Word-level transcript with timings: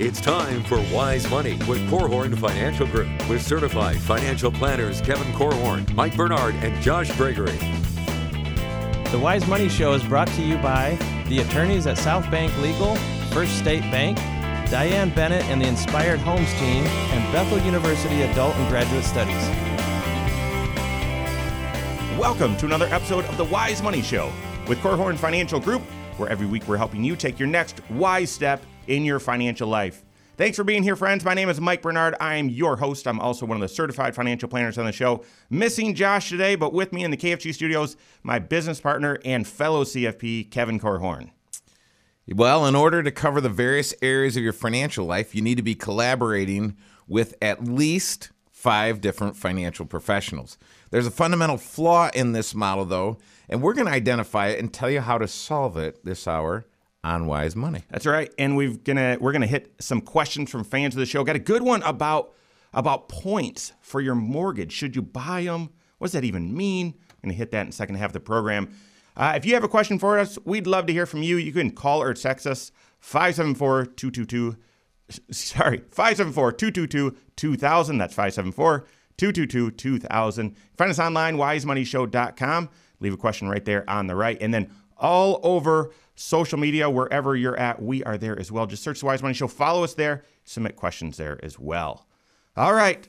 It's 0.00 0.20
time 0.20 0.64
for 0.64 0.78
Wise 0.92 1.30
Money 1.30 1.52
with 1.68 1.78
Korhorn 1.88 2.36
Financial 2.36 2.84
Group 2.84 3.06
with 3.28 3.40
certified 3.40 3.96
financial 3.96 4.50
planners 4.50 5.00
Kevin 5.00 5.32
Korhorn, 5.34 5.88
Mike 5.94 6.16
Bernard, 6.16 6.56
and 6.56 6.82
Josh 6.82 7.16
Gregory. 7.16 7.56
The 9.12 9.20
Wise 9.22 9.46
Money 9.46 9.68
Show 9.68 9.92
is 9.92 10.02
brought 10.02 10.26
to 10.26 10.42
you 10.42 10.56
by 10.56 10.98
the 11.28 11.38
attorneys 11.38 11.86
at 11.86 11.96
South 11.96 12.28
Bank 12.28 12.52
Legal, 12.58 12.96
First 13.30 13.56
State 13.56 13.82
Bank, 13.82 14.16
Diane 14.68 15.10
Bennett 15.10 15.44
and 15.44 15.62
the 15.62 15.68
Inspired 15.68 16.18
Homes 16.18 16.52
team, 16.54 16.82
and 16.84 17.32
Bethel 17.32 17.60
University 17.64 18.22
Adult 18.22 18.56
and 18.56 18.68
Graduate 18.68 19.04
Studies. 19.04 19.48
Welcome 22.18 22.56
to 22.56 22.66
another 22.66 22.86
episode 22.86 23.26
of 23.26 23.36
the 23.36 23.44
Wise 23.44 23.80
Money 23.80 24.02
Show 24.02 24.32
with 24.66 24.78
Korhorn 24.78 25.16
Financial 25.16 25.60
Group, 25.60 25.82
where 26.16 26.28
every 26.28 26.48
week 26.48 26.66
we're 26.66 26.78
helping 26.78 27.04
you 27.04 27.14
take 27.14 27.38
your 27.38 27.48
next 27.48 27.80
wise 27.90 28.32
step 28.32 28.60
in 28.86 29.04
your 29.04 29.20
financial 29.20 29.68
life. 29.68 30.04
Thanks 30.36 30.56
for 30.56 30.64
being 30.64 30.82
here, 30.82 30.96
friends. 30.96 31.24
My 31.24 31.34
name 31.34 31.48
is 31.48 31.60
Mike 31.60 31.80
Bernard. 31.80 32.16
I 32.18 32.34
am 32.34 32.48
your 32.48 32.76
host. 32.76 33.06
I'm 33.06 33.20
also 33.20 33.46
one 33.46 33.56
of 33.56 33.60
the 33.60 33.68
certified 33.68 34.16
financial 34.16 34.48
planners 34.48 34.78
on 34.78 34.84
the 34.84 34.90
show. 34.90 35.22
Missing 35.48 35.94
Josh 35.94 36.28
today, 36.28 36.56
but 36.56 36.72
with 36.72 36.92
me 36.92 37.04
in 37.04 37.12
the 37.12 37.16
KFG 37.16 37.54
studios, 37.54 37.96
my 38.24 38.40
business 38.40 38.80
partner 38.80 39.20
and 39.24 39.46
fellow 39.46 39.84
CFP, 39.84 40.50
Kevin 40.50 40.80
Korhorn. 40.80 41.30
Well, 42.26 42.66
in 42.66 42.74
order 42.74 43.02
to 43.02 43.12
cover 43.12 43.40
the 43.40 43.48
various 43.48 43.94
areas 44.02 44.36
of 44.36 44.42
your 44.42 44.52
financial 44.52 45.06
life, 45.06 45.36
you 45.36 45.42
need 45.42 45.56
to 45.56 45.62
be 45.62 45.76
collaborating 45.76 46.76
with 47.06 47.34
at 47.40 47.62
least 47.62 48.30
five 48.50 49.00
different 49.00 49.36
financial 49.36 49.86
professionals. 49.86 50.58
There's 50.90 51.06
a 51.06 51.12
fundamental 51.12 51.58
flaw 51.58 52.10
in 52.12 52.32
this 52.32 52.56
model, 52.56 52.86
though, 52.86 53.18
and 53.48 53.62
we're 53.62 53.74
going 53.74 53.86
to 53.86 53.92
identify 53.92 54.48
it 54.48 54.58
and 54.58 54.72
tell 54.72 54.90
you 54.90 55.00
how 55.00 55.18
to 55.18 55.28
solve 55.28 55.76
it 55.76 56.04
this 56.04 56.26
hour 56.26 56.64
on 57.04 57.26
Wise 57.26 57.54
Money. 57.54 57.82
That's 57.90 58.06
right. 58.06 58.32
And 58.38 58.56
we've 58.56 58.82
gonna 58.82 59.18
we're 59.20 59.32
gonna 59.32 59.46
hit 59.46 59.74
some 59.78 60.00
questions 60.00 60.50
from 60.50 60.64
fans 60.64 60.94
of 60.94 61.00
the 61.00 61.06
show. 61.06 61.22
Got 61.22 61.36
a 61.36 61.40
good 61.40 61.62
one 61.62 61.82
about 61.82 62.32
about 62.72 63.08
points 63.08 63.72
for 63.80 64.00
your 64.00 64.16
mortgage. 64.16 64.72
Should 64.72 64.96
you 64.96 65.02
buy 65.02 65.44
them? 65.44 65.70
What 65.98 66.06
does 66.06 66.12
that 66.12 66.24
even 66.24 66.56
mean? 66.56 66.94
I'm 67.10 67.28
gonna 67.28 67.34
hit 67.34 67.52
that 67.52 67.60
in 67.60 67.66
the 67.68 67.72
second 67.72 67.96
half 67.96 68.08
of 68.08 68.14
the 68.14 68.20
program. 68.20 68.74
Uh, 69.16 69.34
if 69.36 69.46
you 69.46 69.54
have 69.54 69.62
a 69.62 69.68
question 69.68 69.98
for 69.98 70.18
us, 70.18 70.38
we'd 70.44 70.66
love 70.66 70.86
to 70.86 70.92
hear 70.92 71.06
from 71.06 71.22
you. 71.22 71.36
You 71.36 71.52
can 71.52 71.70
call 71.70 72.02
or 72.02 72.14
text 72.14 72.46
us 72.46 72.72
574 72.98 73.86
222 73.86 74.56
sorry 75.30 75.78
574 75.90 76.52
222 76.52 77.16
2000 77.36 77.98
that's 77.98 78.14
574 78.14 78.86
222 79.18 79.70
2000 79.70 80.56
find 80.78 80.90
us 80.90 80.98
online 80.98 81.36
wisemoneyshow.com 81.36 82.70
leave 83.00 83.12
a 83.12 83.16
question 83.18 83.48
right 83.48 83.66
there 83.66 83.88
on 83.88 84.06
the 84.06 84.16
right 84.16 84.38
and 84.40 84.54
then 84.54 84.70
all 84.96 85.40
over 85.42 85.92
social 86.16 86.58
media, 86.58 86.88
wherever 86.88 87.34
you're 87.34 87.58
at, 87.58 87.82
we 87.82 88.02
are 88.04 88.18
there 88.18 88.38
as 88.38 88.52
well. 88.52 88.66
Just 88.66 88.82
search 88.82 89.00
the 89.00 89.06
Wise 89.06 89.22
Money 89.22 89.34
Show, 89.34 89.48
follow 89.48 89.84
us 89.84 89.94
there, 89.94 90.24
submit 90.44 90.76
questions 90.76 91.16
there 91.16 91.38
as 91.42 91.58
well. 91.58 92.06
All 92.56 92.74
right. 92.74 93.06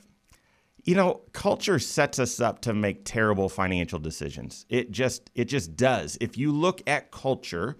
You 0.83 0.95
know, 0.95 1.21
culture 1.33 1.79
sets 1.79 2.19
us 2.19 2.39
up 2.39 2.61
to 2.61 2.73
make 2.73 3.05
terrible 3.05 3.49
financial 3.49 3.99
decisions. 3.99 4.65
It 4.69 4.91
just 4.91 5.31
it 5.33 5.45
just 5.45 5.75
does. 5.75 6.17
If 6.21 6.37
you 6.37 6.51
look 6.51 6.81
at 6.87 7.11
culture 7.11 7.77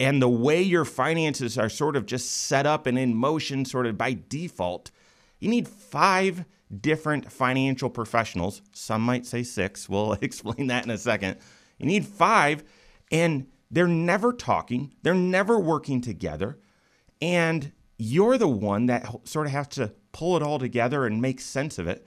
and 0.00 0.20
the 0.20 0.28
way 0.28 0.60
your 0.60 0.84
finances 0.84 1.58
are 1.58 1.68
sort 1.68 1.94
of 1.94 2.06
just 2.06 2.30
set 2.30 2.66
up 2.66 2.86
and 2.86 2.98
in 2.98 3.14
motion 3.14 3.64
sort 3.64 3.86
of 3.86 3.96
by 3.96 4.18
default, 4.28 4.90
you 5.38 5.48
need 5.48 5.68
five 5.68 6.44
different 6.80 7.30
financial 7.30 7.90
professionals. 7.90 8.62
Some 8.72 9.02
might 9.02 9.26
say 9.26 9.42
six. 9.42 9.88
We'll 9.88 10.12
explain 10.20 10.68
that 10.68 10.84
in 10.84 10.90
a 10.90 10.98
second. 10.98 11.38
You 11.78 11.86
need 11.86 12.04
five 12.04 12.64
and 13.10 13.46
they're 13.70 13.86
never 13.86 14.32
talking, 14.32 14.94
they're 15.02 15.14
never 15.14 15.58
working 15.58 16.00
together. 16.00 16.58
And 17.22 17.72
you're 17.98 18.38
the 18.38 18.48
one 18.48 18.86
that 18.86 19.06
sort 19.28 19.46
of 19.46 19.52
has 19.52 19.68
to 19.68 19.92
pull 20.12 20.36
it 20.36 20.42
all 20.42 20.58
together 20.58 21.06
and 21.06 21.20
make 21.20 21.40
sense 21.40 21.78
of 21.78 21.86
it. 21.86 22.06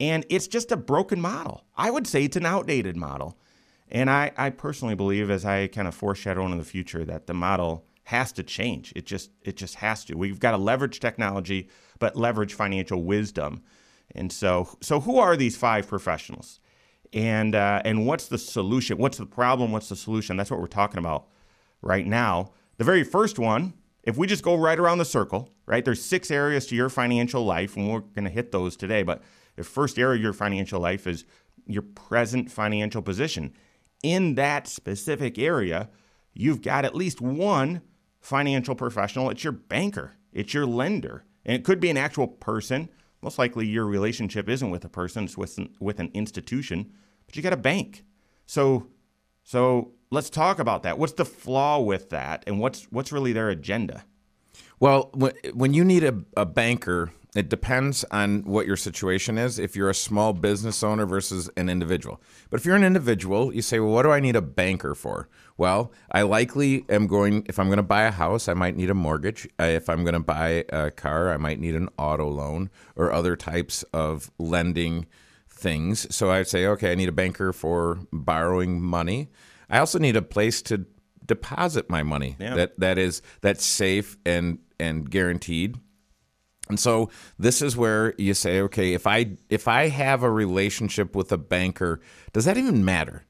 And 0.00 0.24
it's 0.28 0.46
just 0.48 0.70
a 0.70 0.76
broken 0.76 1.20
model. 1.20 1.64
I 1.76 1.90
would 1.90 2.06
say 2.06 2.24
it's 2.24 2.36
an 2.36 2.46
outdated 2.46 2.96
model. 2.96 3.38
And 3.90 4.10
I, 4.10 4.32
I 4.36 4.50
personally 4.50 4.94
believe, 4.94 5.30
as 5.30 5.44
I 5.44 5.66
kind 5.68 5.88
of 5.88 5.94
foreshadow 5.94 6.44
into 6.44 6.58
the 6.58 6.64
future, 6.64 7.04
that 7.04 7.26
the 7.26 7.34
model 7.34 7.86
has 8.04 8.32
to 8.32 8.42
change. 8.42 8.92
It 8.96 9.06
just 9.06 9.30
it 9.42 9.56
just 9.56 9.76
has 9.76 10.04
to. 10.06 10.14
We've 10.16 10.40
got 10.40 10.52
to 10.52 10.56
leverage 10.56 11.00
technology, 11.00 11.68
but 11.98 12.16
leverage 12.16 12.54
financial 12.54 13.02
wisdom. 13.02 13.62
And 14.14 14.32
so 14.32 14.76
so 14.80 15.00
who 15.00 15.18
are 15.18 15.36
these 15.36 15.56
five 15.56 15.86
professionals? 15.86 16.60
And 17.12 17.54
uh, 17.54 17.82
and 17.84 18.06
what's 18.06 18.28
the 18.28 18.38
solution? 18.38 18.98
What's 18.98 19.18
the 19.18 19.26
problem? 19.26 19.72
What's 19.72 19.88
the 19.88 19.96
solution? 19.96 20.36
That's 20.36 20.50
what 20.50 20.60
we're 20.60 20.66
talking 20.66 20.98
about 20.98 21.28
right 21.82 22.06
now. 22.06 22.52
The 22.76 22.84
very 22.84 23.04
first 23.04 23.38
one, 23.38 23.74
if 24.02 24.16
we 24.16 24.26
just 24.26 24.42
go 24.42 24.54
right 24.54 24.78
around 24.78 24.98
the 24.98 25.04
circle, 25.04 25.50
right? 25.66 25.84
There's 25.84 26.04
six 26.04 26.30
areas 26.30 26.66
to 26.66 26.76
your 26.76 26.88
financial 26.88 27.44
life, 27.44 27.76
and 27.76 27.90
we're 27.90 28.00
going 28.00 28.24
to 28.24 28.30
hit 28.30 28.52
those 28.52 28.76
today. 28.76 29.02
But 29.02 29.22
the 29.56 29.64
first 29.64 29.98
area 29.98 30.16
of 30.16 30.22
your 30.22 30.32
financial 30.32 30.80
life 30.80 31.06
is 31.06 31.24
your 31.66 31.82
present 31.82 32.50
financial 32.50 33.02
position. 33.02 33.52
In 34.02 34.36
that 34.36 34.68
specific 34.68 35.38
area, 35.38 35.90
you've 36.32 36.62
got 36.62 36.84
at 36.84 36.94
least 36.94 37.20
one 37.20 37.82
financial 38.20 38.74
professional. 38.74 39.30
It's 39.30 39.44
your 39.44 39.52
banker. 39.52 40.14
It's 40.32 40.54
your 40.54 40.66
lender, 40.66 41.24
and 41.44 41.56
it 41.56 41.64
could 41.64 41.80
be 41.80 41.90
an 41.90 41.96
actual 41.96 42.28
person 42.28 42.90
most 43.22 43.38
likely 43.38 43.66
your 43.66 43.86
relationship 43.86 44.48
isn't 44.48 44.70
with 44.70 44.84
a 44.84 44.88
person, 44.88 45.24
it's 45.24 45.36
with 45.36 45.58
an, 45.58 45.70
with 45.80 46.00
an 46.00 46.10
institution, 46.14 46.92
but 47.26 47.36
you 47.36 47.42
got 47.42 47.52
a 47.52 47.56
bank. 47.56 48.04
So, 48.46 48.88
so 49.44 49.92
let's 50.10 50.30
talk 50.30 50.58
about 50.58 50.82
that. 50.84 50.98
What's 50.98 51.14
the 51.14 51.24
flaw 51.24 51.80
with 51.80 52.10
that, 52.10 52.44
and 52.46 52.60
what's 52.60 52.84
what's 52.84 53.12
really 53.12 53.32
their 53.32 53.50
agenda? 53.50 54.04
Well, 54.80 55.10
when 55.54 55.74
you 55.74 55.84
need 55.84 56.04
a, 56.04 56.22
a 56.36 56.46
banker, 56.46 57.10
it 57.34 57.48
depends 57.48 58.04
on 58.10 58.42
what 58.44 58.66
your 58.66 58.76
situation 58.76 59.36
is. 59.36 59.58
If 59.58 59.76
you're 59.76 59.90
a 59.90 59.94
small 59.94 60.32
business 60.32 60.82
owner 60.82 61.04
versus 61.04 61.50
an 61.56 61.68
individual. 61.68 62.22
But 62.48 62.60
if 62.60 62.66
you're 62.66 62.76
an 62.76 62.84
individual, 62.84 63.54
you 63.54 63.60
say, 63.60 63.80
well, 63.80 63.92
what 63.92 64.02
do 64.02 64.10
I 64.10 64.20
need 64.20 64.36
a 64.36 64.42
banker 64.42 64.94
for? 64.94 65.28
Well, 65.56 65.92
I 66.10 66.22
likely 66.22 66.84
am 66.88 67.06
going, 67.06 67.44
if 67.46 67.58
I'm 67.58 67.66
going 67.66 67.78
to 67.78 67.82
buy 67.82 68.02
a 68.02 68.10
house, 68.10 68.48
I 68.48 68.54
might 68.54 68.76
need 68.76 68.88
a 68.88 68.94
mortgage. 68.94 69.46
Uh, 69.60 69.64
if 69.64 69.88
I'm 69.90 70.04
going 70.04 70.14
to 70.14 70.20
buy 70.20 70.64
a 70.70 70.90
car, 70.90 71.32
I 71.32 71.36
might 71.36 71.60
need 71.60 71.74
an 71.74 71.90
auto 71.98 72.28
loan 72.28 72.70
or 72.96 73.12
other 73.12 73.36
types 73.36 73.82
of 73.92 74.30
lending 74.38 75.06
things. 75.48 76.12
So 76.14 76.30
I'd 76.30 76.48
say, 76.48 76.66
okay, 76.66 76.92
I 76.92 76.94
need 76.94 77.08
a 77.08 77.12
banker 77.12 77.52
for 77.52 77.98
borrowing 78.12 78.80
money. 78.80 79.28
I 79.68 79.78
also 79.78 79.98
need 79.98 80.16
a 80.16 80.22
place 80.22 80.62
to 80.62 80.86
deposit 81.26 81.90
my 81.90 82.02
money 82.02 82.36
yeah. 82.40 82.54
that 82.54 82.80
that 82.80 82.96
is 82.96 83.20
that's 83.42 83.62
safe 83.62 84.16
and 84.24 84.58
and 84.80 85.10
guaranteed 85.10 85.76
and 86.68 86.78
so 86.78 87.10
this 87.38 87.62
is 87.62 87.76
where 87.76 88.14
you 88.18 88.34
say, 88.34 88.60
okay, 88.62 88.92
if 88.92 89.06
I 89.06 89.36
if 89.48 89.68
I 89.68 89.88
have 89.88 90.22
a 90.22 90.30
relationship 90.30 91.14
with 91.14 91.32
a 91.32 91.38
banker, 91.38 92.00
does 92.32 92.44
that 92.44 92.56
even 92.56 92.84
matter? 92.84 93.24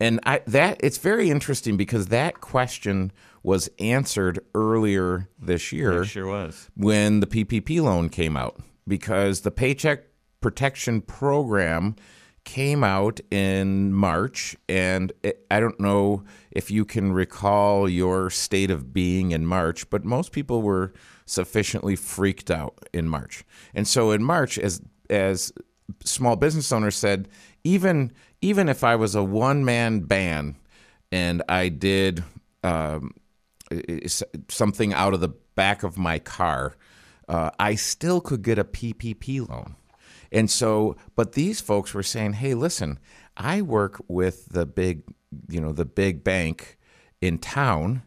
And 0.00 0.18
I, 0.24 0.40
that 0.46 0.80
it's 0.82 0.98
very 0.98 1.30
interesting 1.30 1.76
because 1.76 2.06
that 2.06 2.40
question 2.40 3.12
was 3.42 3.68
answered 3.78 4.40
earlier 4.54 5.28
this 5.38 5.72
year. 5.72 6.02
It 6.02 6.06
sure 6.06 6.26
was 6.26 6.70
when 6.74 7.20
the 7.20 7.26
PPP 7.26 7.82
loan 7.82 8.08
came 8.08 8.36
out 8.36 8.60
because 8.88 9.42
the 9.42 9.50
Paycheck 9.50 10.04
Protection 10.40 11.02
Program 11.02 11.96
came 12.44 12.82
out 12.82 13.20
in 13.30 13.92
March, 13.92 14.56
and 14.68 15.12
it, 15.22 15.46
I 15.50 15.60
don't 15.60 15.78
know 15.78 16.24
if 16.50 16.70
you 16.70 16.84
can 16.84 17.12
recall 17.12 17.88
your 17.88 18.30
state 18.30 18.70
of 18.70 18.92
being 18.92 19.30
in 19.32 19.46
March, 19.46 19.88
but 19.90 20.04
most 20.04 20.32
people 20.32 20.62
were 20.62 20.92
sufficiently 21.26 21.96
freaked 21.96 22.50
out 22.50 22.78
in 22.92 23.08
March. 23.08 23.44
And 23.74 23.86
so 23.86 24.10
in 24.10 24.24
March, 24.24 24.58
as 24.58 24.80
as 25.08 25.52
small 26.04 26.36
business 26.36 26.72
owners 26.72 26.96
said, 26.96 27.28
even 27.64 28.12
even 28.40 28.68
if 28.68 28.84
I 28.84 28.96
was 28.96 29.14
a 29.14 29.22
one 29.22 29.64
man 29.64 30.00
band 30.00 30.56
and 31.12 31.42
I 31.48 31.68
did 31.68 32.24
um, 32.64 33.14
something 34.48 34.92
out 34.92 35.14
of 35.14 35.20
the 35.20 35.28
back 35.54 35.82
of 35.82 35.98
my 35.98 36.18
car, 36.18 36.76
uh, 37.28 37.50
I 37.58 37.74
still 37.74 38.20
could 38.20 38.42
get 38.42 38.58
a 38.58 38.64
PPP 38.64 39.48
loan. 39.48 39.76
And 40.32 40.50
so, 40.50 40.96
but 41.16 41.32
these 41.32 41.60
folks 41.60 41.94
were 41.94 42.02
saying, 42.02 42.34
"Hey, 42.34 42.54
listen, 42.54 42.98
I 43.36 43.62
work 43.62 44.00
with 44.08 44.46
the 44.46 44.66
big, 44.66 45.02
you 45.48 45.60
know, 45.60 45.72
the 45.72 45.84
big 45.84 46.24
bank 46.24 46.78
in 47.20 47.38
town." 47.38 48.02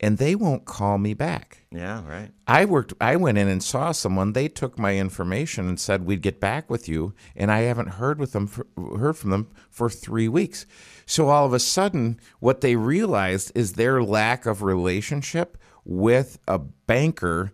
and 0.00 0.16
they 0.16 0.34
won't 0.34 0.64
call 0.64 0.96
me 0.96 1.12
back. 1.12 1.66
Yeah, 1.70 2.02
right. 2.08 2.30
I 2.46 2.64
worked 2.64 2.94
I 3.00 3.16
went 3.16 3.36
in 3.38 3.48
and 3.48 3.62
saw 3.62 3.92
someone, 3.92 4.32
they 4.32 4.48
took 4.48 4.78
my 4.78 4.96
information 4.96 5.68
and 5.68 5.78
said 5.78 6.06
we'd 6.06 6.22
get 6.22 6.40
back 6.40 6.70
with 6.70 6.88
you 6.88 7.14
and 7.36 7.52
I 7.52 7.60
haven't 7.60 7.88
heard 7.88 8.18
with 8.18 8.32
them 8.32 8.46
for, 8.46 8.66
heard 8.76 9.16
from 9.18 9.30
them 9.30 9.50
for 9.68 9.90
3 9.90 10.26
weeks. 10.28 10.64
So 11.04 11.28
all 11.28 11.44
of 11.44 11.52
a 11.52 11.60
sudden 11.60 12.18
what 12.40 12.62
they 12.62 12.76
realized 12.76 13.52
is 13.54 13.74
their 13.74 14.02
lack 14.02 14.46
of 14.46 14.62
relationship 14.62 15.58
with 15.84 16.38
a 16.48 16.58
banker 16.58 17.52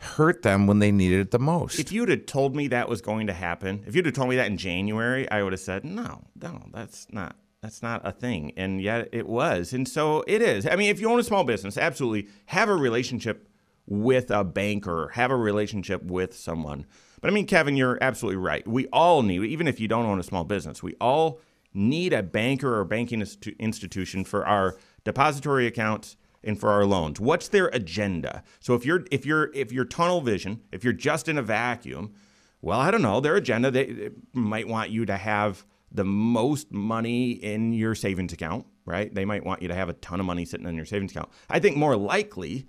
hurt 0.00 0.42
them 0.42 0.66
when 0.66 0.78
they 0.78 0.90
needed 0.90 1.20
it 1.20 1.30
the 1.30 1.38
most. 1.38 1.78
If 1.78 1.92
you'd 1.92 2.08
have 2.08 2.26
told 2.26 2.56
me 2.56 2.68
that 2.68 2.88
was 2.88 3.00
going 3.00 3.26
to 3.26 3.32
happen, 3.32 3.84
if 3.86 3.94
you'd 3.94 4.06
have 4.06 4.14
told 4.14 4.28
me 4.28 4.36
that 4.36 4.46
in 4.46 4.56
January, 4.56 5.30
I 5.30 5.42
would 5.42 5.52
have 5.52 5.60
said, 5.60 5.84
"No, 5.84 6.24
no, 6.40 6.62
that's 6.72 7.06
not 7.12 7.36
that's 7.62 7.82
not 7.82 8.00
a 8.04 8.12
thing. 8.12 8.52
And 8.56 8.80
yet 8.80 9.08
it 9.12 9.26
was. 9.26 9.72
And 9.72 9.86
so 9.86 10.24
it 10.26 10.40
is. 10.40 10.66
I 10.66 10.76
mean, 10.76 10.90
if 10.90 11.00
you 11.00 11.10
own 11.10 11.20
a 11.20 11.24
small 11.24 11.44
business, 11.44 11.76
absolutely 11.76 12.30
have 12.46 12.68
a 12.68 12.74
relationship 12.74 13.48
with 13.86 14.30
a 14.30 14.44
banker, 14.44 15.08
have 15.14 15.30
a 15.30 15.36
relationship 15.36 16.02
with 16.04 16.34
someone. 16.34 16.86
But 17.20 17.30
I 17.30 17.34
mean, 17.34 17.46
Kevin, 17.46 17.76
you're 17.76 17.98
absolutely 18.00 18.36
right. 18.36 18.66
We 18.66 18.86
all 18.88 19.22
need, 19.22 19.44
even 19.44 19.68
if 19.68 19.78
you 19.78 19.88
don't 19.88 20.06
own 20.06 20.18
a 20.18 20.22
small 20.22 20.44
business, 20.44 20.82
we 20.82 20.94
all 21.00 21.40
need 21.74 22.12
a 22.12 22.22
banker 22.22 22.78
or 22.78 22.84
banking 22.84 23.20
institution 23.58 24.24
for 24.24 24.46
our 24.46 24.78
depository 25.04 25.66
accounts 25.66 26.16
and 26.42 26.58
for 26.58 26.70
our 26.70 26.84
loans. 26.84 27.20
What's 27.20 27.48
their 27.48 27.68
agenda? 27.68 28.42
So 28.60 28.74
if 28.74 28.84
you're 28.84 29.04
if 29.10 29.26
you're 29.26 29.50
if 29.54 29.72
you're 29.72 29.84
tunnel 29.84 30.20
vision, 30.20 30.62
if 30.72 30.84
you're 30.84 30.92
just 30.92 31.28
in 31.28 31.38
a 31.38 31.42
vacuum, 31.42 32.14
well, 32.62 32.80
I 32.80 32.90
don't 32.90 33.02
know, 33.02 33.20
their 33.20 33.36
agenda 33.36 33.70
they, 33.70 33.86
they 33.86 34.10
might 34.32 34.68
want 34.68 34.90
you 34.90 35.04
to 35.06 35.16
have 35.16 35.64
the 35.92 36.04
most 36.04 36.72
money 36.72 37.32
in 37.32 37.72
your 37.72 37.94
savings 37.94 38.32
account, 38.32 38.64
right? 38.84 39.12
They 39.12 39.24
might 39.24 39.44
want 39.44 39.62
you 39.62 39.68
to 39.68 39.74
have 39.74 39.88
a 39.88 39.94
ton 39.94 40.20
of 40.20 40.26
money 40.26 40.44
sitting 40.44 40.66
in 40.66 40.76
your 40.76 40.86
savings 40.86 41.10
account. 41.12 41.30
I 41.48 41.58
think 41.58 41.76
more 41.76 41.96
likely 41.96 42.68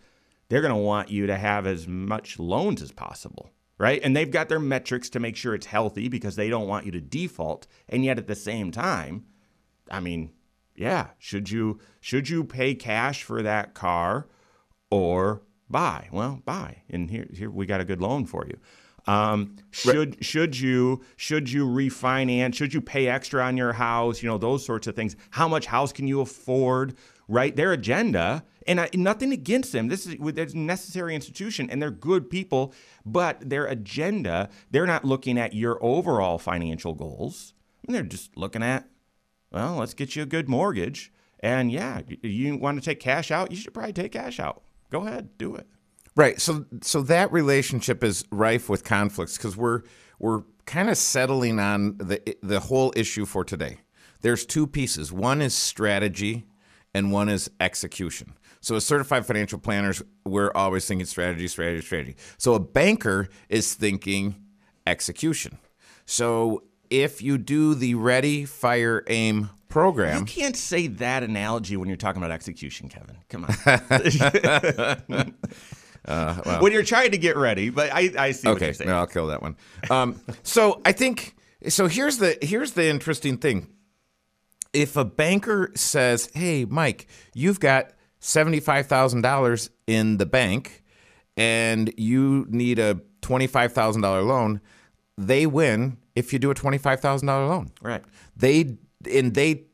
they're 0.50 0.62
going 0.62 0.74
to 0.74 0.78
want 0.78 1.10
you 1.10 1.28
to 1.28 1.38
have 1.38 1.68
as 1.68 1.88
much 1.88 2.40
loans 2.40 2.82
as 2.82 2.92
possible, 2.92 3.52
right? 3.78 4.02
And 4.04 4.18
they've 4.18 4.30
got 4.30 4.50
their 4.50 4.60
metrics 4.60 5.10
to 5.12 5.20
make 5.20 5.36
sure 5.36 5.54
it's 5.54 5.68
healthy 5.68 6.10
because 6.10 6.36
they 6.36 6.50
don't 6.50 6.68
want 6.68 6.86
you 6.86 6.92
to 6.94 7.02
default. 7.02 7.68
And 7.88 8.04
yet 8.04 8.18
at 8.18 8.28
the 8.28 8.36
same 8.36 8.72
time, 8.72 9.26
I 9.90 10.00
mean, 10.00 10.32
yeah, 10.81 11.10
should 11.19 11.51
you 11.51 11.80
should 12.00 12.28
you 12.28 12.44
pay 12.44 12.74
cash 12.74 13.24
for 13.24 13.44
that 13.44 13.75
car 13.75 14.28
or 14.89 15.44
buy? 15.69 16.10
Well, 16.12 16.42
buy. 16.44 16.81
And 16.89 17.10
here 17.10 17.28
here 17.31 17.51
we 17.51 17.68
got 17.68 17.81
a 17.81 17.86
good 17.86 18.01
loan 18.01 18.25
for 18.25 18.48
you. 18.48 18.57
Um, 19.06 19.57
should 19.69 20.25
should 20.25 20.60
you 20.60 21.04
should 21.18 21.51
you 21.51 21.68
refinance? 21.68 22.56
Should 22.56 22.74
you 22.74 22.81
pay 22.81 23.07
extra 23.07 23.44
on 23.44 23.57
your 23.57 23.74
house? 23.74 24.24
You 24.24 24.30
know 24.30 24.39
those 24.39 24.66
sorts 24.66 24.88
of 24.88 24.95
things. 24.95 25.16
How 25.30 25.48
much 25.48 25.68
house 25.68 25.94
can 25.94 26.07
you 26.07 26.19
afford? 26.19 26.95
Right, 27.27 27.56
their 27.56 27.72
agenda, 27.72 28.44
and 28.68 28.81
I, 28.81 28.89
nothing 28.94 29.31
against 29.31 29.72
them. 29.72 29.88
This 29.88 30.06
is 30.06 30.16
it's 30.19 30.54
a 30.54 30.57
necessary 30.57 31.16
institution, 31.16 31.69
and 31.69 31.81
they're 31.81 31.89
good 31.92 32.30
people. 32.30 32.74
But 33.06 33.50
their 33.50 33.68
agenda, 33.68 34.50
they're 34.72 34.88
not 34.88 35.06
looking 35.06 35.38
at 35.38 35.54
your 35.54 35.81
overall 35.81 36.38
financial 36.39 36.94
goals. 36.94 37.54
they're 37.88 38.04
just 38.04 38.36
looking 38.36 38.63
at, 38.63 38.89
well, 39.51 39.75
let's 39.75 39.94
get 39.94 40.15
you 40.15 40.24
a 40.24 40.27
good 40.27 40.50
mortgage. 40.50 41.12
And 41.39 41.71
yeah, 41.71 42.01
you 42.21 42.57
want 42.57 42.81
to 42.81 42.86
take 42.86 43.00
cash 43.00 43.31
out, 43.31 43.51
you 43.51 43.57
should 43.57 43.74
probably 43.74 43.94
take 43.94 44.12
cash 44.12 44.39
out. 44.39 44.63
Go 44.92 45.01
ahead, 45.06 45.38
do 45.38 45.56
it. 45.56 45.68
Right. 46.15 46.39
So 46.42 46.65
so 46.81 47.01
that 47.03 47.31
relationship 47.31 48.03
is 48.03 48.25
rife 48.31 48.69
with 48.69 48.83
conflicts 48.83 49.38
because 49.38 49.56
we're 49.56 49.81
we're 50.19 50.42
kind 50.65 50.89
of 50.89 50.98
settling 50.98 51.59
on 51.59 51.98
the 51.98 52.38
the 52.44 52.59
whole 52.59 52.94
issue 52.95 53.25
for 53.25 53.44
today. 53.44 53.77
There's 54.21 54.45
two 54.45 54.68
pieces. 54.68 55.12
One 55.12 55.42
is 55.42 55.56
strategy 55.56 56.45
and 56.94 57.12
one 57.12 57.30
is 57.30 57.50
execution. 57.59 58.33
So 58.59 58.75
as 58.75 58.86
certified 58.86 59.25
financial 59.25 59.57
planners, 59.57 60.03
we're 60.25 60.51
always 60.53 60.86
thinking 60.86 61.06
strategy, 61.07 61.48
strategy, 61.48 61.83
strategy. 61.83 62.15
So 62.38 62.53
a 62.53 62.59
banker 62.59 63.30
is 63.50 63.74
thinking 63.74 64.36
execution. 64.86 65.57
So 66.06 66.63
if 66.92 67.22
you 67.22 67.38
do 67.38 67.74
the 67.74 67.96
ready, 67.96 68.46
fire, 68.46 69.04
aim 69.08 69.50
program. 69.70 70.20
You 70.20 70.26
can't 70.26 70.56
say 70.56 70.88
that 70.88 71.24
analogy 71.24 71.78
when 71.78 71.88
you're 71.88 71.98
talking 71.98 72.22
about 72.22 72.32
execution, 72.32 72.90
Kevin. 72.90 73.18
Come 73.30 73.46
on. 73.46 75.34
Uh, 76.04 76.42
well. 76.46 76.62
When 76.64 76.72
you're 76.72 76.82
trying 76.82 77.12
to 77.12 77.18
get 77.20 77.38
ready, 77.38 77.70
but 77.70 77.94
I, 77.94 78.12
I 78.18 78.32
see. 78.32 78.48
Okay, 78.48 78.74
no, 78.84 78.96
I'll 78.98 79.06
kill 79.06 79.28
that 79.28 79.44
one. 79.44 79.56
Um, 79.92 80.20
so 80.42 80.82
I 80.84 80.94
think 80.94 81.36
so. 81.68 81.86
Here's 81.86 82.18
the 82.18 82.40
here's 82.42 82.72
the 82.72 82.90
interesting 82.90 83.38
thing. 83.38 83.68
If 84.74 84.98
a 84.98 85.06
banker 85.06 85.72
says, 85.76 86.28
"Hey, 86.34 86.66
Mike, 86.66 87.08
you've 87.36 87.60
got 87.60 87.92
seventy 88.20 88.60
five 88.60 88.88
thousand 88.88 89.22
dollars 89.22 89.70
in 89.86 90.18
the 90.18 90.26
bank, 90.26 90.84
and 91.38 91.94
you 91.98 92.48
need 92.50 92.80
a 92.80 93.00
twenty 93.22 93.46
five 93.46 93.74
thousand 93.74 94.02
dollar 94.02 94.24
loan," 94.24 94.60
they 95.20 95.46
win 95.46 95.98
if 96.16 96.34
you 96.34 96.40
do 96.40 96.52
a 96.52 96.54
twenty 96.54 96.78
five 96.78 97.00
thousand 97.00 97.28
dollar 97.28 97.48
loan. 97.48 97.72
Right. 97.81 98.04
They 98.36 98.78
and 99.10 99.34
they 99.34 99.66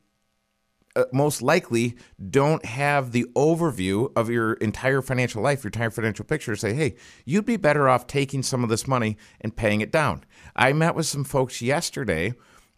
uh, 0.98 1.06
most 1.14 1.42
likely 1.44 1.96
don't 2.30 2.66
have 2.66 3.12
the 3.12 3.26
overview 3.36 4.12
of 4.16 4.32
your 4.32 4.54
entire 4.54 5.04
financial 5.04 5.44
life, 5.44 5.64
your 5.64 5.70
entire 5.70 5.92
financial 5.92 6.26
picture 6.26 6.56
to 6.56 6.60
say, 6.60 6.74
hey, 6.74 6.96
you'd 7.24 7.46
be 7.46 7.56
better 7.56 7.88
off 7.88 8.08
taking 8.08 8.42
some 8.42 8.64
of 8.64 8.70
this 8.70 8.88
money 8.88 9.16
and 9.42 9.56
paying 9.56 9.82
it 9.82 9.92
down. 9.92 10.24
I 10.56 10.74
met 10.74 10.96
with 10.96 11.06
some 11.06 11.24
folks 11.24 11.62
yesterday, 11.62 12.34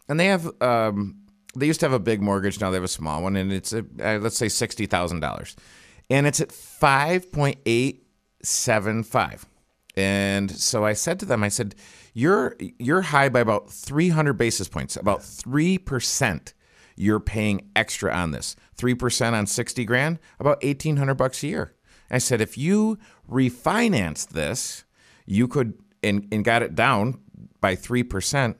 and 0.10 0.20
they 0.20 0.26
have, 0.26 0.52
um, 0.62 1.16
they 1.56 1.68
used 1.68 1.80
to 1.80 1.86
have 1.86 1.94
a 1.94 2.00
big 2.00 2.22
mortgage, 2.22 2.60
now 2.60 2.72
they 2.72 2.76
have 2.76 2.84
a 2.84 2.90
small 2.90 3.24
one, 3.24 3.38
and 3.38 3.54
it's, 3.54 3.72
a, 3.72 3.86
uh, 4.04 4.20
let's 4.20 4.38
say, 4.38 4.48
$60,000. 4.48 5.56
And 6.10 6.28
it's 6.28 6.42
at 6.42 6.50
5.875. 6.50 9.44
And 9.96 10.52
so 10.52 10.84
I 10.84 10.92
said 10.92 11.22
to 11.22 11.26
them, 11.26 11.42
I 11.42 11.48
said, 11.48 11.74
you're, 12.14 12.56
you're 12.78 13.02
high 13.02 13.30
by 13.30 13.40
about 13.40 13.70
300 13.70 14.34
basis 14.34 14.68
points, 14.68 14.96
about 14.96 15.20
3% 15.20 16.54
you're 16.96 17.20
paying 17.22 17.70
extra 17.76 18.14
on 18.14 18.32
this. 18.32 18.56
3% 18.78 19.34
on 19.34 19.48
60 19.48 19.86
grand, 19.86 20.20
about 20.40 20.62
1800 20.64 21.16
bucks 21.16 21.44
a 21.44 21.48
year. 21.48 21.76
I 22.12 22.18
said 22.18 22.42
if 22.42 22.58
you 22.58 22.98
refinanced 23.30 24.30
this, 24.30 24.84
you 25.26 25.48
could 25.48 25.76
and, 26.04 26.28
and 26.32 26.44
got 26.44 26.62
it 26.62 26.76
down 26.76 27.20
by 27.62 27.76
3%, 27.76 28.56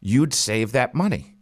you'd 0.00 0.34
save 0.34 0.72
that 0.72 0.94
money. 0.94 1.34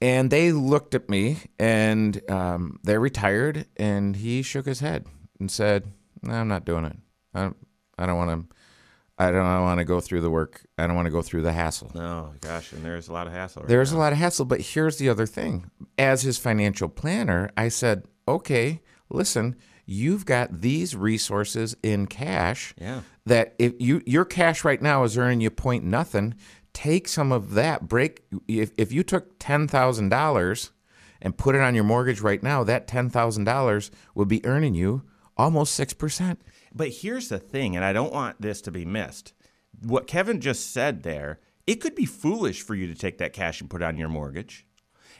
And 0.00 0.30
they 0.30 0.52
looked 0.52 0.94
at 0.94 1.08
me 1.08 1.38
and 1.58 2.20
um, 2.30 2.78
they 2.84 2.98
retired 2.98 3.66
and 3.76 4.14
he 4.16 4.42
shook 4.42 4.66
his 4.66 4.80
head 4.80 5.06
and 5.40 5.50
said, 5.50 5.92
no, 6.22 6.34
I'm 6.34 6.48
not 6.48 6.64
doing 6.64 6.84
it. 6.84 6.96
I 7.34 7.42
don't, 7.42 7.56
I 7.98 8.06
don't 8.06 8.16
want 8.16 8.48
to 8.48 8.55
I 9.18 9.30
don't 9.30 9.62
want 9.62 9.78
to 9.78 9.84
go 9.84 10.00
through 10.00 10.20
the 10.20 10.30
work. 10.30 10.66
I 10.76 10.86
don't 10.86 10.94
want 10.94 11.06
to 11.06 11.12
go 11.12 11.22
through 11.22 11.42
the 11.42 11.52
hassle. 11.52 11.90
No, 11.94 12.34
gosh, 12.40 12.72
and 12.72 12.84
there's 12.84 13.08
a 13.08 13.12
lot 13.12 13.26
of 13.26 13.32
hassle. 13.32 13.62
Right 13.62 13.68
there's 13.68 13.92
now. 13.92 13.98
a 13.98 14.00
lot 14.00 14.12
of 14.12 14.18
hassle, 14.18 14.44
but 14.44 14.60
here's 14.60 14.98
the 14.98 15.08
other 15.08 15.26
thing. 15.26 15.70
As 15.96 16.22
his 16.22 16.36
financial 16.36 16.88
planner, 16.88 17.50
I 17.56 17.68
said, 17.68 18.04
"Okay, 18.28 18.82
listen, 19.08 19.56
you've 19.86 20.26
got 20.26 20.60
these 20.60 20.94
resources 20.94 21.76
in 21.82 22.06
cash. 22.06 22.74
Yeah. 22.78 23.02
That 23.24 23.54
if 23.58 23.72
you 23.78 24.02
your 24.06 24.24
cash 24.26 24.64
right 24.64 24.82
now 24.82 25.02
is 25.04 25.16
earning 25.16 25.40
you 25.40 25.50
point 25.50 25.84
nothing, 25.84 26.34
take 26.74 27.08
some 27.08 27.32
of 27.32 27.54
that. 27.54 27.88
Break 27.88 28.22
if 28.46 28.72
if 28.76 28.92
you 28.92 29.02
took 29.02 29.38
ten 29.38 29.66
thousand 29.66 30.10
dollars 30.10 30.72
and 31.22 31.38
put 31.38 31.54
it 31.54 31.62
on 31.62 31.74
your 31.74 31.84
mortgage 31.84 32.20
right 32.20 32.42
now, 32.42 32.62
that 32.64 32.86
ten 32.86 33.08
thousand 33.08 33.44
dollars 33.44 33.90
would 34.14 34.28
be 34.28 34.44
earning 34.44 34.74
you 34.74 35.04
almost 35.38 35.74
six 35.74 35.94
percent." 35.94 36.42
But 36.76 36.90
here's 36.90 37.30
the 37.30 37.38
thing, 37.38 37.74
and 37.74 37.82
I 37.82 37.94
don't 37.94 38.12
want 38.12 38.42
this 38.42 38.60
to 38.62 38.70
be 38.70 38.84
missed. 38.84 39.32
What 39.82 40.06
Kevin 40.06 40.42
just 40.42 40.74
said 40.74 41.04
there, 41.04 41.40
it 41.66 41.76
could 41.76 41.94
be 41.94 42.04
foolish 42.04 42.60
for 42.60 42.74
you 42.74 42.86
to 42.86 42.94
take 42.94 43.16
that 43.16 43.32
cash 43.32 43.62
and 43.62 43.70
put 43.70 43.82
on 43.82 43.96
your 43.96 44.10
mortgage. 44.10 44.66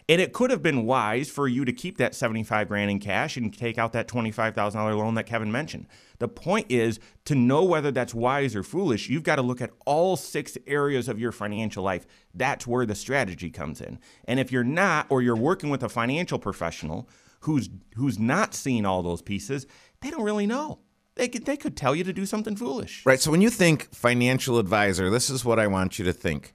And 0.07 0.21
it 0.21 0.35
could 0.35 0.51
have 0.51 0.63
been 0.63 0.85
wise 0.85 1.31
for 1.31 1.49
you 1.49 1.65
to 1.65 1.73
keep 1.73 1.97
that 1.97 2.15
75 2.15 2.69
grand 2.69 2.91
in 2.91 3.01
cash 3.01 3.39
and 3.39 3.57
take 3.57 3.79
out 3.79 3.95
that 3.95 4.07
$25,000 4.07 4.75
loan 4.97 5.15
that 5.15 5.25
Kevin 5.25 5.51
mentioned. 5.51 5.87
The 6.19 6.29
point 6.29 6.67
is 6.69 7.01
to 7.25 7.35
know 7.35 7.65
whether 7.65 7.91
that's 7.91 8.15
wise 8.15 8.55
or 8.55 8.63
foolish, 8.63 9.09
you've 9.09 9.23
got 9.23 9.37
to 9.37 9.43
look 9.43 9.63
at 9.63 9.73
all 9.87 10.17
six 10.17 10.59
areas 10.67 11.09
of 11.09 11.19
your 11.19 11.33
financial 11.33 11.83
life. 11.83 12.07
That's 12.35 12.67
where 12.67 12.85
the 12.85 12.95
strategy 12.95 13.49
comes 13.49 13.81
in. 13.81 13.99
And 14.27 14.39
if 14.39 14.53
you're 14.53 14.63
not 14.63 15.07
or 15.09 15.23
you're 15.23 15.35
working 15.35 15.71
with 15.71 15.83
a 15.83 15.89
financial 15.89 16.39
professional 16.39 17.09
who's 17.41 17.71
who's 17.97 18.19
not 18.19 18.55
seeing 18.55 18.85
all 18.85 19.03
those 19.03 19.23
pieces, 19.23 19.67
they 20.03 20.11
don't 20.11 20.23
really 20.23 20.47
know. 20.47 20.81
They 21.17 21.29
could 21.29 21.47
they 21.47 21.57
could 21.57 21.77
tell 21.77 21.97
you 21.97 22.05
to 22.05 22.13
do 22.13 22.27
something 22.27 22.57
foolish. 22.57 23.05
Right. 23.05 23.21
So 23.21 23.31
when 23.31 23.41
you 23.41 23.51
think 23.51 23.93
financial 23.95 24.59
advisor, 24.59 25.11
this 25.11 25.31
is 25.31 25.45
what 25.45 25.59
I 25.59 25.67
want 25.67 25.99
you 25.99 26.05
to 26.05 26.13
think. 26.13 26.55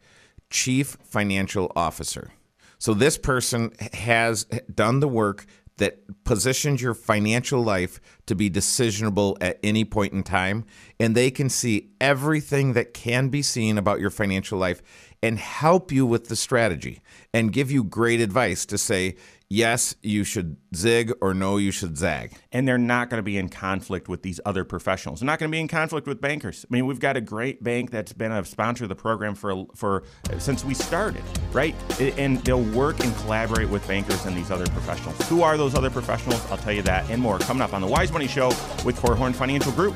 Chief 0.49 0.97
financial 1.03 1.71
officer. 1.75 2.31
So 2.77 2.93
this 2.93 3.17
person 3.17 3.73
has 3.93 4.45
done 4.73 5.01
the 5.01 5.07
work 5.07 5.45
that 5.77 6.23
positions 6.25 6.81
your 6.81 6.93
financial 6.93 7.61
life 7.63 7.99
to 8.27 8.35
be 8.35 8.51
decisionable 8.51 9.35
at 9.41 9.59
any 9.63 9.83
point 9.83 10.13
in 10.13 10.21
time 10.21 10.63
and 10.99 11.15
they 11.15 11.31
can 11.31 11.49
see 11.49 11.89
everything 11.99 12.73
that 12.73 12.93
can 12.93 13.29
be 13.29 13.41
seen 13.41 13.79
about 13.79 13.99
your 13.99 14.11
financial 14.11 14.59
life 14.59 14.81
and 15.23 15.39
help 15.39 15.91
you 15.91 16.05
with 16.05 16.27
the 16.27 16.35
strategy 16.35 17.01
and 17.33 17.51
give 17.53 17.71
you 17.71 17.83
great 17.83 18.19
advice 18.19 18.65
to 18.65 18.77
say 18.77 19.15
yes, 19.51 19.95
you 20.01 20.23
should 20.23 20.55
zig 20.73 21.11
or 21.19 21.33
no, 21.33 21.57
you 21.57 21.71
should 21.71 21.97
zag. 21.97 22.33
And 22.53 22.65
they're 22.67 22.77
not 22.77 23.09
going 23.09 23.17
to 23.17 23.23
be 23.23 23.37
in 23.37 23.49
conflict 23.49 24.07
with 24.07 24.23
these 24.23 24.39
other 24.45 24.63
professionals. 24.63 25.19
They're 25.19 25.27
not 25.27 25.39
going 25.39 25.51
to 25.51 25.55
be 25.55 25.59
in 25.59 25.67
conflict 25.67 26.07
with 26.07 26.21
bankers. 26.21 26.65
I 26.69 26.73
mean, 26.73 26.85
we've 26.85 26.99
got 26.99 27.17
a 27.17 27.21
great 27.21 27.61
bank 27.61 27.91
that's 27.91 28.13
been 28.13 28.31
a 28.31 28.43
sponsor 28.45 28.85
of 28.85 28.89
the 28.89 28.95
program 28.95 29.35
for 29.35 29.65
for 29.75 30.03
since 30.37 30.63
we 30.63 30.73
started, 30.73 31.23
right? 31.51 31.75
And 31.99 32.37
they'll 32.45 32.63
work 32.63 33.03
and 33.03 33.13
collaborate 33.17 33.69
with 33.69 33.85
bankers 33.87 34.25
and 34.25 34.35
these 34.35 34.51
other 34.51 34.67
professionals. 34.67 35.17
Who 35.27 35.43
are 35.43 35.57
those 35.57 35.75
other 35.75 35.89
professionals? 35.89 36.43
I'll 36.49 36.57
tell 36.57 36.73
you 36.73 36.83
that 36.83 37.09
and 37.09 37.21
more 37.21 37.37
coming 37.39 37.61
up 37.61 37.73
on 37.73 37.81
the 37.81 37.87
Wise 37.87 38.11
Money 38.11 38.27
Show 38.27 38.47
with 38.85 38.95
Korhorn 38.97 39.35
Financial 39.35 39.71
Group. 39.73 39.95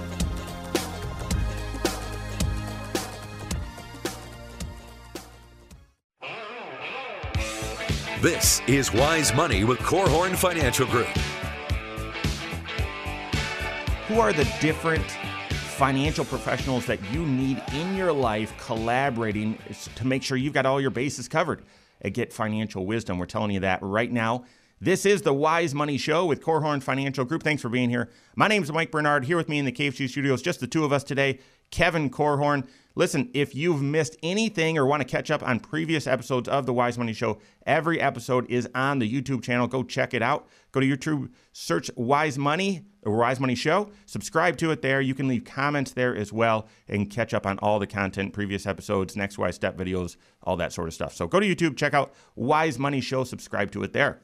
This 8.26 8.60
is 8.66 8.92
Wise 8.92 9.36
Money 9.36 9.66
with 9.66 9.78
Korhorn 9.78 10.36
Financial 10.36 10.88
Group. 10.88 11.06
Who 14.08 14.20
are 14.20 14.34
the 14.34 14.52
different 14.60 15.06
financial 15.52 16.26
professionals 16.26 16.88
that 16.88 16.98
you 17.12 17.24
need 17.24 17.62
in 17.76 17.96
your 17.96 18.12
life 18.12 18.52
collaborating 18.58 19.60
to 19.94 20.08
make 20.08 20.24
sure 20.24 20.38
you've 20.38 20.56
got 20.56 20.66
all 20.66 20.82
your 20.82 20.90
bases 20.90 21.28
covered 21.28 21.66
at 22.02 22.16
Get 22.16 22.34
Financial 22.34 22.84
Wisdom. 22.84 23.20
We're 23.20 23.28
telling 23.28 23.52
you 23.52 23.60
that 23.60 23.78
right 23.84 24.12
now. 24.12 24.46
This 24.82 25.06
is 25.06 25.22
the 25.22 25.32
Wise 25.32 25.76
Money 25.76 26.00
Show 26.00 26.26
with 26.26 26.42
Korhorn 26.42 26.82
Financial 26.82 27.26
Group. 27.26 27.44
Thanks 27.44 27.62
for 27.62 27.70
being 27.70 27.92
here. 27.92 28.10
My 28.36 28.48
name 28.48 28.64
is 28.64 28.72
Mike 28.72 28.90
Bernard. 28.90 29.26
Here 29.26 29.38
with 29.38 29.50
me 29.50 29.60
in 29.60 29.66
the 29.66 29.72
KFG 29.72 30.10
studios, 30.10 30.42
just 30.42 30.60
the 30.62 30.68
two 30.68 30.84
of 30.84 30.92
us 30.92 31.04
today. 31.04 31.38
Kevin 31.70 32.10
Korhorn. 32.10 32.68
Listen, 32.98 33.30
if 33.34 33.54
you've 33.54 33.82
missed 33.82 34.16
anything 34.24 34.78
or 34.78 34.86
want 34.86 35.02
to 35.02 35.08
catch 35.08 35.30
up 35.30 35.44
on 35.44 35.60
previous 35.60 36.08
episodes 36.08 36.48
of 36.48 36.66
the 36.66 36.72
Wise 36.72 36.98
Money 36.98 37.12
Show, 37.12 37.40
every 37.66 38.00
episode 38.00 38.50
is 38.50 38.70
on 38.74 39.00
the 39.00 39.12
YouTube 39.12 39.44
channel. 39.44 39.68
Go 39.68 39.84
check 39.84 40.14
it 40.14 40.22
out. 40.22 40.48
Go 40.72 40.80
to 40.80 40.88
YouTube, 40.88 41.30
search 41.52 41.92
Wise 41.98 42.38
Money 42.38 42.86
or 43.04 43.18
Wise 43.18 43.40
Money 43.40 43.56
Show, 43.56 43.92
subscribe 44.06 44.58
to 44.58 44.72
it 44.72 44.82
there. 44.82 45.02
You 45.02 45.14
can 45.14 45.28
leave 45.28 45.44
comments 45.44 45.92
there 45.92 46.16
as 46.16 46.32
well 46.34 46.68
and 46.88 47.10
catch 47.10 47.34
up 47.34 47.46
on 47.46 47.60
all 47.60 47.80
the 47.80 47.88
content, 47.88 48.34
previous 48.34 48.66
episodes, 48.66 49.16
next 49.16 49.38
wise 49.38 49.56
step 49.56 49.78
videos, 49.78 50.16
all 50.44 50.58
that 50.58 50.74
sort 50.74 50.88
of 50.88 50.94
stuff. 50.94 51.14
So 51.14 51.28
go 51.28 51.40
to 51.40 51.46
YouTube, 51.46 51.78
check 51.78 51.94
out 51.94 52.14
Wise 52.36 52.80
Money 52.80 53.02
Show, 53.02 53.24
subscribe 53.26 53.72
to 53.72 53.84
it 53.84 53.94
there. 53.94 54.22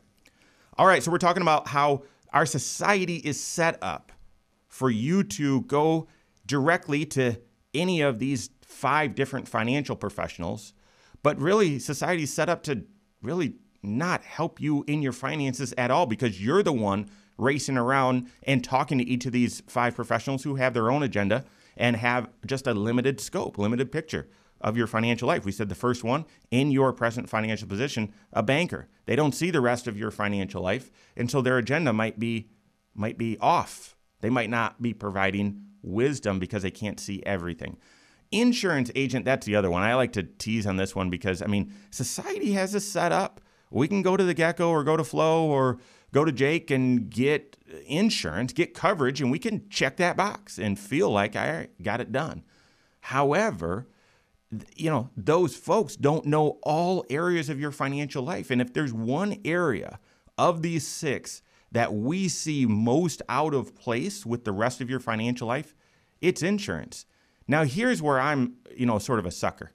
All 0.77 0.87
right, 0.87 1.03
so 1.03 1.11
we're 1.11 1.17
talking 1.17 1.43
about 1.43 1.67
how 1.67 2.03
our 2.33 2.45
society 2.45 3.17
is 3.17 3.39
set 3.39 3.77
up 3.81 4.11
for 4.67 4.89
you 4.89 5.23
to 5.25 5.61
go 5.63 6.07
directly 6.45 7.05
to 7.05 7.37
any 7.73 8.01
of 8.01 8.19
these 8.19 8.49
five 8.71 9.13
different 9.15 9.47
financial 9.47 9.95
professionals, 9.95 10.73
but 11.23 11.39
really 11.39 11.77
society 11.77 12.23
is 12.23 12.33
set 12.33 12.49
up 12.49 12.63
to 12.63 12.83
really 13.21 13.55
not 13.83 14.23
help 14.23 14.59
you 14.59 14.83
in 14.87 15.01
your 15.01 15.11
finances 15.11 15.73
at 15.77 15.91
all 15.91 16.05
because 16.05 16.43
you're 16.43 16.63
the 16.63 16.73
one 16.73 17.09
racing 17.37 17.77
around 17.77 18.29
and 18.43 18.63
talking 18.63 18.97
to 18.97 19.03
each 19.03 19.25
of 19.25 19.31
these 19.31 19.61
five 19.67 19.95
professionals 19.95 20.43
who 20.43 20.55
have 20.55 20.73
their 20.73 20.91
own 20.91 21.03
agenda 21.03 21.43
and 21.75 21.95
have 21.95 22.29
just 22.45 22.67
a 22.67 22.73
limited 22.73 23.19
scope, 23.19 23.57
limited 23.57 23.91
picture 23.91 24.27
of 24.61 24.77
your 24.77 24.87
financial 24.87 25.27
life. 25.27 25.43
We 25.43 25.51
said 25.51 25.69
the 25.69 25.75
first 25.75 26.03
one, 26.03 26.25
in 26.51 26.71
your 26.71 26.93
present 26.93 27.27
financial 27.27 27.67
position, 27.67 28.13
a 28.31 28.43
banker. 28.43 28.87
They 29.05 29.15
don't 29.15 29.33
see 29.33 29.49
the 29.49 29.61
rest 29.61 29.87
of 29.87 29.97
your 29.97 30.11
financial 30.11 30.61
life, 30.61 30.91
and 31.17 31.29
so 31.29 31.41
their 31.41 31.57
agenda 31.57 31.91
might 31.93 32.19
be 32.19 32.49
might 32.93 33.17
be 33.17 33.37
off. 33.39 33.95
They 34.19 34.29
might 34.29 34.49
not 34.49 34.81
be 34.81 34.93
providing 34.93 35.61
wisdom 35.81 36.37
because 36.39 36.61
they 36.61 36.71
can't 36.71 36.99
see 36.99 37.23
everything. 37.25 37.77
Insurance 38.31 38.91
agent, 38.95 39.25
that's 39.25 39.45
the 39.45 39.55
other 39.55 39.69
one. 39.69 39.83
I 39.83 39.95
like 39.95 40.13
to 40.13 40.23
tease 40.23 40.65
on 40.65 40.77
this 40.77 40.95
one 40.95 41.09
because, 41.09 41.41
I 41.41 41.47
mean, 41.47 41.73
society 41.89 42.53
has 42.53 42.71
this 42.71 42.89
set 42.89 43.11
up. 43.11 43.41
We 43.69 43.87
can 43.87 44.01
go 44.01 44.15
to 44.17 44.23
the 44.23 44.33
Gecko 44.33 44.69
or 44.69 44.83
go 44.83 44.97
to 44.97 45.03
Flo 45.03 45.45
or 45.45 45.79
go 46.13 46.25
to 46.25 46.31
Jake 46.31 46.71
and 46.71 47.09
get 47.09 47.57
insurance, 47.85 48.53
get 48.53 48.73
coverage, 48.73 49.21
and 49.21 49.31
we 49.31 49.39
can 49.39 49.69
check 49.69 49.97
that 49.97 50.17
box 50.17 50.57
and 50.57 50.77
feel 50.77 51.09
like 51.09 51.35
I 51.35 51.69
got 51.81 52.01
it 52.01 52.11
done. 52.11 52.43
However, 53.01 53.87
you 54.75 54.89
know, 54.89 55.09
those 55.15 55.55
folks 55.55 55.95
don't 55.95 56.25
know 56.25 56.59
all 56.63 57.05
areas 57.09 57.49
of 57.49 57.59
your 57.59 57.71
financial 57.71 58.23
life. 58.23 58.51
And 58.51 58.61
if 58.61 58.73
there's 58.73 58.93
one 58.93 59.37
area 59.45 59.99
of 60.37 60.61
these 60.61 60.85
six 60.85 61.41
that 61.71 61.93
we 61.93 62.27
see 62.27 62.65
most 62.65 63.21
out 63.29 63.53
of 63.53 63.75
place 63.75 64.25
with 64.25 64.43
the 64.43 64.51
rest 64.51 64.81
of 64.81 64.89
your 64.89 64.99
financial 64.99 65.47
life, 65.47 65.73
it's 66.19 66.43
insurance. 66.43 67.05
Now, 67.47 67.63
here's 67.63 68.01
where 68.01 68.19
I'm, 68.19 68.55
you 68.75 68.85
know, 68.85 68.99
sort 68.99 69.19
of 69.19 69.25
a 69.25 69.31
sucker. 69.31 69.71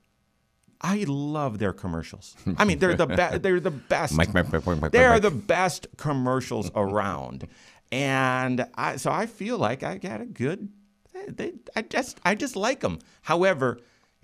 I 0.80 1.04
love 1.08 1.58
their 1.58 1.73
commercials. 1.73 2.37
I 2.58 2.64
mean, 2.64 2.78
they're 2.78 2.94
the 2.94 3.06
best. 3.06 3.42
They're 3.42 3.61
the 3.61 3.70
best. 3.70 4.14
Mike, 4.14 4.35
Mike, 4.35 4.52
Mike, 4.52 4.66
Mike, 4.66 4.80
Mike, 4.80 4.92
They 4.92 5.04
are 5.04 5.18
the 5.18 5.30
best 5.30 5.87
commercials 5.96 6.70
around, 6.75 7.49
and 7.90 8.66
I, 8.75 8.96
so 8.96 9.11
I 9.11 9.26
feel 9.26 9.58
like 9.58 9.82
I 9.82 9.99
got 9.99 10.20
a 10.20 10.26
good. 10.26 10.68
They, 11.28 11.54
I 11.75 11.82
just, 11.82 12.20
I 12.25 12.35
just 12.35 12.56
like 12.56 12.80
them. 12.80 12.99
However, 13.23 13.78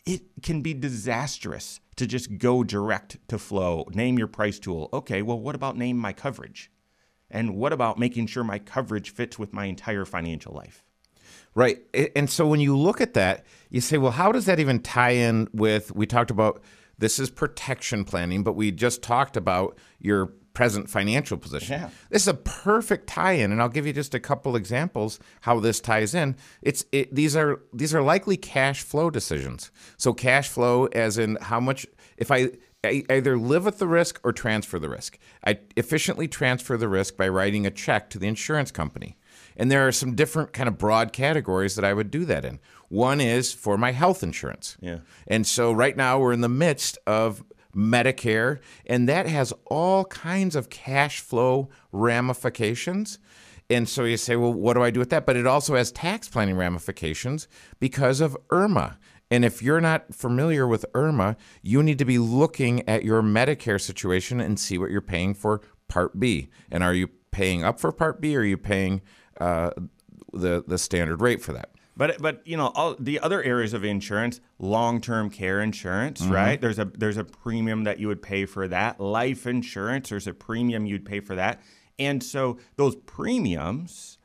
it 0.05 0.23
can 0.43 0.61
be 0.61 0.75
disastrous 0.75 1.81
to 1.97 2.07
just 2.07 2.39
go 2.39 2.63
direct 2.63 3.17
to 3.29 3.39
Flo. 3.39 3.87
Name 3.93 4.19
your 4.19 4.29
price 4.29 4.59
tool. 4.59 4.91
Okay, 4.93 5.23
well, 5.23 5.39
what 5.39 5.55
about 5.55 5.77
name 5.77 5.97
my 5.97 6.13
coverage? 6.13 6.71
And 7.31 7.57
what 7.57 7.73
about 7.73 7.99
making 7.99 8.27
sure 8.27 8.45
my 8.45 8.59
coverage 8.59 9.11
fits 9.11 9.39
with 9.39 9.55
my 9.55 9.65
entire 9.65 10.05
financial 10.05 10.53
life? 10.53 10.85
Right. 11.55 11.83
And 12.17 12.31
so 12.31 12.47
when 12.47 12.61
you 12.61 12.77
look 12.77 13.01
at 13.01 13.15
that, 13.15 13.45
you 13.71 13.81
say, 13.81 13.99
well, 13.99 14.13
how 14.13 14.33
does 14.33 14.47
that 14.47 14.59
even 14.59 14.81
tie 14.81 15.11
in 15.11 15.49
with? 15.53 15.95
We 15.95 16.07
talked 16.07 16.31
about 16.31 16.63
this 16.99 17.19
is 17.19 17.31
protection 17.31 18.05
planning, 18.05 18.43
but 18.43 18.55
we 18.55 18.71
just 18.71 19.03
talked 19.03 19.37
about 19.37 19.77
your 19.99 20.33
present 20.55 20.89
financial 20.89 21.37
position. 21.37 21.81
Yeah. 21.81 21.91
This 22.11 22.23
is 22.23 22.29
a 22.29 22.35
perfect 22.35 23.07
tie-in, 23.07 23.53
and 23.53 23.61
I'll 23.61 23.69
give 23.69 23.87
you 23.87 23.93
just 23.93 24.15
a 24.15 24.21
couple 24.21 24.55
examples 24.57 25.19
how 25.41 25.61
this 25.61 25.81
ties 25.81 26.15
in. 26.15 26.37
It's 26.61 26.85
it, 26.93 27.15
these 27.15 27.37
are 27.37 27.61
these 27.73 27.95
are 27.95 28.03
likely 28.03 28.37
cash 28.37 28.83
flow 28.83 29.11
decisions. 29.11 29.71
So 29.97 30.13
cash 30.13 30.49
flow, 30.49 30.87
as 30.87 31.19
in 31.19 31.39
how 31.41 31.61
much 31.61 31.87
if 32.17 32.31
I 32.31 32.51
I 32.85 33.05
either 33.09 33.39
live 33.39 33.65
with 33.65 33.79
the 33.79 33.87
risk 33.87 34.21
or 34.25 34.33
transfer 34.33 34.79
the 34.79 34.89
risk. 34.89 35.19
I 35.45 35.61
efficiently 35.77 36.27
transfer 36.27 36.77
the 36.77 36.89
risk 36.89 37.17
by 37.17 37.29
writing 37.29 37.65
a 37.65 37.71
check 37.71 38.11
to 38.11 38.19
the 38.19 38.27
insurance 38.27 38.73
company. 38.73 39.17
And 39.57 39.71
there 39.71 39.87
are 39.87 39.93
some 39.93 40.15
different 40.15 40.53
kind 40.53 40.69
of 40.69 40.79
broad 40.79 41.13
categories 41.13 41.75
that 41.77 41.85
I 41.85 41.93
would 41.93 42.11
do 42.11 42.25
that 42.27 42.45
in. 42.45 42.61
One 42.89 43.21
is 43.21 43.53
for 43.53 43.79
my 43.79 43.93
health 43.93 44.23
insurance. 44.23 44.77
Yeah. 44.81 44.99
And 45.27 45.47
so 45.47 45.73
right 45.73 45.97
now 45.97 46.19
we're 46.19 46.33
in 46.33 46.41
the 46.41 46.49
midst 46.49 46.99
of 47.07 47.43
Medicare, 47.75 48.61
and 48.87 49.09
that 49.09 49.27
has 49.27 49.53
all 49.67 50.05
kinds 50.05 50.55
of 50.57 50.69
cash 50.69 51.21
flow 51.21 51.71
ramifications. 51.91 53.19
And 53.71 53.89
so 53.89 54.05
you 54.05 54.19
say, 54.19 54.37
well, 54.37 54.53
what 54.53 54.75
do 54.75 54.83
I 54.83 54.91
do 54.91 55.01
with 55.01 55.11
that? 55.11 55.25
But 55.25 55.37
it 55.37 55.47
also 55.47 55.77
has 55.77 55.91
tax 55.91 56.29
planning 56.29 56.57
ramifications 56.57 57.49
because 57.81 58.21
of 58.21 58.37
IRMAA. 58.51 58.97
And 59.31 59.47
if 59.47 59.63
you're 59.63 59.81
not 59.81 60.15
familiar 60.15 60.67
with 60.67 60.85
IRMAA, 60.93 61.37
you 61.63 61.83
need 61.83 61.99
to 61.99 62.05
be 62.05 62.19
looking 62.19 62.87
at 62.87 63.03
your 63.03 63.23
Medicare 63.23 63.81
situation 63.81 64.41
and 64.41 64.61
see 64.61 64.77
what 64.77 64.91
you're 64.91 65.01
paying 65.01 65.33
for 65.33 65.63
Part 65.89 66.21
B. 66.21 66.51
And 66.71 66.85
are 66.85 66.93
you 66.93 67.09
paying 67.31 67.65
up 67.65 67.81
for 67.81 67.93
Part 67.93 68.21
B 68.21 68.37
or 68.37 68.41
are 68.41 68.45
you 68.45 68.59
paying 68.59 69.01
uh, 69.41 69.71
the, 70.33 70.65
the 70.67 70.79
standard 70.79 71.21
rate 71.21 71.41
for 71.43 71.53
that? 71.53 71.71
But 71.95 72.23
but 72.23 72.41
you 72.47 72.57
know 72.57 72.73
all 72.75 72.97
the 72.99 73.21
other 73.21 73.43
areas 73.43 73.75
of 73.75 73.85
insurance, 73.85 74.41
long-term 74.59 75.29
care 75.29 75.61
insurance, 75.61 76.23
right? 76.23 76.59
There's 76.59 76.79
a 76.79 76.87
there's 76.87 77.19
a 77.19 77.25
premium 77.25 77.85
that 77.85 77.99
you 77.99 78.09
would 78.09 78.23
pay 78.23 78.47
for 78.47 78.67
that. 78.69 78.99
Life 78.99 79.47
insurance, 79.47 80.09
there's 80.09 80.27
a 80.27 80.33
premium 80.33 80.87
you'd 80.87 81.05
pay 81.05 81.21
for 81.21 81.35
that. 81.37 81.61
And 81.99 82.23
so 82.23 82.59
those 82.77 82.97
premiums 82.97 84.17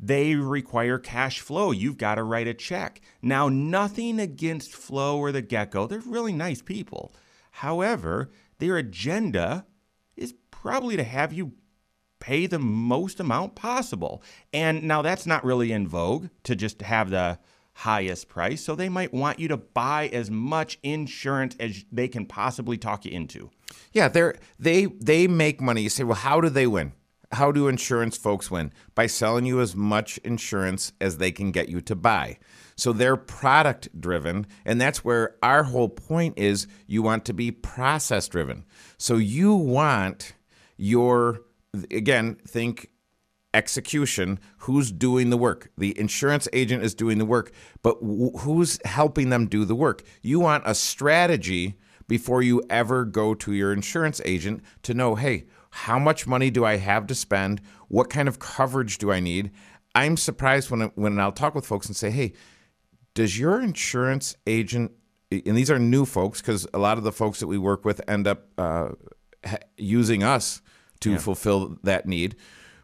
they 0.00 0.36
require 0.36 0.98
cash 0.98 1.40
flow. 1.40 1.72
You've 1.72 1.98
got 1.98 2.16
to 2.16 2.22
write 2.22 2.46
a 2.46 2.54
check. 2.54 3.00
Now, 3.20 3.48
nothing 3.48 4.20
against 4.20 4.72
Flo 4.72 5.18
or 5.18 5.32
the 5.32 5.42
Gecko. 5.42 5.86
They're 5.86 5.98
really 5.98 6.32
nice 6.32 6.62
people. 6.62 7.12
However, 7.50 8.30
their 8.58 8.76
agenda 8.76 9.66
is 10.16 10.34
probably 10.50 10.96
to 10.96 11.02
have 11.02 11.32
you 11.32 11.52
pay 12.20 12.46
the 12.46 12.58
most 12.58 13.20
amount 13.20 13.54
possible. 13.54 14.22
And 14.52 14.82
now 14.82 15.02
that's 15.02 15.26
not 15.26 15.44
really 15.44 15.72
in 15.72 15.86
vogue 15.88 16.28
to 16.44 16.56
just 16.56 16.82
have 16.82 17.10
the 17.10 17.38
highest 17.78 18.28
price. 18.28 18.60
So 18.60 18.74
they 18.74 18.88
might 18.88 19.14
want 19.14 19.38
you 19.38 19.46
to 19.48 19.56
buy 19.56 20.08
as 20.08 20.30
much 20.30 20.80
insurance 20.82 21.54
as 21.60 21.84
they 21.92 22.08
can 22.08 22.26
possibly 22.26 22.76
talk 22.76 23.04
you 23.04 23.12
into. 23.12 23.50
Yeah, 23.92 24.08
they're 24.08 24.34
they 24.58 24.86
they 24.86 25.28
make 25.28 25.60
money. 25.60 25.82
You 25.82 25.88
say, 25.88 26.02
well, 26.02 26.16
how 26.16 26.40
do 26.40 26.48
they 26.48 26.66
win? 26.66 26.92
How 27.30 27.52
do 27.52 27.68
insurance 27.68 28.16
folks 28.16 28.50
win? 28.50 28.72
By 28.94 29.06
selling 29.06 29.44
you 29.44 29.60
as 29.60 29.76
much 29.76 30.18
insurance 30.18 30.92
as 31.00 31.18
they 31.18 31.30
can 31.30 31.52
get 31.52 31.68
you 31.68 31.80
to 31.82 31.94
buy. 31.94 32.38
So 32.74 32.92
they're 32.92 33.16
product 33.16 33.88
driven, 34.00 34.46
and 34.64 34.80
that's 34.80 35.04
where 35.04 35.36
our 35.42 35.64
whole 35.64 35.88
point 35.88 36.38
is 36.38 36.66
you 36.86 37.02
want 37.02 37.24
to 37.26 37.34
be 37.34 37.50
process 37.50 38.28
driven. 38.28 38.64
So 38.96 39.16
you 39.16 39.54
want 39.54 40.32
your 40.76 41.42
again, 41.90 42.36
think 42.46 42.90
execution 43.54 44.38
who's 44.58 44.92
doing 44.92 45.30
the 45.30 45.36
work? 45.36 45.70
The 45.78 45.98
insurance 45.98 46.48
agent 46.52 46.82
is 46.82 46.94
doing 46.94 47.18
the 47.18 47.24
work 47.24 47.52
but 47.82 47.96
wh- 47.96 48.38
who's 48.40 48.78
helping 48.84 49.30
them 49.30 49.46
do 49.46 49.64
the 49.64 49.74
work? 49.74 50.02
You 50.22 50.40
want 50.40 50.64
a 50.66 50.74
strategy 50.74 51.78
before 52.06 52.42
you 52.42 52.62
ever 52.70 53.04
go 53.04 53.34
to 53.34 53.52
your 53.52 53.72
insurance 53.72 54.20
agent 54.24 54.62
to 54.82 54.94
know 54.94 55.14
hey 55.14 55.44
how 55.70 55.98
much 55.98 56.26
money 56.26 56.50
do 56.50 56.64
i 56.64 56.76
have 56.76 57.06
to 57.06 57.14
spend? 57.14 57.60
What 57.88 58.10
kind 58.10 58.28
of 58.28 58.38
coverage 58.38 58.98
do 58.98 59.10
i 59.10 59.20
need? 59.20 59.50
I'm 59.94 60.16
surprised 60.16 60.70
when 60.70 60.82
when 60.94 61.18
i'll 61.18 61.32
talk 61.32 61.54
with 61.54 61.66
folks 61.66 61.86
and 61.86 61.96
say 61.96 62.10
hey 62.10 62.34
does 63.14 63.38
your 63.38 63.60
insurance 63.60 64.36
agent 64.46 64.92
and 65.30 65.56
these 65.56 65.70
are 65.70 65.78
new 65.78 66.04
folks 66.04 66.40
because 66.40 66.66
a 66.72 66.78
lot 66.78 66.98
of 66.98 67.04
the 67.04 67.12
folks 67.12 67.40
that 67.40 67.46
we 67.46 67.58
work 67.58 67.84
with 67.84 68.00
end 68.08 68.26
up 68.26 68.46
uh, 68.56 68.90
using 69.76 70.22
us 70.22 70.62
to 71.00 71.18
fulfill 71.18 71.78
that 71.82 72.06
need 72.06 72.36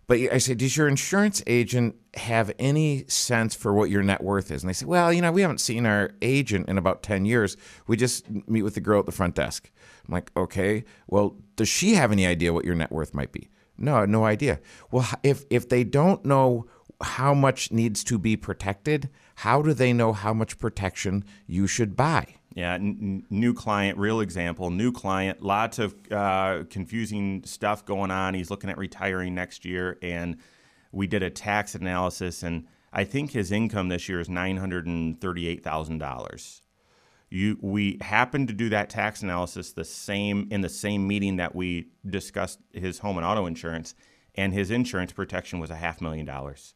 but 0.07 0.19
I 0.33 0.39
say, 0.39 0.55
does 0.55 0.77
your 0.77 0.89
insurance 0.89 1.43
agent 1.47 1.97
have 2.15 2.53
any 2.59 3.05
sense 3.09 3.55
for 3.55 3.73
what 3.73 3.91
your 3.91 4.03
net 4.03 4.23
worth 4.23 4.51
is? 4.51 4.63
And 4.63 4.69
they 4.69 4.75
say, 4.75 4.87
well, 4.87 5.13
you 5.13 5.23
know, 5.23 5.33
we 5.33 5.41
haven't 5.41 5.61
seen 5.61 5.87
our 5.87 6.11
agent 6.21 6.69
in 6.69 6.77
about 6.77 7.03
10 7.03 7.25
years. 7.25 7.57
We 7.87 7.97
just 7.97 8.29
meet 8.47 8.63
with 8.63 8.75
the 8.75 8.81
girl 8.81 9.01
at 9.01 9.07
the 9.07 9.13
front 9.13 9.35
desk. 9.35 9.71
I'm 10.07 10.13
like, 10.13 10.31
okay, 10.37 10.85
well, 11.07 11.37
does 11.57 11.69
she 11.69 11.95
have 11.95 12.13
any 12.13 12.27
idea 12.27 12.53
what 12.53 12.65
your 12.65 12.75
net 12.75 12.93
worth 12.93 13.15
might 13.15 13.33
be? 13.33 13.49
No, 13.79 14.05
no 14.05 14.25
idea. 14.25 14.61
Well, 14.91 15.09
if, 15.23 15.45
if 15.51 15.69
they 15.69 15.85
don't 15.85 16.25
know 16.25 16.67
how 17.01 17.35
much 17.35 17.73
needs 17.73 18.05
to 18.05 18.19
be 18.19 18.37
protected, 18.37 19.09
how 19.37 19.63
do 19.63 19.73
they 19.73 19.93
know 19.93 20.13
how 20.13 20.35
much 20.35 20.59
protection 20.59 21.25
you 21.47 21.67
should 21.67 21.97
buy? 21.97 22.37
Yeah, 22.55 22.75
n- 22.75 23.25
new 23.31 23.53
client, 23.53 23.99
real 23.99 24.21
example, 24.21 24.71
new 24.71 24.93
client, 24.93 25.43
lots 25.43 25.81
of 25.81 25.95
uh, 26.13 26.63
confusing 26.71 27.43
stuff 27.45 27.85
going 27.85 28.13
on. 28.13 28.35
He's 28.35 28.49
looking 28.49 28.71
at 28.71 28.79
retiring 28.79 29.35
next 29.35 29.65
year, 29.65 29.99
and 30.03 30.37
we 30.93 31.09
did 31.09 31.25
a 31.25 31.31
tax 31.31 31.75
analysis, 31.75 32.45
and 32.45 32.67
I 32.93 33.03
think 33.03 33.33
his 33.33 33.51
income 33.51 33.89
this 33.89 34.09
year 34.09 34.21
is 34.21 34.29
nine 34.29 34.59
hundred 34.59 34.87
and 34.87 35.21
thirty-eight 35.21 35.65
thousand 35.65 35.99
dollars. 35.99 36.63
You, 37.29 37.59
we 37.61 37.99
happened 38.01 38.47
to 38.47 38.55
do 38.55 38.69
that 38.69 38.89
tax 38.89 39.23
analysis 39.23 39.73
the 39.73 39.85
same 39.85 40.47
in 40.53 40.61
the 40.61 40.69
same 40.69 41.09
meeting 41.09 41.35
that 41.37 41.57
we 41.57 41.89
discussed 42.09 42.61
his 42.73 43.01
home 43.01 43.17
and 43.17 43.27
auto 43.27 43.47
insurance, 43.47 43.97
and 44.37 44.53
his 44.53 44.71
insurance 44.71 45.13
protection 45.13 45.59
was 45.59 45.71
a 45.71 45.77
half 45.77 46.01
million 46.01 46.25
dollars. 46.25 46.75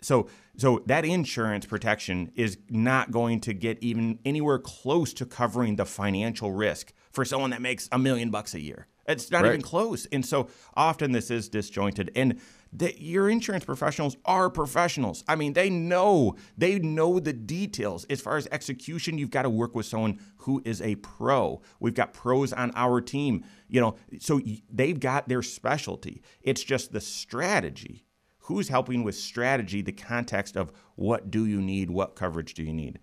So, 0.00 0.28
so 0.56 0.82
that 0.86 1.04
insurance 1.04 1.66
protection 1.66 2.30
is 2.34 2.58
not 2.68 3.10
going 3.10 3.40
to 3.40 3.54
get 3.54 3.78
even 3.82 4.18
anywhere 4.24 4.58
close 4.58 5.12
to 5.14 5.26
covering 5.26 5.76
the 5.76 5.86
financial 5.86 6.52
risk 6.52 6.92
for 7.10 7.24
someone 7.24 7.50
that 7.50 7.62
makes 7.62 7.88
a 7.90 7.98
million 7.98 8.30
bucks 8.30 8.54
a 8.54 8.60
year. 8.60 8.86
It's 9.06 9.30
not 9.30 9.42
Right. 9.42 9.50
even 9.50 9.62
close. 9.62 10.06
And 10.06 10.24
so 10.24 10.48
often 10.74 11.12
this 11.12 11.30
is 11.30 11.48
disjointed. 11.48 12.10
And 12.16 12.40
the, 12.72 12.98
your 13.00 13.28
insurance 13.28 13.64
professionals 13.64 14.16
are 14.24 14.50
professionals. 14.50 15.22
I 15.28 15.36
mean, 15.36 15.52
they 15.52 15.70
know 15.70 16.36
they 16.56 16.78
know 16.78 17.20
the 17.20 17.32
details. 17.32 18.04
As 18.10 18.20
far 18.20 18.36
as 18.36 18.48
execution, 18.50 19.18
you've 19.18 19.30
got 19.30 19.42
to 19.42 19.50
work 19.50 19.74
with 19.74 19.86
someone 19.86 20.18
who 20.38 20.62
is 20.64 20.80
a 20.82 20.96
pro. 20.96 21.60
We've 21.80 21.94
got 21.94 22.12
pros 22.14 22.52
on 22.52 22.72
our 22.74 23.00
team. 23.00 23.44
You 23.68 23.80
know, 23.80 23.96
so 24.18 24.40
they've 24.72 24.98
got 24.98 25.28
their 25.28 25.42
specialty. 25.42 26.22
It's 26.40 26.62
just 26.64 26.92
the 26.92 27.00
strategy. 27.00 28.03
Who's 28.44 28.68
helping 28.68 29.02
with 29.02 29.14
strategy? 29.14 29.82
The 29.82 29.92
context 29.92 30.56
of 30.56 30.72
what 30.96 31.30
do 31.30 31.46
you 31.46 31.60
need? 31.60 31.90
What 31.90 32.14
coverage 32.14 32.54
do 32.54 32.62
you 32.62 32.72
need? 32.72 32.98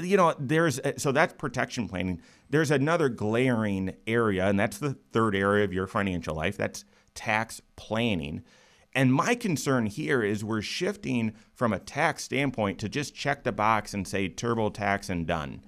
you 0.00 0.16
know 0.16 0.34
there's 0.38 0.78
uh, 0.80 0.92
so 0.96 1.12
that's 1.12 1.34
protection 1.34 1.88
planning 1.88 2.20
there's 2.50 2.70
another 2.70 3.08
glaring 3.08 3.94
area 4.06 4.46
and 4.46 4.58
that's 4.58 4.78
the 4.78 4.96
third 5.12 5.34
area 5.34 5.64
of 5.64 5.72
your 5.72 5.86
financial 5.86 6.34
life 6.34 6.56
that's 6.56 6.84
tax 7.14 7.60
planning 7.76 8.42
and 8.94 9.12
my 9.12 9.34
concern 9.34 9.86
here 9.86 10.22
is 10.22 10.44
we're 10.44 10.62
shifting 10.62 11.34
from 11.52 11.72
a 11.72 11.78
tax 11.78 12.24
standpoint 12.24 12.78
to 12.78 12.88
just 12.88 13.14
check 13.14 13.44
the 13.44 13.52
box 13.52 13.92
and 13.92 14.06
say 14.06 14.28
TurboTax 14.28 15.10
and 15.10 15.26
done 15.26 15.62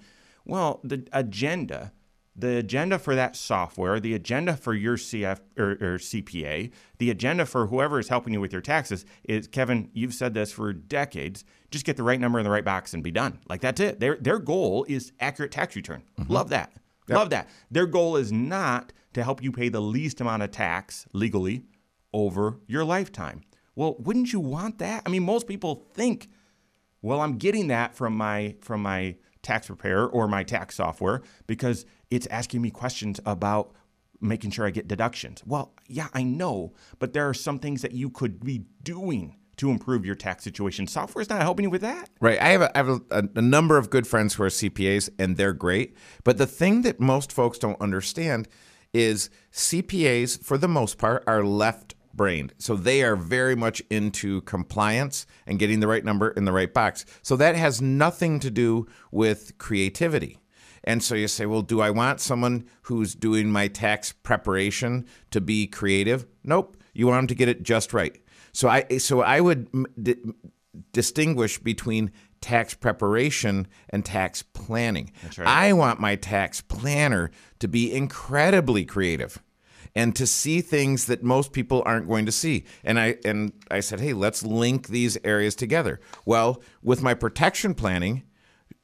well 0.45 0.81
the 0.85 1.07
agenda 1.13 1.93
the 2.37 2.57
agenda 2.57 2.99
for 2.99 3.15
that 3.15 3.37
software, 3.37 4.01
the 4.01 4.15
agenda 4.15 4.57
for 4.57 4.73
your 4.73 4.97
CF 4.97 5.41
or, 5.59 5.73
or 5.73 5.99
CPA, 5.99 6.71
the 6.99 7.11
agenda 7.11 7.45
for 7.45 7.67
whoever 7.67 7.99
is 7.99 8.09
helping 8.09 8.33
you 8.33 8.41
with 8.41 8.53
your 8.53 8.63
taxes 8.63 9.05
is 9.25 9.47
Kevin. 9.47 9.91
You've 9.93 10.15
said 10.15 10.35
this 10.35 10.53
for 10.53 10.73
decades. 10.73 11.45
Just 11.71 11.85
get 11.85 11.97
the 11.97 12.03
right 12.03 12.21
number 12.21 12.39
in 12.39 12.45
the 12.45 12.51
right 12.51 12.65
box 12.65 12.95
and 12.95 13.03
be 13.03 13.11
done. 13.11 13.41
Like 13.49 13.61
that's 13.61 13.81
it. 13.81 14.01
Their 14.01 14.17
their 14.17 14.39
goal 14.39 14.85
is 14.89 15.13
accurate 15.21 15.53
tax 15.53 15.77
return. 15.77 16.03
Mm-hmm. 16.19 16.33
Love 16.33 16.49
that. 16.51 16.73
Love 17.09 17.31
that. 17.31 17.49
Their 17.73 17.87
goal 17.87 18.17
is 18.17 18.31
not 18.31 18.93
to 19.15 19.25
help 19.25 19.43
you 19.43 19.51
pay 19.51 19.69
the 19.69 19.81
least 19.81 20.21
amount 20.21 20.45
of 20.45 20.53
tax 20.53 21.07
legally 21.13 21.65
over 22.13 22.61
your 22.69 22.85
lifetime. 22.85 23.41
Well, 23.75 23.97
wouldn't 23.99 24.33
you 24.33 24.39
want 24.39 24.79
that? 24.79 25.03
I 25.05 25.09
mean, 25.09 25.25
most 25.25 25.49
people 25.49 25.87
think 25.93 26.29
well, 27.03 27.21
I'm 27.21 27.39
getting 27.39 27.69
that 27.69 27.95
from 27.95 28.17
my 28.17 28.57
from 28.61 28.83
my 28.83 29.17
tax 29.43 29.69
preparer 29.69 30.07
or 30.07 30.29
my 30.29 30.43
tax 30.43 30.77
software 30.77 31.23
because 31.47 31.87
it's 32.11 32.27
asking 32.29 32.63
me 32.63 32.71
questions 32.71 33.21
about 33.25 33.73
making 34.21 34.51
sure 34.51 34.67
I 34.67 34.71
get 34.71 34.89
deductions. 34.89 35.43
Well, 35.47 35.75
yeah, 35.87 36.09
I 36.13 36.23
know, 36.23 36.75
but 36.99 37.13
there 37.13 37.29
are 37.29 37.35
some 37.35 37.59
things 37.59 37.83
that 37.83 37.93
you 37.93 38.11
could 38.11 38.45
be 38.45 38.65
doing 38.83 39.37
to 39.57 39.71
improve 39.71 40.07
your 40.07 40.15
tax 40.15 40.43
situation. 40.43 40.87
Software 40.87 41.21
is 41.21 41.29
not 41.29 41.43
helping 41.43 41.65
you 41.65 41.71
with 41.71 41.83
that. 41.83 42.09
Right. 42.21 42.41
I 42.41 42.49
have, 42.49 42.63
a, 42.63 42.75
I 42.75 42.79
have 42.79 42.89
a, 43.11 43.29
a 43.37 43.43
number 43.43 43.77
of 43.77 43.91
good 43.91 44.07
friends 44.07 44.35
who 44.35 44.43
are 44.43 44.49
CPAs, 44.49 45.11
and 45.19 45.37
they're 45.37 45.53
great. 45.53 45.95
But 46.25 46.39
the 46.39 46.47
thing 46.47 46.83
that 46.83 46.99
most 46.99 47.31
folks 47.31 47.59
don't 47.59 47.81
understand 47.81 48.49
is 48.95 49.29
CPAs, 49.53 50.43
for 50.43 50.57
the 50.57 50.69
most 50.69 50.97
part, 50.97 51.23
are 51.27 51.45
left 51.45 51.95
brained. 52.15 52.55
So 52.59 52.75
they 52.75 53.03
are 53.03 53.17
very 53.17 53.55
much 53.55 53.83
into 53.91 54.41
compliance 54.43 55.27
and 55.47 55.59
getting 55.59 55.81
the 55.81 55.87
right 55.87 56.05
number 56.05 56.31
in 56.31 56.45
the 56.45 56.53
right 56.53 56.73
box. 56.73 57.05
So 57.23 57.37
that 57.37 57.55
has 57.55 57.81
nothing 57.83 58.41
to 58.41 58.51
do 58.51 58.87
with 59.13 59.59
creativity. 59.59 60.39
And 60.85 61.03
so 61.03 61.15
you 61.15 61.29
say, 61.29 61.47
well, 61.47 61.63
do 61.63 61.81
I 61.81 61.91
want 61.91 62.21
someone 62.21 62.65
who's 62.83 63.15
doing 63.15 63.51
my 63.51 63.69
tax 63.69 64.13
preparation 64.13 65.07
to 65.31 65.41
be 65.41 65.67
creative? 65.67 66.27
Nope. 66.43 66.77
You 66.93 67.07
want 67.07 67.19
them 67.19 67.27
to 67.29 67.35
get 67.35 67.49
it 67.49 67.63
just 67.63 67.93
right. 67.93 68.21
So 68.53 68.69
I 68.69 68.99
so 68.99 69.21
I 69.21 69.41
would 69.41 69.69
di- 70.03 70.17
distinguish 70.93 71.59
between 71.59 72.11
tax 72.41 72.75
preparation 72.75 73.69
and 73.91 74.05
tax 74.05 74.43
planning. 74.43 75.13
right. 75.39 75.47
I 75.47 75.73
want 75.73 76.01
my 76.01 76.17
tax 76.17 76.61
planner 76.61 77.31
to 77.59 77.69
be 77.69 77.93
incredibly 77.93 78.85
creative 78.85 79.39
and 79.95 80.15
to 80.17 80.27
see 80.27 80.61
things 80.61 81.07
that 81.07 81.23
most 81.23 81.53
people 81.53 81.83
aren't 81.85 82.09
going 82.09 82.27
to 82.27 82.33
see. 82.33 82.65
And 82.85 82.99
I 82.99 83.17
and 83.25 83.53
I 83.71 83.81
said, 83.81 84.01
"Hey, 84.01 84.13
let's 84.13 84.43
link 84.43 84.89
these 84.89 85.19
areas 85.25 85.55
together." 85.55 86.01
Well, 86.25 86.63
with 86.83 87.03
my 87.03 87.15
protection 87.15 87.75
planning, 87.75 88.23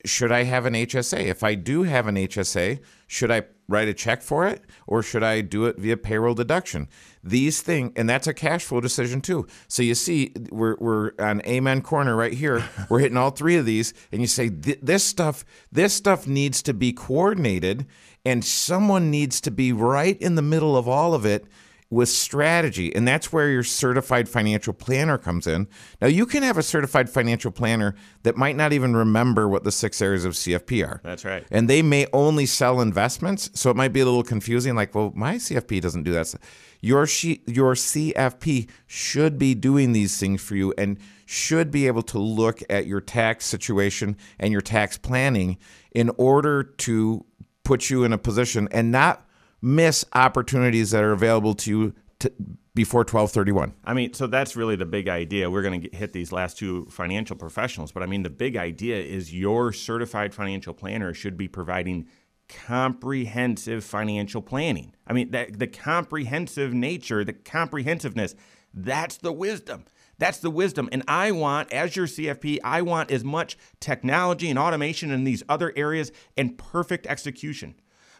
should 0.07 0.33
I 0.33 0.45
have 0.45 0.66
an 0.66 0.75
HSA? 0.75 1.27
If 1.27 1.42
I 1.42 1.55
do 1.55 1.83
have 1.83 2.07
an 2.07 2.14
HSA, 2.14 2.81
should 3.07 3.31
I 3.31 3.42
write 3.69 3.88
a 3.88 3.95
check 3.95 4.23
for 4.23 4.47
it 4.47 4.62
or 4.87 5.03
should 5.03 5.23
I 5.23 5.40
do 5.40 5.66
it 5.66 5.77
via 5.79 5.97
payroll 5.97 6.35
deduction? 6.35 6.88
These 7.23 7.61
things, 7.61 7.92
and 7.97 8.09
that's 8.09 8.27
a 8.27 8.35
cash 8.35 8.64
flow 8.64 8.81
decision 8.81 9.21
too. 9.21 9.47
So 9.69 9.83
you 9.83 9.95
see, 9.95 10.33
we're, 10.51 10.77
we're 10.79 11.12
on 11.19 11.42
Amen 11.47 11.83
Corner 11.83 12.14
right 12.14 12.33
here. 12.33 12.64
We're 12.88 13.01
hitting 13.01 13.16
all 13.16 13.31
three 13.31 13.57
of 13.57 13.66
these, 13.66 13.92
and 14.12 14.21
you 14.21 14.29
say 14.29 14.49
"Th- 14.49 14.79
this 14.81 15.03
stuff, 15.03 15.45
this 15.73 15.92
stuff 15.92 16.27
needs 16.29 16.62
to 16.62 16.73
be 16.73 16.92
coordinated, 16.92 17.87
and 18.25 18.45
someone 18.45 19.11
needs 19.11 19.40
to 19.40 19.51
be 19.51 19.73
right 19.73 20.16
in 20.23 20.37
the 20.37 20.42
middle 20.42 20.77
of 20.77 20.87
all 20.88 21.14
of 21.14 21.27
it 21.27 21.47
with 21.88 22.09
strategy. 22.09 22.94
And 22.94 23.07
that's 23.07 23.33
where 23.33 23.49
your 23.49 23.62
certified 23.62 24.29
financial 24.29 24.72
planner 24.72 25.18
comes 25.18 25.46
in. 25.46 25.68
Now, 26.01 26.09
you 26.09 26.27
can 26.27 26.42
have 26.42 26.59
a 26.59 26.62
certified 26.62 27.09
financial 27.09 27.53
planner 27.53 27.94
that 28.25 28.37
might 28.37 28.57
not 28.57 28.72
even 28.72 28.96
remember 28.96 29.49
what 29.49 29.62
the 29.62 29.70
six 29.70 30.03
areas 30.03 30.25
of 30.25 30.33
CFP 30.33 30.87
are. 30.87 31.01
That's 31.05 31.25
right. 31.25 31.44
And 31.51 31.70
they 31.70 31.83
may 31.83 32.07
only 32.12 32.46
sell 32.46 32.81
investments. 32.81 33.51
So 33.55 33.70
it 33.70 33.77
might 33.77 33.92
be 33.92 34.01
a 34.01 34.05
little 34.05 34.25
confusing 34.25 34.75
like, 34.75 34.94
well, 34.94 35.12
my 35.14 35.37
CFP 35.37 35.81
doesn't 35.81 36.03
do 36.03 36.12
that. 36.12 36.35
Your, 36.81 37.07
she, 37.07 37.42
your 37.46 37.75
CFP 37.75 38.68
should 38.87 39.38
be 39.38 39.55
doing 39.55 39.92
these 39.92 40.18
things 40.18 40.42
for 40.42 40.57
you 40.57 40.75
and 40.77 40.99
should 41.25 41.70
be 41.70 41.87
able 41.87 42.03
to 42.03 42.18
look 42.18 42.62
at 42.68 42.87
your 42.87 43.01
tax 43.01 43.46
situation 43.46 44.16
and 44.38 44.53
your 44.53 44.61
tax 44.61 44.99
planning 44.99 45.59
in 45.92 46.11
order 46.16 46.62
to 46.62 47.25
put 47.64 47.90
you 47.90 48.05
in 48.05 48.12
a 48.12 48.18
position 48.18 48.68
and 48.70 48.92
not 48.92 49.26
miss 49.62 50.05
opportunities 50.12 50.90
that 50.90 51.03
are 51.03 51.12
available 51.12 51.55
to 51.55 51.71
you 51.71 51.95
to, 52.21 52.33
before 52.75 53.01
1231. 53.01 53.75
I 53.85 53.95
mean, 53.95 54.12
so 54.12 54.27
that's 54.27 54.55
really 54.55 54.77
the 54.77 54.87
big 54.87 55.09
idea. 55.09 55.51
We're 55.51 55.62
going 55.62 55.81
to 55.81 55.97
hit 55.97 56.12
these 56.12 56.31
last 56.31 56.59
two 56.59 56.87
financial 56.87 57.37
professionals, 57.37 57.90
but 57.90 58.03
I 58.03 58.07
mean, 58.07 58.23
the 58.23 58.31
big 58.31 58.57
idea 58.57 58.99
is 58.99 59.35
your 59.35 59.73
certified 59.73 60.35
financial 60.35 60.75
planner 60.75 61.14
should 61.14 61.37
be 61.37 61.49
providing 61.49 62.07
comprehensive 62.49 63.85
financial 63.85 64.42
planning. 64.42 64.95
I 65.07 65.12
mean, 65.12 65.31
that, 65.33 65.59
the 65.59 65.66
comprehensive 65.66 66.73
nature, 66.73 67.25
the 67.25 67.33
comprehensiveness, 67.33 68.35
that's 68.73 69.16
the 69.16 69.33
wisdom. 69.33 69.85
That's 70.19 70.38
the 70.38 70.51
wisdom. 70.51 70.88
And 70.92 71.03
I 71.09 71.33
want, 71.33 71.73
as 71.73 71.97
your 71.97 72.07
CFP, 72.07 72.59
I 72.64 72.83
want 72.83 73.11
as 73.11 73.25
much 73.25 73.59
technology 73.81 74.49
and 74.49 74.59
automation 74.59 75.11
in 75.11 75.25
these 75.25 75.42
other 75.49 75.73
areas 75.77 76.12
and 76.37 76.57
perfect 76.57 77.07
execution. 77.07 77.75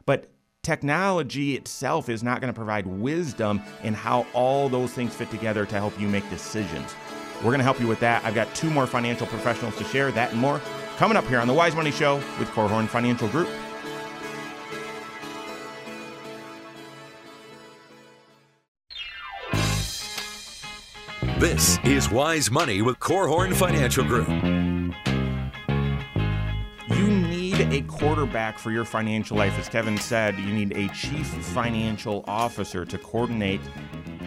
But 0.05 0.31
technology 0.67 1.55
itself 1.55 2.09
is 2.09 2.25
not 2.25 2.41
going 2.41 2.53
to 2.53 2.57
provide 2.57 2.89
wisdom 2.89 3.63
in 3.85 3.95
how 3.95 4.27
all 4.33 4.69
those 4.69 4.93
things 4.93 5.15
fit 5.15 5.31
together 5.31 5.65
to 5.65 5.77
help 5.77 5.99
you 6.01 6.09
make 6.09 6.29
decisions. 6.29 6.93
We're 7.37 7.53
going 7.53 7.59
to 7.59 7.65
help 7.65 7.79
you 7.79 7.87
with 7.87 8.01
that. 8.01 8.25
I've 8.25 8.35
got 8.35 8.53
two 8.53 8.69
more 8.69 8.85
financial 8.89 9.29
professionals 9.29 9.77
to 9.77 9.85
share 9.85 10.11
that 10.11 10.33
and 10.33 10.41
more 10.41 10.61
coming 10.97 11.17
up 11.17 11.25
here 11.29 11.39
on 11.39 11.47
the 11.47 11.55
Wise 11.55 11.77
Money 11.77 11.93
Show 11.93 12.17
with 12.41 12.49
Korhorn 12.49 12.89
Financial 12.89 13.29
Group. 13.29 13.49
This 21.39 21.79
is 21.85 22.11
Wise 22.11 22.51
Money 22.51 22.83
with 22.83 22.99
Korhorn 22.99 23.55
Financial 23.55 24.03
Group. 24.03 24.66
Need 27.59 27.73
a 27.73 27.81
quarterback 27.87 28.59
for 28.59 28.71
your 28.71 28.85
financial 28.85 29.35
life. 29.35 29.59
As 29.59 29.67
Kevin 29.67 29.97
said, 29.97 30.39
you 30.39 30.53
need 30.53 30.77
a 30.77 30.89
chief 30.89 31.27
financial 31.27 32.23
officer 32.29 32.85
to 32.85 32.99
coordinate 32.99 33.63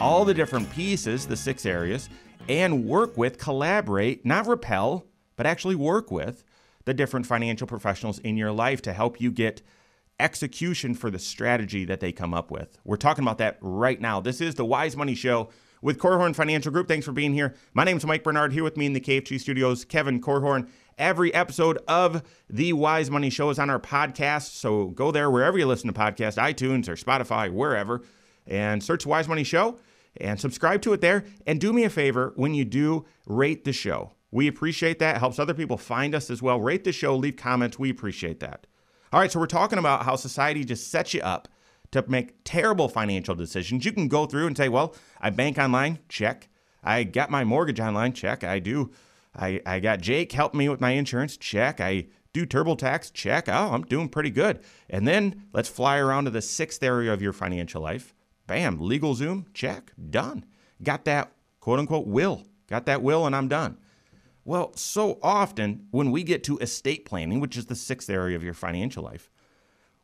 all 0.02 0.26
the 0.26 0.34
different 0.34 0.68
pieces, 0.72 1.28
the 1.28 1.38
six 1.38 1.64
areas, 1.64 2.10
and 2.48 2.86
work 2.86 3.16
with, 3.20 3.38
collaborate, 3.38 4.26
not 4.26 4.48
repel, 4.48 5.06
but 5.36 5.46
actually 5.46 5.76
work 5.76 6.10
with 6.10 6.44
the 6.86 6.94
different 6.96 7.28
financial 7.28 7.68
professionals 7.68 8.18
in 8.18 8.36
your 8.36 8.52
life 8.52 8.82
to 8.82 8.94
help 8.94 9.22
you 9.22 9.32
get 9.32 9.62
execution 10.20 10.96
for 10.96 11.12
the 11.12 11.20
strategy 11.20 11.86
that 11.86 12.00
they 12.00 12.12
come 12.12 12.34
up 12.34 12.50
with. 12.50 12.80
We're 12.84 12.98
talking 12.98 13.24
about 13.24 13.38
that 13.38 13.60
right 13.62 14.02
now. 14.02 14.20
This 14.20 14.42
is 14.42 14.56
the 14.56 14.66
Wise 14.66 14.98
Money 14.98 15.14
Show 15.14 15.50
with 15.84 16.00
Korhorn 16.00 16.36
Financial 16.36 16.72
Group. 16.72 16.88
Thanks 16.88 17.06
for 17.06 17.12
being 17.12 17.34
here. 17.34 17.54
My 17.76 17.84
name 17.84 17.98
is 17.98 18.06
Mike 18.08 18.24
Bernard. 18.24 18.54
Here 18.54 18.64
with 18.64 18.76
me 18.76 18.88
in 18.88 18.94
the 18.94 19.00
KFG 19.00 19.40
studios, 19.40 19.86
Kevin 19.86 20.20
Korhorn. 20.20 20.68
Every 21.00 21.34
episode 21.34 21.80
of 21.88 22.24
the 22.50 22.74
Wise 22.74 23.10
Money 23.10 23.30
Show 23.30 23.50
is 23.50 23.58
on 23.58 23.70
our 23.70 23.80
podcast. 23.80 24.56
So 24.56 24.88
go 24.88 25.12
there 25.12 25.32
wherever 25.32 25.58
you 25.58 25.66
listen 25.66 25.88
to 25.88 25.98
podcasts, 25.98 26.36
iTunes 26.36 26.90
or 26.90 26.96
Spotify, 26.96 27.50
wherever, 27.50 28.04
and 28.46 28.84
search 28.84 29.06
Wise 29.06 29.30
Money 29.30 29.46
Show 29.46 29.80
and 30.18 30.38
subscribe 30.38 30.82
to 30.82 30.92
it 30.92 31.00
there. 31.00 31.24
And 31.48 31.62
do 31.62 31.72
me 31.72 31.86
a 31.86 31.90
favor 31.90 32.34
when 32.36 32.54
you 32.54 32.66
do 32.66 33.06
rate 33.26 33.64
the 33.64 33.72
show. 33.72 34.12
We 34.30 34.50
appreciate 34.50 35.00
that. 35.00 35.16
It 35.16 35.20
helps 35.20 35.40
other 35.40 35.54
people 35.54 35.78
find 35.78 36.14
us 36.14 36.30
as 36.30 36.42
well. 36.42 36.60
Rate 36.60 36.84
the 36.84 36.92
show, 36.92 37.16
leave 37.16 37.38
comments. 37.38 37.80
We 37.80 37.90
appreciate 37.90 38.42
that. 38.42 38.68
All 39.14 39.22
right, 39.22 39.32
so 39.32 39.40
we're 39.40 39.48
talking 39.48 39.80
about 39.80 40.04
how 40.04 40.18
society 40.18 40.66
just 40.66 40.92
sets 40.92 41.14
you 41.14 41.22
up 41.22 41.48
to 41.92 42.04
make 42.10 42.36
terrible 42.44 42.90
financial 42.90 43.36
decisions. 43.36 43.86
You 43.86 43.94
can 43.94 44.10
go 44.10 44.26
through 44.26 44.48
and 44.48 44.58
say, 44.58 44.68
well, 44.68 44.94
I 45.22 45.30
bank 45.30 45.58
online, 45.58 46.00
check. 46.10 46.50
I 46.84 47.06
got 47.06 47.32
my 47.32 47.46
mortgage 47.46 47.80
online, 47.80 48.12
check. 48.12 48.44
I 48.44 48.60
do. 48.60 48.92
I, 49.36 49.62
I 49.66 49.80
got 49.80 50.02
Jake 50.02 50.32
help 50.32 50.54
me 50.54 50.70
with 50.70 50.82
my 50.82 50.92
insurance, 50.92 51.38
check. 51.38 51.80
I 51.80 52.08
do 52.34 52.46
TurboTax, 52.46 53.14
check. 53.14 53.48
Oh, 53.48 53.74
I'm 53.74 53.84
doing 53.84 54.10
pretty 54.10 54.30
good. 54.30 54.60
And 54.90 55.08
then 55.08 55.44
let's 55.54 55.70
fly 55.70 55.98
around 55.98 56.26
to 56.26 56.32
the 56.32 56.42
sixth 56.42 56.84
area 56.84 57.14
of 57.14 57.22
your 57.22 57.34
financial 57.34 57.82
life. 57.82 58.14
Bam, 58.48 58.80
LegalZoom, 58.80 59.46
check, 59.54 59.92
done. 60.10 60.46
Got 60.82 61.06
that 61.06 61.32
quote 61.60 61.80
unquote 61.80 62.08
will. 62.08 62.44
Got 62.68 62.86
that 62.86 63.02
will, 63.02 63.26
and 63.26 63.36
I'm 63.36 63.48
done. 63.48 63.78
Well, 64.46 64.74
so 64.76 65.20
often 65.22 65.88
when 65.92 66.12
we 66.12 66.24
get 66.24 66.44
to 66.46 66.58
estate 66.60 67.06
planning, 67.06 67.40
which 67.40 67.58
is 67.58 67.68
the 67.68 67.76
sixth 67.76 68.10
area 68.10 68.36
of 68.36 68.44
your 68.44 68.54
financial 68.54 69.04
life, 69.04 69.30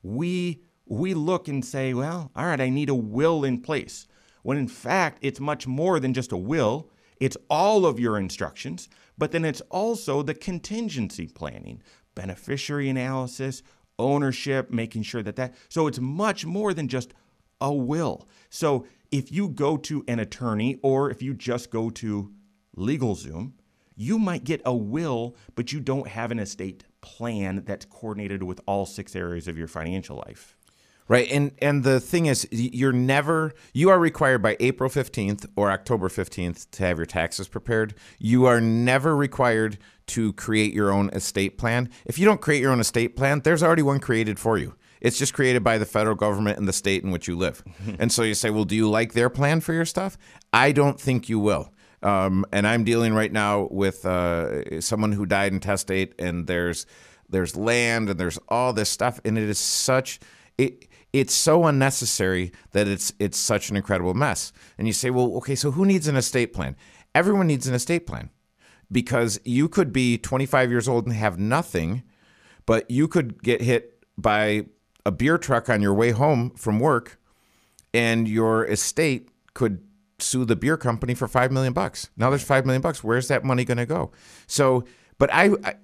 we 0.04 0.62
we 0.86 1.16
look 1.16 1.48
and 1.48 1.66
say, 1.66 1.94
well, 1.94 2.32
all 2.36 2.46
right, 2.46 2.62
I 2.62 2.70
need 2.70 2.90
a 2.90 2.96
will 2.96 3.44
in 3.44 3.62
place. 3.62 4.08
When 4.44 4.58
in 4.58 4.68
fact, 4.68 5.18
it's 5.22 5.40
much 5.40 5.66
more 5.66 6.00
than 6.00 6.14
just 6.14 6.32
a 6.32 6.38
will. 6.38 6.92
It's 7.20 7.38
all 7.50 7.86
of 7.88 8.00
your 8.00 8.20
instructions, 8.20 8.88
but 9.18 9.32
then 9.32 9.46
it's 9.46 9.62
also 9.70 10.22
the 10.22 10.34
contingency 10.34 11.28
planning, 11.28 11.82
beneficiary 12.16 12.90
analysis, 12.90 13.64
ownership, 13.98 14.72
making 14.72 15.04
sure 15.04 15.24
that 15.24 15.36
that. 15.36 15.54
So 15.70 15.88
it's 15.88 16.00
much 16.00 16.46
more 16.46 16.74
than 16.74 16.88
just 16.88 17.14
a 17.62 17.74
will. 17.74 18.28
So 18.50 18.86
if 19.12 19.32
you 19.32 19.50
go 19.50 19.78
to 19.78 20.04
an 20.08 20.20
attorney 20.20 20.80
or 20.82 21.10
if 21.10 21.22
you 21.22 21.34
just 21.34 21.72
go 21.72 21.90
to 21.92 22.32
LegalZoom, 22.78 23.54
you 23.96 24.20
might 24.20 24.44
get 24.44 24.62
a 24.66 24.76
will, 24.76 25.38
but 25.56 25.72
you 25.72 25.80
don't 25.80 26.08
have 26.10 26.32
an 26.32 26.40
estate 26.40 26.84
plan 27.00 27.64
that's 27.66 27.86
coordinated 27.86 28.44
with 28.44 28.60
all 28.66 28.86
six 28.86 29.16
areas 29.16 29.48
of 29.48 29.58
your 29.58 29.68
financial 29.68 30.18
life. 30.18 30.58
Right. 31.08 31.30
And 31.30 31.52
and 31.60 31.84
the 31.84 32.00
thing 32.00 32.26
is 32.26 32.48
you're 32.52 32.92
never 32.92 33.54
you 33.74 33.90
are 33.90 34.00
required 34.00 34.42
by 34.42 34.58
April 34.60 34.90
15th 34.90 35.46
or 35.56 35.70
October 35.70 36.10
15th 36.10 36.68
to 36.72 36.84
have 36.84 36.98
your 36.98 37.06
taxes 37.06 37.48
prepared. 37.48 37.94
You 38.18 38.46
are 38.46 38.60
never 38.60 39.16
required 39.16 39.78
to 40.08 40.34
create 40.34 40.74
your 40.74 40.92
own 40.92 41.10
estate 41.10 41.60
plan. 41.60 41.90
If 42.06 42.18
you 42.18 42.26
don't 42.26 42.42
create 42.42 42.62
your 42.62 42.72
own 42.72 42.80
estate 42.80 43.16
plan, 43.16 43.42
there's 43.42 43.62
already 43.62 43.84
one 43.84 44.00
created 44.00 44.40
for 44.40 44.58
you. 44.58 44.76
It's 45.00 45.20
just 45.20 45.36
created 45.36 45.64
by 45.64 45.78
the 45.78 45.86
federal 45.86 46.16
government 46.16 46.58
and 46.58 46.68
the 46.68 46.74
state 46.74 47.04
in 47.04 47.12
which 47.12 47.28
you 47.28 47.36
live. 47.36 47.64
and 48.00 48.12
so 48.12 48.24
you 48.24 48.34
say, 48.34 48.50
"Well, 48.50 48.66
do 48.66 48.76
you 48.76 48.90
like 48.90 49.14
their 49.14 49.30
plan 49.30 49.62
for 49.62 49.74
your 49.74 49.86
stuff?" 49.86 50.18
I 50.54 50.72
don't 50.72 51.00
think 51.00 51.30
you 51.30 51.38
will. 51.38 51.72
Um, 52.02 52.46
and 52.52 52.68
I'm 52.68 52.84
dealing 52.84 53.14
right 53.14 53.32
now 53.32 53.68
with 53.70 54.06
uh, 54.06 54.82
someone 54.82 55.12
who 55.12 55.28
died 55.28 55.54
intestate, 55.54 56.16
and 56.18 56.48
there's 56.48 56.88
there's 57.30 57.56
land 57.56 58.10
and 58.10 58.20
there's 58.20 58.40
all 58.50 58.74
this 58.74 58.90
stuff, 58.90 59.20
and 59.24 59.38
it 59.38 59.50
is 59.50 59.60
such 59.60 60.20
it 60.58 60.88
it's 61.16 61.34
so 61.34 61.66
unnecessary 61.66 62.52
that 62.72 62.90
it's 62.90 63.14
it's 63.20 63.38
such 63.38 63.70
an 63.70 63.78
incredible 63.78 64.14
mess. 64.14 64.52
And 64.78 64.86
you 64.86 64.92
say, 64.92 65.10
well, 65.10 65.38
okay, 65.38 65.56
so 65.56 65.72
who 65.72 65.86
needs 65.86 66.10
an 66.10 66.18
estate 66.18 66.52
plan? 66.52 66.76
Everyone 67.16 67.48
needs 67.48 67.68
an 67.68 67.74
estate 67.74 68.06
plan 68.06 68.32
because 68.92 69.40
you 69.46 69.70
could 69.70 69.94
be 69.94 70.18
25 70.18 70.70
years 70.70 70.90
old 70.90 71.06
and 71.06 71.16
have 71.16 71.40
nothing, 71.40 72.04
but 72.66 72.92
you 72.92 73.08
could 73.08 73.42
get 73.42 73.62
hit 73.62 74.04
by 74.18 74.66
a 75.06 75.12
beer 75.12 75.38
truck 75.38 75.70
on 75.70 75.82
your 75.82 75.94
way 75.94 76.12
home 76.12 76.50
from 76.58 76.82
work, 76.82 77.18
and 77.94 78.28
your 78.28 78.66
estate 78.66 79.30
could 79.54 79.82
sue 80.20 80.44
the 80.44 80.58
beer 80.58 80.76
company 80.76 81.14
for 81.14 81.30
five 81.30 81.50
million 81.50 81.72
bucks. 81.72 82.10
Now 82.18 82.30
there's 82.30 82.44
five 82.44 82.66
million 82.66 82.82
bucks. 82.82 83.06
Where's 83.06 83.30
that 83.30 83.46
money 83.46 83.64
going 83.64 83.78
to 83.78 83.86
go? 83.86 84.12
So, 84.48 84.84
but 85.18 85.34
I, 85.34 85.52
I, 85.64 85.76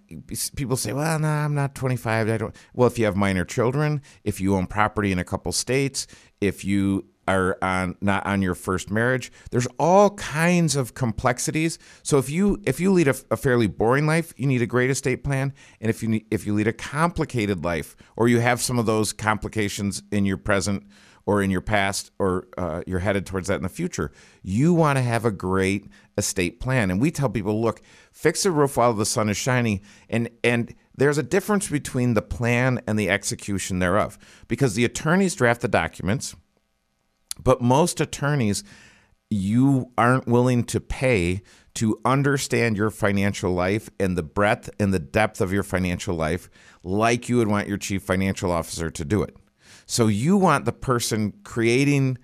people 0.55 0.75
say, 0.77 0.93
well, 0.93 1.19
no, 1.19 1.27
I'm 1.27 1.55
not 1.55 1.75
25. 1.75 2.29
I 2.29 2.37
don't. 2.37 2.55
Well, 2.73 2.87
if 2.87 2.99
you 2.99 3.05
have 3.05 3.15
minor 3.15 3.45
children, 3.45 4.01
if 4.23 4.41
you 4.41 4.55
own 4.55 4.67
property 4.67 5.11
in 5.11 5.19
a 5.19 5.23
couple 5.23 5.51
states, 5.51 6.07
if 6.41 6.65
you 6.65 7.05
are 7.27 7.57
on 7.61 7.95
not 8.01 8.25
on 8.25 8.41
your 8.41 8.55
first 8.55 8.89
marriage, 8.89 9.31
there's 9.51 9.67
all 9.79 10.11
kinds 10.11 10.75
of 10.75 10.93
complexities. 10.95 11.79
So 12.03 12.17
if 12.17 12.29
you 12.29 12.61
if 12.65 12.79
you 12.79 12.91
lead 12.91 13.07
a, 13.07 13.15
a 13.29 13.37
fairly 13.37 13.67
boring 13.67 14.05
life, 14.05 14.33
you 14.37 14.47
need 14.47 14.61
a 14.61 14.67
great 14.67 14.89
estate 14.89 15.23
plan, 15.23 15.53
and 15.79 15.89
if 15.89 16.03
you 16.03 16.21
if 16.29 16.45
you 16.45 16.53
lead 16.53 16.67
a 16.67 16.73
complicated 16.73 17.63
life, 17.63 17.95
or 18.15 18.27
you 18.27 18.39
have 18.39 18.61
some 18.61 18.79
of 18.79 18.85
those 18.85 19.13
complications 19.13 20.03
in 20.11 20.25
your 20.25 20.37
present 20.37 20.83
or 21.25 21.41
in 21.41 21.49
your 21.51 21.61
past 21.61 22.11
or 22.19 22.47
uh, 22.57 22.81
you're 22.87 22.99
headed 22.99 23.25
towards 23.25 23.47
that 23.47 23.55
in 23.55 23.63
the 23.63 23.69
future. 23.69 24.11
You 24.41 24.73
want 24.73 24.97
to 24.97 25.03
have 25.03 25.25
a 25.25 25.31
great 25.31 25.87
estate 26.17 26.59
plan. 26.59 26.91
And 26.91 26.99
we 26.99 27.11
tell 27.11 27.29
people, 27.29 27.61
look, 27.61 27.81
fix 28.11 28.43
the 28.43 28.51
roof 28.51 28.77
while 28.77 28.93
the 28.93 29.05
sun 29.05 29.29
is 29.29 29.37
shining. 29.37 29.81
And, 30.09 30.29
and 30.43 30.73
there's 30.95 31.17
a 31.17 31.23
difference 31.23 31.69
between 31.69 32.13
the 32.13 32.21
plan 32.21 32.81
and 32.87 32.97
the 32.97 33.09
execution 33.09 33.79
thereof 33.79 34.17
because 34.47 34.75
the 34.75 34.85
attorneys 34.85 35.35
draft 35.35 35.61
the 35.61 35.67
documents, 35.67 36.35
but 37.41 37.61
most 37.61 38.01
attorneys 38.01 38.63
you 39.29 39.89
aren't 39.97 40.27
willing 40.27 40.63
to 40.65 40.81
pay 40.81 41.41
to 41.73 41.99
understand 42.03 42.75
your 42.75 42.89
financial 42.89 43.53
life 43.53 43.89
and 43.97 44.17
the 44.17 44.23
breadth 44.23 44.69
and 44.77 44.93
the 44.93 44.99
depth 44.99 45.39
of 45.39 45.53
your 45.53 45.63
financial 45.63 46.13
life 46.15 46.49
like 46.83 47.29
you 47.29 47.37
would 47.37 47.47
want 47.47 47.69
your 47.69 47.77
chief 47.77 48.03
financial 48.03 48.51
officer 48.51 48.91
to 48.91 49.05
do 49.05 49.23
it. 49.23 49.35
So 49.91 50.07
you 50.07 50.37
want 50.37 50.63
the 50.63 50.71
person 50.71 51.33
creating 51.43 52.17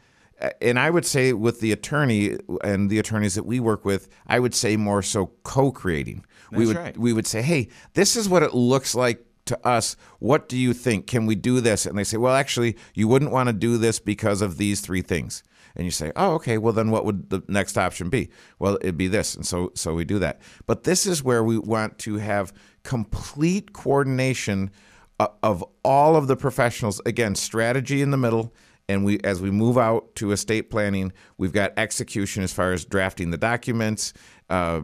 and 0.61 0.79
I 0.79 0.89
would 0.89 1.05
say 1.05 1.33
with 1.33 1.59
the 1.59 1.73
attorney 1.73 2.37
and 2.63 2.89
the 2.89 2.97
attorneys 2.97 3.35
that 3.35 3.45
we 3.45 3.59
work 3.59 3.83
with, 3.83 4.07
I 4.25 4.39
would 4.39 4.55
say 4.55 4.77
more 4.77 5.01
so 5.01 5.31
co-creating. 5.43 6.23
That's 6.49 6.59
we 6.59 6.67
would 6.67 6.77
right. 6.77 6.97
we 6.97 7.11
would 7.11 7.27
say, 7.27 7.41
"Hey, 7.41 7.67
this 7.93 8.15
is 8.15 8.29
what 8.29 8.41
it 8.41 8.53
looks 8.53 8.95
like 8.95 9.25
to 9.45 9.67
us. 9.67 9.97
What 10.19 10.47
do 10.47 10.55
you 10.57 10.73
think? 10.73 11.07
Can 11.07 11.25
we 11.25 11.35
do 11.35 11.59
this?" 11.59 11.85
And 11.85 11.97
they 11.97 12.05
say, 12.05 12.15
"Well, 12.15 12.35
actually, 12.35 12.77
you 12.93 13.09
wouldn't 13.09 13.31
want 13.31 13.47
to 13.47 13.53
do 13.53 13.77
this 13.77 13.99
because 13.99 14.41
of 14.41 14.57
these 14.57 14.79
three 14.79 15.01
things." 15.01 15.43
And 15.75 15.83
you 15.83 15.91
say, 15.91 16.13
"Oh, 16.15 16.35
okay. 16.35 16.57
Well, 16.57 16.73
then 16.73 16.91
what 16.91 17.03
would 17.03 17.31
the 17.31 17.43
next 17.49 17.77
option 17.77 18.09
be?" 18.09 18.29
Well, 18.59 18.77
it'd 18.79 18.95
be 18.95 19.09
this. 19.09 19.35
And 19.35 19.45
so 19.45 19.71
so 19.73 19.93
we 19.93 20.05
do 20.05 20.19
that. 20.19 20.39
But 20.67 20.83
this 20.83 21.05
is 21.05 21.21
where 21.21 21.43
we 21.43 21.57
want 21.57 21.97
to 21.99 22.17
have 22.17 22.53
complete 22.83 23.73
coordination 23.73 24.71
of 25.19 25.63
all 25.83 26.15
of 26.15 26.27
the 26.27 26.35
professionals 26.35 27.01
again 27.05 27.33
strategy 27.35 28.01
in 28.01 28.11
the 28.11 28.17
middle 28.17 28.53
and 28.89 29.03
we 29.03 29.19
as 29.23 29.41
we 29.41 29.49
move 29.51 29.77
out 29.77 30.13
to 30.15 30.31
estate 30.31 30.69
planning 30.69 31.11
we've 31.37 31.53
got 31.53 31.73
execution 31.77 32.43
as 32.43 32.53
far 32.53 32.71
as 32.71 32.85
drafting 32.85 33.31
the 33.31 33.37
documents 33.37 34.13
uh, 34.49 34.81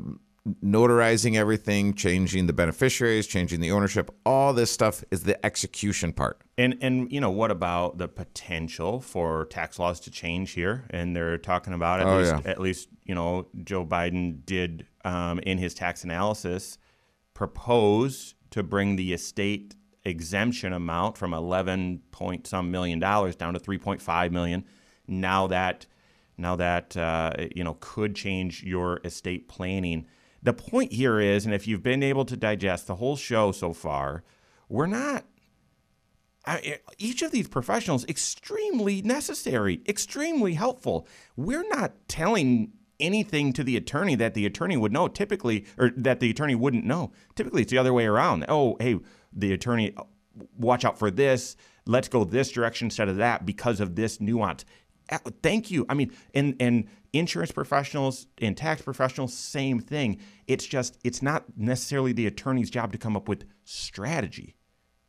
notarizing 0.61 1.35
everything 1.37 1.93
changing 1.93 2.47
the 2.47 2.53
beneficiaries 2.53 3.27
changing 3.27 3.61
the 3.61 3.71
ownership 3.71 4.09
all 4.25 4.53
this 4.53 4.71
stuff 4.71 5.03
is 5.11 5.23
the 5.23 5.43
execution 5.45 6.11
part 6.11 6.41
And 6.57 6.77
and 6.81 7.11
you 7.11 7.21
know 7.21 7.31
what 7.31 7.49
about 7.51 7.97
the 7.97 8.07
potential 8.07 8.99
for 8.99 9.45
tax 9.45 9.79
laws 9.79 9.99
to 10.01 10.11
change 10.11 10.51
here? 10.51 10.83
And 10.89 11.15
they're 11.15 11.37
talking 11.37 11.73
about 11.73 11.99
at 12.01 12.07
Oh, 12.07 12.17
least 12.17 12.31
yeah. 12.43 12.51
at 12.51 12.59
least 12.59 12.89
you 13.05 13.15
know 13.15 13.47
Joe 13.63 13.85
Biden 13.85 14.45
did 14.45 14.85
um, 15.05 15.39
in 15.39 15.57
his 15.59 15.73
tax 15.73 16.03
analysis 16.03 16.77
propose 17.33 18.35
to 18.51 18.63
bring 18.63 18.95
the 18.95 19.13
estate 19.13 19.75
exemption 20.05 20.73
amount 20.73 21.17
from 21.17 21.33
11 21.33 22.01
point 22.11 22.47
some 22.47 22.71
million 22.71 22.99
dollars 22.99 23.35
down 23.35 23.53
to 23.53 23.59
3.5 23.59 24.31
million. 24.31 24.65
Now 25.07 25.47
that 25.47 25.85
now 26.37 26.55
that 26.55 26.97
uh, 26.97 27.33
you 27.55 27.63
know 27.63 27.77
could 27.79 28.15
change 28.15 28.63
your 28.63 28.99
estate 29.03 29.47
planning. 29.47 30.05
The 30.41 30.53
point 30.53 30.91
here 30.91 31.21
is, 31.21 31.45
and 31.45 31.55
if 31.55 31.67
you've 31.67 31.83
been 31.83 32.03
able 32.03 32.25
to 32.25 32.35
digest 32.35 32.87
the 32.87 32.95
whole 32.95 33.15
show 33.15 33.53
so 33.53 33.71
far, 33.71 34.23
we're 34.67 34.87
not 34.87 35.25
I, 36.45 36.79
each 36.97 37.21
of 37.21 37.31
these 37.31 37.47
professionals 37.47 38.05
extremely 38.05 39.01
necessary, 39.01 39.81
extremely 39.87 40.53
helpful. 40.55 41.07
We're 41.37 41.67
not 41.69 41.93
telling 42.07 42.73
anything 42.99 43.53
to 43.53 43.63
the 43.63 43.75
attorney 43.77 44.15
that 44.15 44.33
the 44.33 44.45
attorney 44.45 44.77
would 44.77 44.91
know 44.91 45.07
typically 45.07 45.65
or 45.77 45.91
that 45.97 46.19
the 46.19 46.29
attorney 46.29 46.55
wouldn't 46.55 46.85
know. 46.85 47.11
Typically 47.35 47.61
it's 47.63 47.71
the 47.71 47.77
other 47.77 47.93
way 47.93 48.05
around. 48.05 48.45
Oh, 48.47 48.77
hey, 48.79 48.99
the 49.31 49.51
attorney 49.53 49.95
watch 50.57 50.85
out 50.85 50.97
for 50.97 51.11
this. 51.11 51.55
Let's 51.85 52.07
go 52.07 52.23
this 52.23 52.51
direction 52.51 52.87
instead 52.87 53.09
of 53.09 53.17
that 53.17 53.45
because 53.45 53.79
of 53.79 53.95
this 53.95 54.21
nuance. 54.21 54.63
Uh, 55.11 55.17
Thank 55.41 55.69
you. 55.69 55.85
I 55.89 55.95
mean, 55.95 56.11
and 56.33 56.55
and 56.59 56.87
insurance 57.11 57.51
professionals 57.51 58.27
and 58.39 58.55
tax 58.55 58.81
professionals, 58.81 59.33
same 59.33 59.79
thing. 59.79 60.19
It's 60.47 60.65
just 60.65 60.97
it's 61.03 61.21
not 61.21 61.43
necessarily 61.57 62.13
the 62.13 62.25
attorney's 62.25 62.69
job 62.69 62.91
to 62.93 62.97
come 62.97 63.17
up 63.17 63.27
with 63.27 63.45
strategy. 63.65 64.55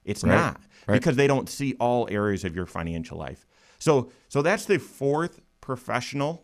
It's 0.04 0.22
Right, 0.24 0.34
not 0.34 0.60
right. 0.86 0.94
because 1.00 1.16
they 1.16 1.26
don't 1.26 1.48
see 1.48 1.74
all 1.80 2.08
areas 2.10 2.44
of 2.44 2.54
your 2.56 2.66
financial 2.66 3.16
life. 3.18 3.46
So 3.78 4.10
so 4.28 4.42
that's 4.42 4.64
the 4.66 4.78
fourth 4.78 5.40
professional 5.60 6.43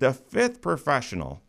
The 0.00 0.14
fifth 0.14 0.62
professional 0.62 1.42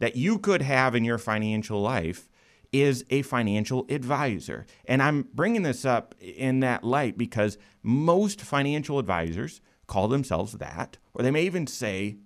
that 0.00 0.16
you 0.16 0.38
could 0.40 0.62
have 0.62 0.96
in 0.96 1.04
your 1.04 1.16
financial 1.16 1.80
life 1.80 2.28
is 2.72 3.04
a 3.08 3.22
financial 3.22 3.86
advisor. 3.88 4.66
And 4.84 5.00
I'm 5.00 5.28
bringing 5.32 5.62
this 5.62 5.84
up 5.84 6.16
in 6.20 6.58
that 6.58 6.82
light 6.82 7.16
because 7.16 7.56
most 7.84 8.40
financial 8.40 8.98
advisors 8.98 9.60
call 9.86 10.08
themselves 10.08 10.54
that, 10.54 10.98
or 11.14 11.22
they 11.22 11.30
may 11.30 11.44
even 11.44 11.68
say 11.68 12.16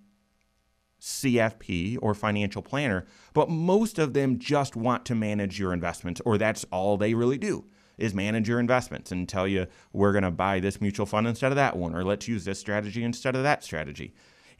CFP 1.03 1.99
or 2.01 2.15
financial 2.15 2.63
planner, 2.63 3.05
but 3.35 3.51
most 3.51 3.99
of 3.99 4.15
them 4.15 4.39
just 4.39 4.75
want 4.75 5.05
to 5.05 5.15
manage 5.15 5.59
your 5.59 5.75
investments, 5.75 6.23
or 6.25 6.39
that's 6.39 6.65
all 6.73 6.97
they 6.97 7.13
really 7.13 7.37
do 7.37 7.67
is 7.99 8.15
manage 8.15 8.49
your 8.49 8.59
investments 8.59 9.13
and 9.13 9.29
tell 9.29 9.47
you 9.47 9.67
we're 9.93 10.13
going 10.13 10.25
to 10.25 10.31
buy 10.31 10.61
this 10.61 10.81
mutual 10.81 11.05
fund 11.05 11.27
instead 11.27 11.53
of 11.53 11.57
that 11.57 11.77
one, 11.77 11.95
or 11.95 12.03
let's 12.03 12.27
use 12.27 12.47
this 12.47 12.59
strategy 12.59 13.05
instead 13.05 13.37
of 13.37 13.43
that 13.43 13.63
strategy. 13.63 14.15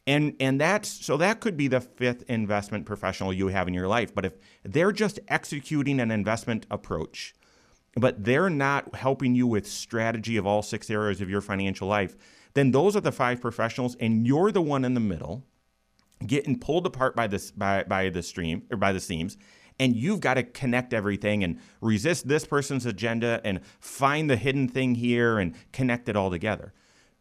And 0.07 0.35
and 0.41 0.61
that's 0.61 0.89
so 0.89 1.17
that 1.19 1.41
could 1.41 1.57
be 1.57 1.69
the 1.69 1.81
fifth 1.81 2.25
investment 2.29 2.87
professional 2.87 3.33
you 3.33 3.49
have 3.49 3.69
in 3.69 3.75
your 3.75 3.87
life. 3.87 4.15
But 4.15 4.25
if 4.25 4.33
they're 4.65 4.93
just 4.93 5.21
executing 5.29 6.01
an 6.01 6.11
investment 6.11 6.67
approach, 6.71 7.35
but 7.95 8.25
they're 8.25 8.51
not 8.51 8.97
helping 8.97 9.35
you 9.35 9.47
with 9.47 9.67
strategy 9.67 10.37
of 10.37 10.47
all 10.47 10.63
six 10.63 10.91
areas 10.91 11.21
of 11.21 11.31
your 11.31 11.41
financial 11.41 11.87
life, 11.87 12.17
then 12.55 12.73
those 12.73 12.97
are 12.97 13.01
the 13.01 13.13
five 13.13 13.41
professionals, 13.41 13.95
and 14.01 14.27
you're 14.27 14.51
the 14.51 14.63
one 14.63 14.85
in 14.85 14.95
the 14.95 15.01
middle 15.01 15.45
getting 16.27 16.59
pulled 16.59 16.87
apart 16.87 17.15
by 17.17 17.27
this 17.27 17.51
by, 17.51 17.85
by 17.85 18.09
the 18.09 18.23
stream 18.23 18.63
or 18.71 18.77
by 18.77 18.93
the 18.93 19.01
seams 19.01 19.37
and 19.79 19.97
you've 19.97 20.21
got 20.21 20.35
to 20.35 20.43
connect 20.43 20.93
everything 20.93 21.43
and 21.43 21.59
resist 21.81 22.29
this 22.29 22.45
person's 22.45 22.87
agenda 22.87 23.41
and 23.45 23.61
find 23.81 24.29
the 24.29 24.37
hidden 24.37 24.69
thing 24.69 24.95
here 24.95 25.39
and 25.39 25.55
connect 25.73 26.09
it 26.09 26.17
all 26.17 26.31
together 26.31 26.73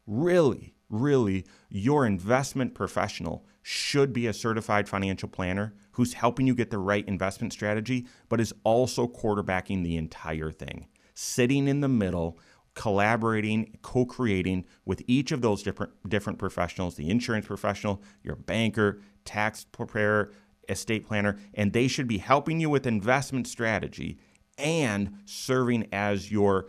really 0.06 0.74
really 0.92 1.46
your 1.70 2.06
investment 2.06 2.74
professional 2.74 3.46
should 3.62 4.12
be 4.14 4.28
a 4.28 4.34
certified 4.34 4.90
financial 4.90 5.30
planner 5.30 5.74
who's 5.94 6.14
helping 6.14 6.48
you 6.48 6.56
get 6.56 6.72
the 6.72 6.78
right 6.78 7.08
investment 7.08 7.54
strategy 7.54 8.06
but 8.30 8.42
is 8.42 8.54
also 8.64 9.08
quarterbacking 9.08 9.84
the 9.84 9.98
entire 9.98 10.52
thing 10.52 10.88
sitting 11.14 11.68
in 11.68 11.82
the 11.82 11.88
middle 11.88 12.38
collaborating, 12.74 13.78
co-creating 13.82 14.66
with 14.86 15.04
each 15.08 15.32
of 15.32 15.42
those 15.42 15.64
different 15.64 15.92
different 16.08 16.40
professionals, 16.40 16.96
the 16.96 17.10
insurance 17.10 17.46
professional, 17.46 18.02
your 18.24 18.36
banker, 18.36 19.02
tax 19.26 19.66
preparer, 19.66 20.32
estate 20.70 21.06
planner, 21.06 21.38
and 21.54 21.74
they 21.74 21.88
should 21.88 22.08
be 22.08 22.18
helping 22.18 22.60
you 22.60 22.70
with 22.70 22.88
investment 22.88 23.48
strategy 23.48 24.18
and 24.58 25.18
serving 25.26 25.88
as 25.92 26.32
your 26.32 26.68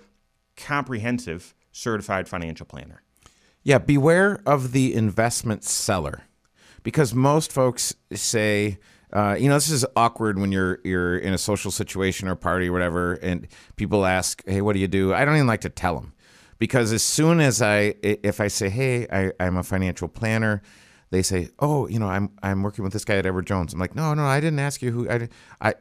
comprehensive 0.57 1.55
certified 1.71 2.29
financial 2.29 2.67
planner. 2.67 3.03
Yeah, 3.65 3.79
beware 3.79 4.41
of 4.45 4.73
the 4.73 4.93
investment 4.93 5.63
seller 5.65 6.23
because 6.83 7.15
most 7.15 7.53
folks 7.53 7.95
say, 8.13 8.79
uh, 9.13 9.37
you 9.39 9.49
know, 9.49 9.55
this 9.55 9.71
is 9.71 9.87
awkward 9.95 10.39
when 10.39 10.51
you're 10.51 10.81
you're 10.85 11.17
in 11.17 11.33
a 11.33 11.39
social 11.39 11.71
situation 11.71 12.29
or 12.29 12.35
party 12.35 12.69
or 12.69 12.73
whatever, 12.73 13.15
and 13.15 13.47
people 13.77 14.05
ask, 14.05 14.43
"Hey, 14.47 14.61
what 14.63 14.73
do 14.73 14.81
you 14.81 14.89
do?" 14.89 15.15
I 15.15 15.25
don't 15.25 15.37
even 15.37 15.47
like 15.47 15.61
to 15.61 15.69
tell 15.69 15.95
them 15.95 16.13
because 16.59 16.93
as 16.93 17.03
soon 17.03 17.41
as 17.41 17.63
I 17.63 17.95
if 18.03 18.41
I 18.41 18.49
say, 18.49 18.69
"Hey, 18.69 19.07
I, 19.13 19.33
I'm 19.39 19.57
a 19.57 19.63
financial 19.63 20.09
planner," 20.09 20.63
they 21.11 21.23
say, 21.23 21.51
"Oh, 21.61 21.87
you 21.87 21.99
know, 21.99 22.09
I'm 22.09 22.31
I'm 22.43 22.63
working 22.63 22.83
with 22.83 22.93
this 22.93 23.05
guy 23.05 23.17
at 23.17 23.27
Edward 23.27 23.47
Jones." 23.47 23.75
I'm 23.75 23.79
like, 23.81 23.95
"No, 23.95 24.15
no, 24.15 24.25
I 24.25 24.41
didn't 24.41 24.59
ask 24.59 24.83
you 24.83 24.91
who 24.91 25.09
I 25.09 25.29
I." 25.61 25.75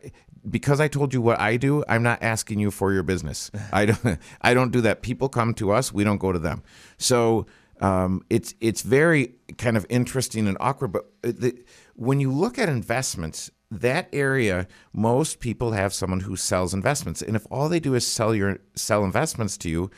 Because 0.49 0.79
I 0.79 0.87
told 0.87 1.13
you 1.13 1.21
what 1.21 1.39
I 1.39 1.55
do, 1.55 1.83
I'm 1.87 2.01
not 2.01 2.23
asking 2.23 2.57
you 2.57 2.71
for 2.71 2.91
your 2.91 3.03
business. 3.03 3.51
I 3.71 3.85
don't. 3.85 4.19
I 4.41 4.53
don't 4.53 4.71
do 4.71 4.81
that. 4.81 5.03
People 5.03 5.29
come 5.29 5.53
to 5.55 5.71
us. 5.71 5.93
We 5.93 6.03
don't 6.03 6.17
go 6.17 6.31
to 6.31 6.39
them. 6.39 6.63
So 6.97 7.45
um, 7.81 8.23
it's 8.29 8.53
it's 8.61 8.83
very 8.83 9.33
kind 9.57 9.75
of 9.75 9.85
interesting 9.89 10.47
and 10.47 10.57
awkward. 10.59 10.91
But 10.93 11.11
the, 11.23 11.63
when 11.95 12.19
you 12.19 12.31
look 12.31 12.57
at 12.59 12.69
investments, 12.69 13.51
that 13.71 14.07
area, 14.13 14.67
most 14.93 15.39
people 15.39 15.71
have 15.71 15.93
someone 15.93 16.21
who 16.21 16.35
sells 16.35 16.73
investments, 16.73 17.21
and 17.21 17.35
if 17.35 17.45
all 17.49 17.69
they 17.69 17.79
do 17.79 17.95
is 17.95 18.05
sell 18.05 18.35
your 18.35 18.59
sell 18.75 19.03
investments 19.03 19.57
to 19.59 19.69
you, 19.69 19.89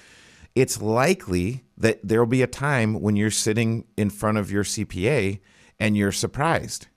it's 0.55 0.81
likely 0.81 1.63
that 1.77 1.99
there 2.03 2.19
will 2.19 2.27
be 2.27 2.41
a 2.41 2.47
time 2.47 3.01
when 3.01 3.15
you're 3.15 3.31
sitting 3.31 3.85
in 3.97 4.09
front 4.09 4.37
of 4.37 4.51
your 4.51 4.63
CPA 4.63 5.39
and 5.79 5.97
you're 5.97 6.11
surprised. 6.11 6.87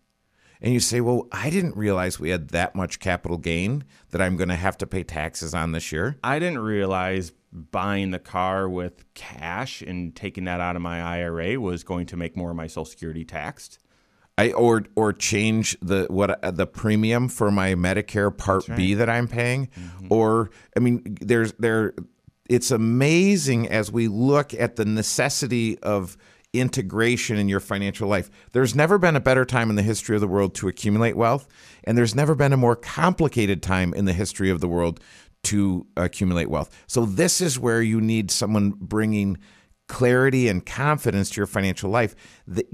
And 0.60 0.72
you 0.72 0.80
say, 0.80 1.00
Well, 1.00 1.28
I 1.32 1.50
didn't 1.50 1.76
realize 1.76 2.18
we 2.18 2.30
had 2.30 2.48
that 2.48 2.74
much 2.74 2.98
capital 2.98 3.38
gain 3.38 3.84
that 4.10 4.22
I'm 4.22 4.36
going 4.36 4.48
to 4.48 4.56
have 4.56 4.78
to 4.78 4.86
pay 4.86 5.02
taxes 5.02 5.54
on 5.54 5.72
this 5.72 5.92
year. 5.92 6.16
I 6.22 6.38
didn't 6.38 6.60
realize 6.60 7.32
buying 7.52 8.10
the 8.10 8.18
car 8.18 8.68
with 8.68 9.12
cash 9.14 9.80
and 9.80 10.14
taking 10.14 10.44
that 10.44 10.60
out 10.60 10.76
of 10.76 10.82
my 10.82 11.00
IRA 11.00 11.58
was 11.58 11.84
going 11.84 12.06
to 12.06 12.16
make 12.16 12.36
more 12.36 12.50
of 12.50 12.56
my 12.56 12.66
Social 12.66 12.84
Security 12.84 13.24
taxed. 13.24 13.78
I 14.38 14.52
or 14.52 14.84
or 14.94 15.12
change 15.14 15.78
the 15.80 16.06
what 16.10 16.38
the 16.56 16.66
premium 16.66 17.28
for 17.28 17.50
my 17.50 17.74
Medicare 17.74 18.36
Part 18.36 18.68
right. 18.68 18.76
B 18.76 18.94
that 18.94 19.08
I'm 19.08 19.28
paying, 19.28 19.68
mm-hmm. 19.68 20.08
or 20.10 20.50
I 20.76 20.80
mean, 20.80 21.16
there's 21.20 21.54
there. 21.54 21.94
It's 22.48 22.70
amazing 22.70 23.68
as 23.68 23.90
we 23.90 24.08
look 24.08 24.54
at 24.54 24.76
the 24.76 24.84
necessity 24.84 25.78
of 25.80 26.16
integration 26.52 27.36
in 27.36 27.48
your 27.48 27.60
financial 27.60 28.08
life. 28.08 28.30
There's 28.52 28.74
never 28.74 28.98
been 28.98 29.16
a 29.16 29.20
better 29.20 29.44
time 29.44 29.70
in 29.70 29.76
the 29.76 29.82
history 29.82 30.14
of 30.16 30.20
the 30.20 30.28
world 30.28 30.54
to 30.56 30.68
accumulate 30.68 31.16
wealth, 31.16 31.46
and 31.84 31.96
there's 31.96 32.14
never 32.14 32.34
been 32.34 32.52
a 32.52 32.56
more 32.56 32.76
complicated 32.76 33.62
time 33.62 33.92
in 33.94 34.04
the 34.04 34.12
history 34.12 34.50
of 34.50 34.60
the 34.60 34.68
world 34.68 35.00
to 35.44 35.86
accumulate 35.96 36.50
wealth. 36.50 36.70
So 36.86 37.04
this 37.04 37.40
is 37.40 37.58
where 37.58 37.82
you 37.82 38.00
need 38.00 38.30
someone 38.30 38.70
bringing 38.70 39.38
clarity 39.88 40.48
and 40.48 40.66
confidence 40.66 41.30
to 41.30 41.36
your 41.36 41.46
financial 41.46 41.90
life. 41.90 42.16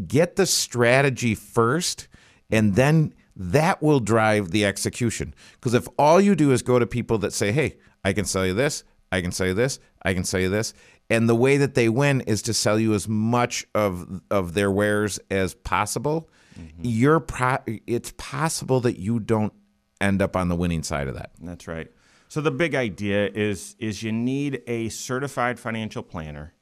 Get 0.07 0.37
the 0.37 0.47
strategy 0.47 1.35
first, 1.35 2.09
and 2.51 2.75
then 2.75 3.13
that 3.35 3.83
will 3.83 4.01
drive 4.01 4.51
the 4.51 4.65
execution. 4.65 5.35
Because 5.55 5.75
if 5.75 5.89
all 5.99 6.21
you 6.21 6.35
do 6.35 6.53
is 6.53 6.63
go 6.63 6.79
to 6.79 6.87
people 6.87 7.19
that 7.19 7.33
say, 7.33 7.53
hey, 7.53 7.77
I 8.05 8.13
can 8.13 8.25
sell 8.25 8.47
you 8.47 8.55
this, 8.55 8.85
I 9.13 9.21
can 9.21 9.31
sell 9.31 9.47
you 9.47 9.55
this, 9.55 9.79
I 10.03 10.15
can 10.15 10.25
sell 10.25 10.41
you 10.41 10.49
this, 10.49 10.75
and 11.11 11.29
the 11.29 11.35
way 11.35 11.59
that 11.59 11.75
they 11.75 11.89
win 11.89 12.23
is 12.23 12.43
to 12.43 12.55
sell 12.55 12.79
you 12.79 12.95
as 12.95 13.07
much 13.07 13.67
of 13.75 14.23
of 14.31 14.55
their 14.55 14.71
wares 14.71 15.21
as 15.31 15.55
possible, 15.55 16.31
mm-hmm. 16.59 16.81
you're 16.83 17.21
pro- 17.21 17.63
it's 17.87 18.13
possible 18.17 18.81
that 18.81 18.99
you 18.99 19.21
don't 19.21 19.53
end 20.01 20.23
up 20.23 20.35
on 20.35 20.49
the 20.49 20.57
winning 20.57 20.83
side 20.83 21.09
of 21.09 21.15
that. 21.15 21.31
That's 21.41 21.69
right. 21.69 21.89
So 22.29 22.41
the 22.41 22.51
big 22.51 22.75
idea 22.75 23.29
is 23.29 23.77
is 23.79 24.03
you 24.03 24.11
need 24.11 24.63
a 24.67 24.89
certified 24.89 25.61
financial 25.61 26.03
planner 26.03 26.55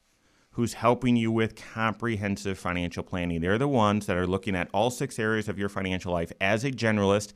who's 0.55 0.75
helping 0.75 1.15
you 1.15 1.31
with 1.31 1.55
comprehensive 1.55 2.59
financial 2.59 3.05
planning. 3.05 3.41
They're 3.41 3.57
the 3.57 3.69
ones 3.69 4.07
that 4.07 4.17
are 4.17 4.27
looking 4.27 4.57
at 4.57 4.69
all 4.75 4.91
six 4.91 5.19
areas 5.19 5.49
of 5.49 5.59
your 5.59 5.69
financial 5.69 6.13
life 6.13 6.33
as 6.41 6.65
a 6.65 6.73
generalist, 6.73 7.33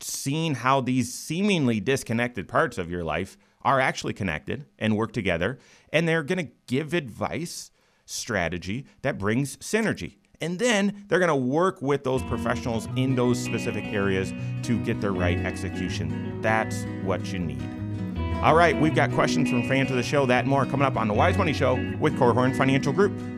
seeing 0.00 0.56
how 0.56 0.80
these 0.80 1.14
seemingly 1.14 1.78
disconnected 1.78 2.48
parts 2.48 2.78
of 2.78 2.90
your 2.90 3.04
life 3.04 3.38
are 3.62 3.80
actually 3.80 4.12
connected 4.12 4.66
and 4.78 4.96
work 4.96 5.12
together, 5.12 5.58
and 5.92 6.08
they're 6.08 6.22
going 6.22 6.46
to 6.46 6.52
give 6.66 6.94
advice, 6.94 7.70
strategy 8.04 8.86
that 9.02 9.18
brings 9.18 9.56
synergy. 9.58 10.16
And 10.40 10.58
then 10.58 11.04
they're 11.08 11.18
going 11.18 11.28
to 11.28 11.36
work 11.36 11.82
with 11.82 12.04
those 12.04 12.22
professionals 12.22 12.88
in 12.96 13.16
those 13.16 13.38
specific 13.38 13.84
areas 13.86 14.32
to 14.62 14.78
get 14.84 15.00
the 15.00 15.10
right 15.10 15.38
execution. 15.38 16.40
That's 16.40 16.84
what 17.02 17.32
you 17.32 17.40
need. 17.40 17.62
All 18.42 18.54
right, 18.54 18.80
we've 18.80 18.94
got 18.94 19.10
questions 19.10 19.50
from 19.50 19.68
fans 19.68 19.90
of 19.90 19.96
the 19.96 20.02
show, 20.02 20.24
that 20.26 20.46
more 20.46 20.64
coming 20.64 20.86
up 20.86 20.96
on 20.96 21.08
the 21.08 21.14
Wise 21.14 21.36
Money 21.36 21.52
Show 21.52 21.74
with 21.98 22.14
Korhorn 22.14 22.56
Financial 22.56 22.92
Group. 22.92 23.37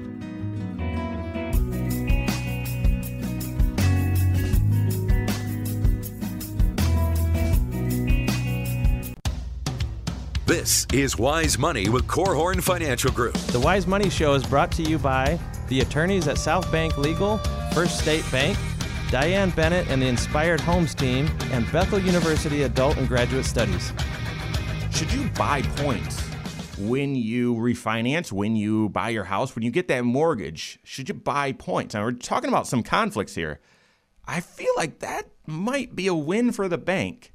This 10.51 10.85
is 10.93 11.17
Wise 11.17 11.61
Money 11.61 11.89
with 11.89 12.09
Korhorn 12.09 12.61
Financial 12.61 13.13
Group. 13.13 13.35
The 13.35 13.61
Wise 13.61 13.87
Money 13.87 14.11
Show 14.11 14.35
is 14.35 14.45
brought 14.45 14.73
to 14.73 14.83
you 14.83 14.99
by 14.99 15.39
the 15.69 15.79
attorneys 15.79 16.27
at 16.27 16.39
South 16.39 16.73
Bank 16.73 16.99
Legal, 16.99 17.39
First 17.73 18.01
State 18.01 18.25
Bank, 18.33 18.59
Diane 19.13 19.51
Bennett 19.51 19.87
and 19.87 20.03
the 20.03 20.09
Inspired 20.09 20.61
Homes 20.61 20.93
team, 20.93 21.31
and 21.53 21.71
Bethel 21.71 22.01
University 22.01 22.65
Adult 22.65 22.97
and 22.97 23.07
Graduate 23.07 23.45
Studies. 23.45 23.93
Should 24.91 25.13
you 25.13 25.31
buy 25.39 25.63
points 25.63 26.21
when 26.81 27.15
you 27.15 27.55
refinance, 27.55 28.33
when 28.33 28.57
you 28.57 28.89
buy 28.89 29.11
your 29.11 29.23
house, 29.23 29.55
when 29.55 29.63
you 29.63 29.71
get 29.71 29.87
that 29.87 30.05
mortgage? 30.05 30.81
Should 30.83 31.09
you 31.09 31.15
buy 31.15 31.53
points? 31.53 31.95
Now, 31.95 32.03
we're 32.03 32.11
talking 32.11 32.49
about 32.49 32.67
some 32.67 32.83
conflicts 32.83 33.37
here. 33.37 33.61
I 34.27 34.41
feel 34.41 34.73
like 34.77 34.99
that 34.99 35.29
might 35.47 35.95
be 35.95 36.09
a 36.09 36.15
win 36.15 36.51
for 36.51 36.67
the 36.67 36.77
bank. 36.77 37.33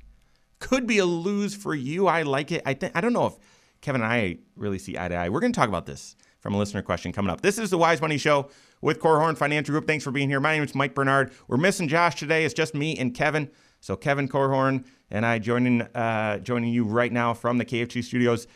Could 0.59 0.87
be 0.87 0.97
a 0.99 1.05
lose 1.05 1.55
for 1.55 1.75
you. 1.75 2.07
I 2.07 2.23
like 2.23 2.51
it. 2.51 2.61
I 2.65 2.73
think 2.73 2.93
I 2.95 3.01
don't 3.01 3.13
know 3.13 3.27
if 3.27 3.33
Kevin 3.81 4.01
and 4.01 4.11
I 4.11 4.37
really 4.55 4.79
see 4.79 4.97
eye 4.97 5.07
to 5.07 5.15
eye. 5.15 5.29
We're 5.29 5.41
going 5.41 5.53
to 5.53 5.59
talk 5.59 5.69
about 5.69 5.85
this 5.85 6.15
from 6.39 6.53
a 6.53 6.57
listener 6.57 6.81
question 6.81 7.11
coming 7.11 7.31
up. 7.31 7.41
This 7.41 7.57
is 7.57 7.69
the 7.69 7.77
Wise 7.77 8.01
Money 8.01 8.17
Show 8.17 8.49
with 8.81 8.99
Korhorn 8.99 9.37
Financial 9.37 9.73
Group. 9.73 9.87
Thanks 9.87 10.03
for 10.03 10.11
being 10.11 10.29
here. 10.29 10.39
My 10.39 10.53
name 10.53 10.63
is 10.63 10.75
Mike 10.75 10.93
Bernard. 10.93 11.31
We're 11.47 11.57
missing 11.57 11.87
Josh 11.87 12.15
today. 12.15 12.45
It's 12.45 12.53
just 12.53 12.75
me 12.75 12.97
and 12.97 13.13
Kevin. 13.13 13.49
So 13.79 13.95
Kevin 13.95 14.27
Korhorn 14.27 14.85
and 15.11 15.25
I 15.25 15.39
joining 15.39 15.81
uh, 15.81 16.39
joining 16.39 16.73
you 16.73 16.83
right 16.85 17.11
now 17.11 17.33
from 17.33 17.57
the 17.57 17.65
KFG 17.65 18.03
studios. 18.03 18.47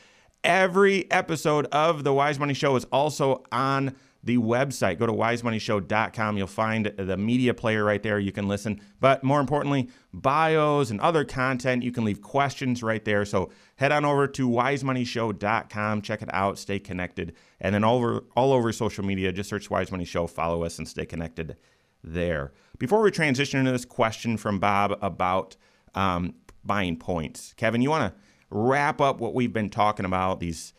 Every 0.44 1.12
episode 1.12 1.66
of 1.68 2.04
the 2.04 2.14
Wise 2.14 2.40
Money 2.40 2.54
Show 2.54 2.76
is 2.76 2.86
also 2.86 3.44
on 3.52 3.96
the 4.24 4.38
website. 4.38 5.00
Go 5.00 5.06
to 5.06 5.14
wisemoneyshow.com. 5.14 6.38
You'll 6.38 6.48
find 6.48 6.88
the 6.98 7.18
media 7.18 7.54
player 7.54 7.84
right 7.84 8.04
there. 8.04 8.20
You 8.20 8.32
can 8.32 8.48
listen. 8.48 8.82
But 9.00 9.24
more 9.24 9.40
importantly, 9.40 9.90
bios 10.14 10.92
and 10.92 11.00
other 11.00 11.24
content. 11.24 11.84
You 11.84 11.92
can 11.92 12.04
leave 12.04 12.22
questions 12.22 12.84
right 12.84 13.04
there. 13.06 13.24
So 13.26 13.50
head 13.78 13.92
on 13.92 14.04
over 14.04 14.28
to 14.28 14.50
wisemoneyshow.com. 14.50 16.02
Check 16.02 16.22
it 16.22 16.30
out. 16.34 16.58
Stay 16.58 16.80
connected. 16.80 17.34
And 17.62 17.74
then 17.74 17.84
all 17.84 17.98
over, 17.98 18.24
all 18.36 18.52
over 18.52 18.72
social 18.74 19.06
media, 19.06 19.32
just 19.32 19.50
search 19.50 19.70
Wise 19.70 19.92
Money 19.92 20.06
Show. 20.06 20.28
Follow 20.28 20.64
us 20.64 20.78
and 20.78 20.88
stay 20.88 21.06
connected 21.06 21.56
there. 22.04 22.52
Before 22.78 23.02
we 23.02 23.12
transition 23.12 23.60
into 23.60 23.72
this 23.72 23.86
question 23.86 24.38
from 24.38 24.60
Bob 24.60 24.98
about 25.02 25.56
um, 25.96 26.36
buying 26.64 26.98
points, 26.98 27.54
Kevin, 27.56 27.82
you 27.82 27.90
want 27.90 28.14
to 28.14 28.20
wrap 28.50 29.00
up 29.00 29.20
what 29.20 29.34
we've 29.34 29.54
been 29.54 29.70
talking 29.70 30.06
about 30.06 30.40
these 30.40 30.74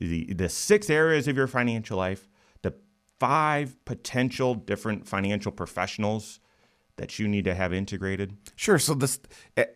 the, 0.00 0.32
the 0.32 0.48
six 0.48 0.88
areas 0.90 1.28
of 1.28 1.36
your 1.36 1.46
financial 1.46 1.98
life, 1.98 2.28
five 3.22 3.76
potential 3.84 4.56
different 4.56 5.06
financial 5.06 5.52
professionals 5.52 6.40
that 6.96 7.20
you 7.20 7.28
need 7.28 7.44
to 7.44 7.54
have 7.54 7.72
integrated? 7.72 8.36
Sure. 8.56 8.80
So 8.80 8.94
this 8.94 9.20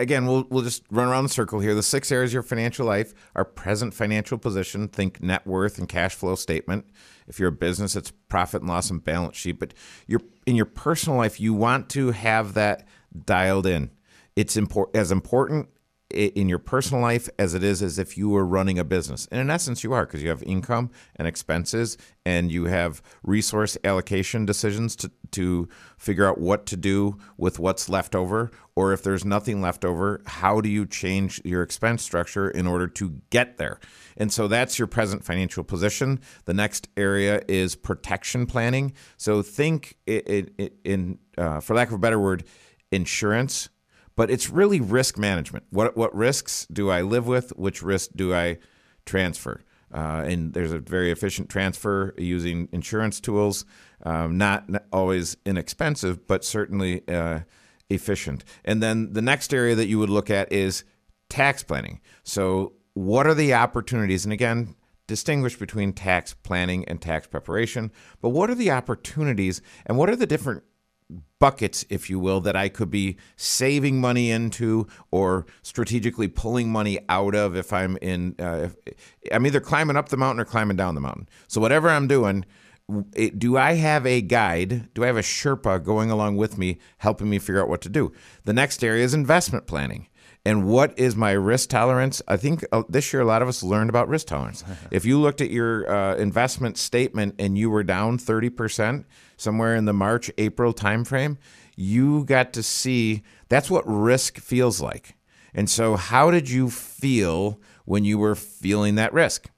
again, 0.01 0.27
we'll 0.27 0.49
we'll 0.51 0.65
just 0.65 0.83
run 0.91 1.07
around 1.07 1.23
the 1.23 1.29
circle 1.29 1.61
here. 1.61 1.73
The 1.73 1.81
six 1.81 2.11
areas 2.11 2.31
of 2.31 2.35
your 2.35 2.43
financial 2.43 2.85
life 2.87 3.15
are 3.37 3.45
present 3.45 3.95
financial 3.95 4.37
position, 4.37 4.89
think 4.89 5.23
net 5.23 5.47
worth 5.47 5.79
and 5.79 5.89
cash 5.89 6.17
flow 6.17 6.35
statement. 6.35 6.87
If 7.29 7.39
you're 7.39 7.51
a 7.51 7.53
business, 7.53 7.95
it's 7.95 8.11
profit 8.11 8.63
and 8.63 8.69
loss 8.69 8.91
and 8.91 9.05
balance 9.05 9.37
sheet. 9.37 9.61
But 9.61 9.75
you're 10.09 10.23
in 10.45 10.57
your 10.57 10.67
personal 10.67 11.17
life, 11.17 11.39
you 11.39 11.55
want 11.55 11.89
to 11.91 12.11
have 12.11 12.55
that 12.55 12.89
dialed 13.25 13.69
in. 13.69 13.93
It's 14.35 14.57
important 14.57 14.97
as 14.97 15.13
important 15.13 15.69
in 16.11 16.49
your 16.49 16.59
personal 16.59 17.03
life 17.03 17.29
as 17.39 17.55
it 17.55 17.65
is 17.65 17.83
as 17.83 17.99
if 17.99 18.17
you 18.17 18.29
were 18.29 18.47
running 18.47 18.79
a 18.79 18.85
business. 18.85 19.27
And 19.31 19.41
in 19.41 19.51
essence, 19.51 19.83
you 19.83 19.93
are 19.93 20.07
because 20.07 20.23
you 20.23 20.29
have 20.29 20.43
income 20.45 20.91
and 21.17 21.27
expenses 21.27 21.99
and 22.25 22.51
you 22.51 22.67
have 22.67 23.03
resource 23.25 23.77
allocation 23.83 24.47
decisions 24.47 24.95
to, 24.97 25.11
to 25.33 25.69
figure 25.99 26.27
out 26.27 26.39
what 26.39 26.65
to 26.67 26.77
do 26.77 27.19
with 27.37 27.59
what's 27.59 27.89
left 27.89 28.15
over. 28.15 28.51
Or 28.77 28.93
if 28.93 29.03
there's 29.03 29.25
nothing 29.25 29.61
left 29.61 29.85
over, 29.85 30.23
how 30.27 30.61
do 30.61 30.69
you 30.69 30.87
change 30.87 31.41
your 31.45 31.63
expense 31.63 32.03
structure 32.03 32.49
in 32.49 32.69
order 32.69 32.87
to 32.89 33.21
get 33.31 33.57
there? 33.57 33.81
And 34.17 34.33
so 34.33 34.47
that's 34.47 34.79
your 34.79 34.87
present 34.87 35.25
financial 35.25 35.65
position. 35.65 36.21
The 36.45 36.55
next 36.55 36.89
area 36.97 37.43
is 37.49 37.75
protection 37.75 38.47
planning. 38.47 38.93
So 39.17 39.43
think 39.43 39.97
in, 40.07 40.51
in 40.85 41.19
uh, 41.37 41.61
for 41.61 41.75
lack 41.75 41.89
of 41.89 41.95
a 41.95 41.99
better 41.99 42.21
word, 42.21 42.45
insurance 42.93 43.71
but 44.17 44.31
it's 44.31 44.51
really 44.51 44.81
risk 44.81 45.19
management. 45.19 45.65
What 45.71 45.97
what 45.97 46.15
risks 46.15 46.67
do 46.73 46.91
I 46.91 47.03
live 47.03 47.27
with? 47.27 47.51
Which 47.57 47.83
risk 47.83 48.11
do 48.17 48.35
I 48.35 48.59
transfer? 49.05 49.63
Uh, 49.95 50.25
and 50.27 50.53
there's 50.53 50.73
a 50.73 50.79
very 50.81 51.11
efficient 51.11 51.49
transfer 51.49 52.13
using 52.19 52.69
insurance 52.73 53.21
tools, 53.21 53.65
um, 54.05 54.37
not, 54.37 54.69
always 54.93 55.37
inexpensive, 55.47 56.27
but 56.27 56.45
certainly 56.45 57.07
uh, 57.09 57.41
efficient. 57.89 58.45
And 58.65 58.83
then 58.83 59.13
the 59.13 59.23
next 59.23 59.55
area 59.55 59.77
that 59.77 59.87
you 59.87 59.99
would 60.01 60.11
look 60.11 60.29
at 60.29 60.53
is 60.53 60.83
tax 61.29 61.63
planning. 61.63 62.01
So, 62.25 62.73
what 62.95 63.27
are 63.27 63.35
the 63.35 63.55
opportunities? 63.55 64.25
And 64.25 64.33
again, 64.33 64.75
distinguish 65.07 65.57
between 65.57 65.93
tax 65.93 66.35
planning 66.35 66.85
and 66.87 67.01
tax 67.01 67.27
preparation, 67.27 67.93
but 68.21 68.31
what 68.31 68.51
are 68.51 68.55
the 68.55 68.71
opportunities 68.71 69.63
and 69.85 69.97
what 69.97 70.11
are 70.11 70.17
the 70.17 70.27
different 70.27 70.65
buckets, 71.39 71.85
if 71.89 72.11
you 72.11 72.19
will, 72.19 72.41
that 72.41 72.57
I 72.57 72.69
could 72.69 72.91
be 72.91 73.17
saving 73.37 74.01
money 74.01 74.31
into 74.31 74.87
or 75.11 75.47
strategically 75.63 76.29
pulling 76.29 76.71
money 76.71 76.99
out 77.09 77.35
of 77.35 77.57
if 77.57 77.73
I'm 77.73 77.97
in, 77.99 78.35
uh, 78.39 78.71
if, 78.87 78.95
I'm 79.31 79.47
either 79.47 79.61
climbing 79.61 79.97
up 79.97 80.09
the 80.09 80.17
mountain 80.17 80.41
or 80.41 80.45
climbing 80.45 80.77
down 80.77 80.95
the 80.95 81.01
mountain. 81.01 81.29
So, 81.47 81.61
whatever 81.61 81.89
I'm 81.89 82.09
doing, 82.09 82.45
it, 83.15 83.39
do 83.39 83.57
I 83.57 83.75
have 83.75 84.07
a 84.07 84.21
guide? 84.21 84.93
Do 84.95 85.05
I 85.05 85.09
have 85.09 85.17
a 85.17 85.23
Sherpa 85.23 85.83
going 85.83 86.11
along 86.11 86.37
with 86.37 86.57
me, 86.57 86.79
helping 86.99 87.29
me 87.29 87.39
figure 87.39 87.63
out 87.63 87.69
what 87.69 87.81
to 87.83 87.89
do? 87.89 88.13
The 88.45 88.53
next 88.53 88.83
area 88.83 89.05
is 89.05 89.15
investment 89.15 89.67
planning. 89.67 90.09
And 90.47 90.65
what 90.65 90.97
is 90.97 91.17
my 91.17 91.33
risk 91.33 91.71
tolerance? 91.71 92.23
I 92.29 92.37
think 92.37 92.65
uh, 92.71 92.85
this 92.89 93.13
year 93.13 93.21
a 93.21 93.25
lot 93.25 93.43
of 93.43 93.49
us 93.49 93.65
learned 93.65 93.91
about 93.91 94.09
risk 94.09 94.29
tolerance. 94.29 94.63
if 94.93 95.05
you 95.05 95.19
looked 95.19 95.41
at 95.41 95.51
your 95.51 95.91
uh, 95.91 96.15
investment 96.15 96.79
statement 96.79 97.35
and 97.41 97.59
you 97.59 97.69
were 97.69 97.83
down 97.83 98.17
30%, 98.17 99.05
somewhere 99.37 99.75
in 99.75 99.87
the 99.87 99.93
March, 99.93 100.31
April 100.39 100.73
timeframe, 100.73 101.37
you 101.75 102.25
got 102.25 102.53
to 102.53 102.63
see 102.63 103.25
that's 103.49 103.69
what 103.69 103.83
risk 103.89 104.39
feels 104.39 104.81
like. 104.81 105.17
And 105.53 105.69
so, 105.69 105.97
how 105.97 106.31
did 106.31 106.49
you 106.49 106.71
feel 106.71 107.61
when 107.85 108.05
you 108.05 108.17
were 108.17 108.37
feeling 108.37 108.95
that 108.95 109.13
risk? 109.13 109.51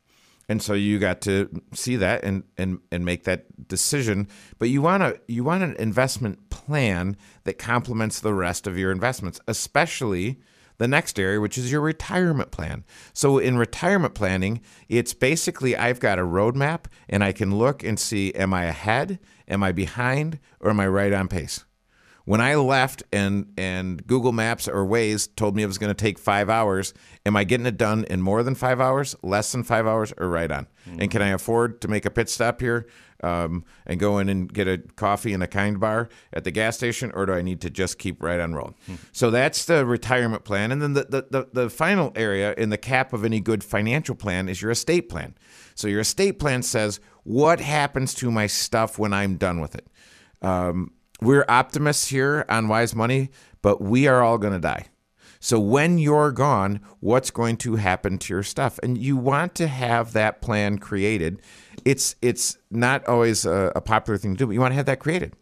And 0.49 0.63
so 0.63 0.73
you 0.73 0.99
got 0.99 1.21
to 1.23 1.51
see 1.75 1.97
that 1.97 2.25
and, 2.25 2.45
and, 2.57 2.81
and 2.91 3.05
make 3.05 3.25
that 3.25 3.69
decision. 3.69 4.27
But 4.59 4.71
you 4.71 4.81
want 4.81 5.03
to 5.03 5.21
you 5.29 5.45
want 5.45 5.63
an 5.63 5.77
investment 5.79 6.49
plan 6.49 7.19
that 7.45 7.59
complements 7.59 8.21
the 8.21 8.33
rest 8.33 8.67
of 8.67 8.79
your 8.79 8.91
investments, 8.91 9.39
especially 9.47 10.41
the 10.79 10.89
next 10.89 11.19
area, 11.19 11.41
which 11.41 11.59
is 11.59 11.71
your 11.71 11.81
retirement 11.81 12.51
plan. 12.51 12.85
So, 13.13 13.39
in 13.39 13.59
retirement 13.59 14.15
planning, 14.15 14.61
it's 14.89 15.13
basically 15.15 15.77
I've 15.77 16.01
got 16.01 16.19
a 16.19 16.23
roadmap 16.23 16.85
and 17.09 17.23
I 17.23 17.33
can 17.33 17.59
look 17.59 17.83
and 17.83 17.99
see 17.99 18.35
am 18.35 18.55
I 18.55 18.65
ahead, 18.65 19.19
am 19.47 19.63
I 19.63 19.73
behind, 19.73 20.39
or 20.61 20.71
am 20.71 20.81
I 20.81 20.87
right 20.89 21.13
on 21.13 21.29
pace? 21.29 21.65
When 22.29 22.43
I 22.43 22.57
left 22.57 23.05
and, 23.11 23.55
and 23.57 24.07
Google 24.07 24.33
Maps 24.33 24.69
or 24.69 24.85
Waze 24.85 25.35
told 25.35 25.57
me 25.57 25.63
it 25.63 25.67
was 25.67 25.79
going 25.79 25.89
to 25.89 25.95
take 25.95 26.19
five 26.19 26.51
hours, 26.51 26.93
am 27.25 27.37
I 27.37 27.45
getting 27.45 27.65
it 27.65 27.79
done 27.79 28.05
in 28.05 28.21
more 28.21 28.43
than 28.43 28.55
five 28.55 28.83
hours, 28.83 29.17
less 29.23 29.51
than 29.51 29.63
five 29.63 29.87
hours, 29.87 30.13
or 30.19 30.29
right 30.29 30.51
on? 30.51 30.67
Mm-hmm. 30.87 31.01
And 31.01 31.11
can 31.11 31.23
I 31.23 31.29
afford 31.29 31.81
to 31.81 31.89
make 31.89 32.05
a 32.05 32.11
pit 32.11 32.29
stop 32.29 32.61
here 32.61 32.87
um, 33.23 33.65
and 33.87 33.99
go 33.99 34.19
in 34.19 34.29
and 34.29 34.53
get 34.53 34.69
a 34.69 34.77
coffee 34.77 35.33
and 35.33 35.43
a 35.43 35.47
kind 35.47 35.81
bar 35.81 36.11
at 36.31 36.45
the 36.45 36.51
gas 36.51 36.77
station, 36.77 37.11
or 37.15 37.25
do 37.25 37.33
I 37.33 37.41
need 37.41 37.63
to 37.63 37.71
just 37.71 37.99
keep 37.99 38.23
right 38.23 38.41
on 38.41 38.53
rolling? 38.53 38.75
Hmm. 38.85 38.97
So 39.13 39.31
that's 39.31 39.65
the 39.65 39.87
retirement 39.87 40.45
plan. 40.45 40.71
And 40.71 40.83
then 40.83 40.93
the, 40.93 41.05
the, 41.05 41.27
the, 41.31 41.49
the 41.55 41.71
final 41.71 42.13
area 42.15 42.53
in 42.59 42.69
the 42.69 42.77
cap 42.77 43.15
of 43.15 43.25
any 43.25 43.41
good 43.41 43.65
financial 43.65 44.15
plan 44.15 44.51
is 44.51 44.61
your 44.61 44.71
estate 44.71 45.09
plan. 45.09 45.35
So 45.75 45.89
your 45.89 46.01
estate 46.01 46.39
plan 46.39 46.63
says, 46.63 47.01
what 47.25 47.61
happens 47.61 48.13
to 48.17 48.31
my 48.31 48.49
stuff 48.49 48.99
when 48.99 49.15
I'm 49.15 49.39
done 49.39 49.63
with 49.63 49.75
it? 49.75 49.87
Um, 50.43 50.93
we're 51.21 51.45
optimists 51.49 52.09
here 52.09 52.45
on 52.49 52.69
Wise 52.69 52.95
Money, 52.95 53.31
but 53.63 53.81
we 53.81 54.07
are 54.07 54.23
all 54.23 54.39
going 54.39 54.53
to 54.53 54.61
die. 54.61 54.87
So 55.41 55.61
when 55.61 55.99
you're 55.99 56.33
gone, 56.33 56.81
what's 57.01 57.31
going 57.31 57.59
to 57.59 57.77
happen 57.77 58.19
to 58.19 58.35
your 58.35 58.43
stuff? 58.43 58.81
And 58.83 58.99
you 58.99 59.17
want 59.17 59.55
to 59.57 59.69
have 59.69 60.13
that 60.13 60.43
plan 60.43 60.79
created 60.79 61.41
it's 61.85 62.17
it's 62.23 62.59
not 62.71 63.07
always 63.09 63.45
a, 63.45 63.73
a 63.75 63.81
popular 63.81 64.19
thing 64.19 64.35
to 64.35 64.39
do, 64.39 64.47
but 64.47 64.53
you 64.53 64.61
want 64.61 64.73
to 64.73 64.77
have 64.77 64.87
that 64.87 65.01
created. 65.01 65.35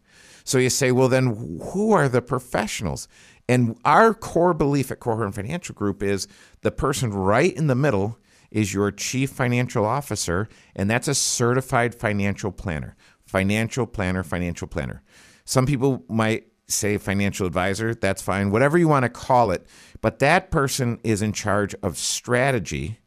So 0.45 0.59
you 0.59 0.71
say, 0.71 0.93
well, 0.93 1.09
then 1.09 1.61
who 1.73 1.93
are 1.93 2.09
the 2.09 2.23
professionals? 2.23 3.09
And 3.49 3.77
our 3.85 4.15
core 4.15 4.55
belief 4.55 4.91
at 4.91 5.01
Korhorn 5.01 5.35
Financial 5.35 5.75
Group 5.75 6.03
is 6.03 6.29
the 6.63 6.71
person 6.71 7.13
right 7.13 7.53
in 7.53 7.67
the 7.67 7.75
middle 7.75 8.19
is 8.53 8.73
your 8.73 8.93
chief 8.93 9.31
financial 9.31 9.85
officer, 9.85 10.49
and 10.77 10.89
that's 10.89 11.09
a 11.09 11.15
certified 11.15 11.95
financial 11.95 12.53
planner. 12.53 12.97
Financial 13.25 13.87
planner, 13.87 14.23
financial 14.23 14.69
planner. 14.69 15.03
Some 15.47 15.65
people 15.65 16.05
might 16.09 16.49
say 16.69 16.99
financial 16.99 17.47
advisor, 17.47 17.95
that's 17.95 18.21
fine, 18.21 18.51
whatever 18.51 18.77
you 18.77 18.89
want 18.89 19.05
to 19.05 19.09
call 19.09 19.51
it. 19.53 19.67
But 20.03 20.19
that 20.19 20.51
person 20.51 21.01
is 21.03 21.23
in 21.23 21.33
charge 21.33 21.75
of 21.83 21.97
strategy 21.97 22.99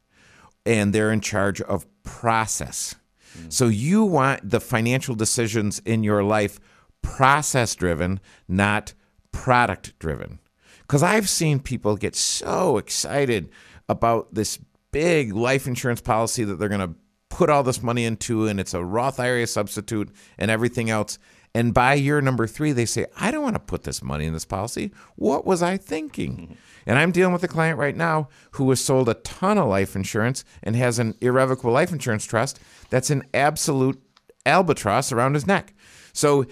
and 0.66 0.94
they're 0.94 1.12
in 1.12 1.22
charge 1.22 1.62
of 1.62 1.86
process. 2.04 2.96
Mm. 3.38 3.52
So 3.52 3.68
you 3.68 4.06
want 4.06 4.50
the 4.50 4.62
financial 4.62 5.14
decisions 5.16 5.80
in 5.80 6.04
your 6.04 6.24
life 6.24 6.60
process 7.02 7.76
driven, 7.76 8.20
not 8.48 8.94
product 9.32 9.98
driven. 10.00 10.40
Because 10.82 11.04
I've 11.04 11.30
seen 11.30 11.60
people 11.60 11.98
get 11.98 12.16
so 12.16 12.78
excited 12.78 13.50
about 13.88 14.34
this 14.34 14.60
big 14.92 15.34
life 15.34 15.68
insurance 15.68 16.02
policy 16.02 16.44
that 16.46 16.56
they're 16.56 16.70
going 16.70 16.80
to 16.88 16.96
put 17.30 17.50
all 17.50 17.64
this 17.64 17.84
money 17.84 18.06
into, 18.06 18.48
and 18.48 18.60
it's 18.60 18.74
a 18.74 18.84
Roth 18.84 19.20
IRA 19.20 19.46
substitute 19.48 20.10
and 20.38 20.50
everything 20.50 20.90
else. 20.90 21.20
And 21.56 21.74
by 21.74 21.96
year 21.96 22.22
number 22.22 22.46
three, 22.46 22.72
they 22.72 22.86
say, 22.86 23.08
I 23.20 23.32
don't 23.32 23.44
want 23.44 23.56
to 23.56 23.60
put 23.60 23.84
this 23.84 24.04
money 24.04 24.26
in 24.26 24.34
this 24.34 24.46
policy. 24.46 24.92
What 25.16 25.46
was 25.46 25.64
I 25.64 25.78
thinking? 25.78 26.58
And 26.86 26.98
I'm 26.98 27.12
dealing 27.12 27.34
with 27.34 27.44
a 27.44 27.48
client 27.48 27.78
right 27.78 27.96
now 27.96 28.30
who 28.54 28.64
was 28.64 28.84
sold 28.84 29.10
a 29.10 29.14
ton 29.14 29.60
of 29.60 29.68
life 29.68 29.96
insurance 29.96 30.44
and 30.64 30.76
has 30.76 30.98
an 30.98 31.14
irrevocable 31.22 31.72
life 31.72 31.92
insurance 31.92 32.26
trust 32.26 32.60
that's 32.90 33.12
an 33.12 33.26
absolute 33.32 34.02
albatross 34.44 35.12
around 35.12 35.36
his 35.36 35.46
neck. 35.46 35.76
So 36.14 36.48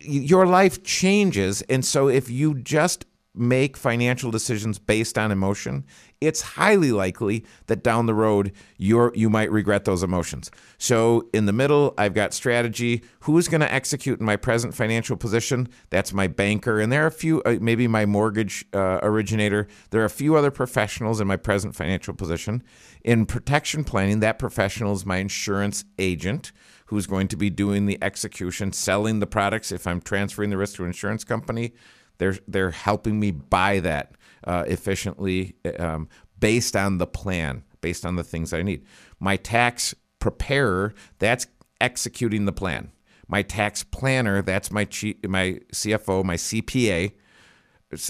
your 0.00 0.44
life 0.46 0.82
changes. 0.82 1.62
And 1.62 1.84
so 1.86 2.08
if 2.08 2.28
you 2.28 2.54
just 2.54 3.06
make 3.34 3.76
financial 3.76 4.30
decisions 4.30 4.78
based 4.78 5.16
on 5.16 5.30
emotion, 5.30 5.84
it's 6.20 6.42
highly 6.42 6.92
likely 6.92 7.44
that 7.66 7.82
down 7.82 8.06
the 8.06 8.14
road 8.14 8.52
you're 8.76 9.12
you 9.14 9.30
might 9.30 9.50
regret 9.50 9.84
those 9.84 10.02
emotions. 10.02 10.50
So 10.78 11.28
in 11.32 11.46
the 11.46 11.52
middle, 11.52 11.94
I've 11.96 12.12
got 12.12 12.34
strategy. 12.34 13.02
Who's 13.20 13.48
going 13.48 13.60
to 13.60 13.72
execute 13.72 14.20
in 14.20 14.26
my 14.26 14.36
present 14.36 14.74
financial 14.74 15.16
position? 15.16 15.68
That's 15.90 16.12
my 16.12 16.26
banker, 16.26 16.80
and 16.80 16.92
there 16.92 17.04
are 17.04 17.08
a 17.08 17.12
few, 17.12 17.40
uh, 17.42 17.56
maybe 17.60 17.86
my 17.86 18.04
mortgage 18.04 18.64
uh, 18.74 18.98
originator. 19.02 19.68
There 19.90 20.02
are 20.02 20.06
a 20.06 20.10
few 20.10 20.36
other 20.36 20.50
professionals 20.50 21.20
in 21.20 21.26
my 21.26 21.36
present 21.36 21.74
financial 21.74 22.14
position. 22.14 22.62
In 23.02 23.26
protection 23.26 23.84
planning, 23.84 24.20
that 24.20 24.38
professional 24.38 24.92
is 24.92 25.06
my 25.06 25.18
insurance 25.18 25.84
agent 25.98 26.52
who's 26.86 27.06
going 27.06 27.28
to 27.28 27.36
be 27.36 27.48
doing 27.48 27.86
the 27.86 27.96
execution, 28.02 28.72
selling 28.72 29.20
the 29.20 29.26
products. 29.26 29.70
If 29.70 29.86
I'm 29.86 30.00
transferring 30.00 30.50
the 30.50 30.56
risk 30.56 30.76
to 30.76 30.82
an 30.82 30.88
insurance 30.88 31.22
company, 31.22 31.72
they're 32.20 32.36
they're 32.46 32.70
helping 32.70 33.18
me 33.18 33.32
buy 33.32 33.80
that 33.80 34.12
uh, 34.44 34.64
efficiently 34.68 35.56
um, 35.78 36.08
based 36.38 36.76
on 36.76 36.98
the 36.98 37.06
plan, 37.06 37.64
based 37.80 38.06
on 38.06 38.14
the 38.14 38.22
things 38.22 38.52
I 38.52 38.62
need. 38.62 38.84
My 39.18 39.36
tax 39.36 39.94
preparer, 40.20 40.94
that's 41.18 41.48
executing 41.80 42.44
the 42.44 42.52
plan. 42.52 42.92
My 43.26 43.42
tax 43.42 43.82
planner, 43.82 44.42
that's 44.42 44.70
my 44.70 44.84
my 45.26 45.58
CFO, 45.72 46.22
my 46.22 46.36
CPA, 46.36 47.12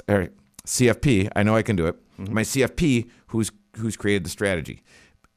or 0.09 0.29
CFP. 0.67 1.31
I 1.35 1.43
know 1.43 1.57
I 1.57 1.63
can 1.63 1.77
do 1.77 1.87
it. 1.87 1.97
Mm-hmm. 2.19 2.35
My 2.35 2.43
CFP, 2.43 3.09
who's 3.29 3.53
who's 3.77 3.97
created 3.97 4.25
the 4.25 4.31
strategy. 4.31 4.83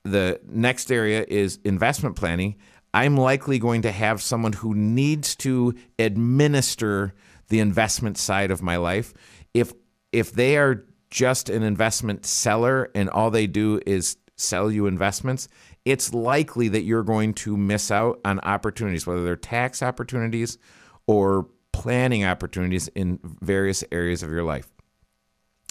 The 0.03 0.41
next 0.49 0.91
area 0.91 1.25
is 1.27 1.59
investment 1.63 2.15
planning. 2.15 2.55
I'm 2.93 3.17
likely 3.17 3.59
going 3.59 3.83
to 3.83 3.91
have 3.91 4.21
someone 4.21 4.53
who 4.53 4.75
needs 4.75 5.35
to 5.37 5.75
administer 5.97 7.13
the 7.53 7.59
investment 7.59 8.17
side 8.17 8.49
of 8.49 8.63
my 8.63 8.77
life. 8.77 9.13
If 9.53 9.73
if 10.11 10.31
they 10.31 10.57
are 10.57 10.83
just 11.11 11.49
an 11.49 11.61
investment 11.61 12.25
seller 12.25 12.89
and 12.95 13.11
all 13.11 13.29
they 13.29 13.45
do 13.45 13.79
is 13.85 14.17
sell 14.37 14.71
you 14.71 14.87
investments, 14.87 15.47
it's 15.85 16.15
likely 16.15 16.67
that 16.69 16.81
you're 16.81 17.03
going 17.03 17.35
to 17.35 17.55
miss 17.55 17.91
out 17.91 18.19
on 18.25 18.39
opportunities, 18.39 19.05
whether 19.05 19.23
they're 19.23 19.35
tax 19.35 19.83
opportunities 19.83 20.57
or 21.05 21.47
planning 21.73 22.25
opportunities 22.25 22.87
in 22.95 23.19
various 23.23 23.83
areas 23.91 24.23
of 24.23 24.31
your 24.31 24.43
life. 24.43 24.73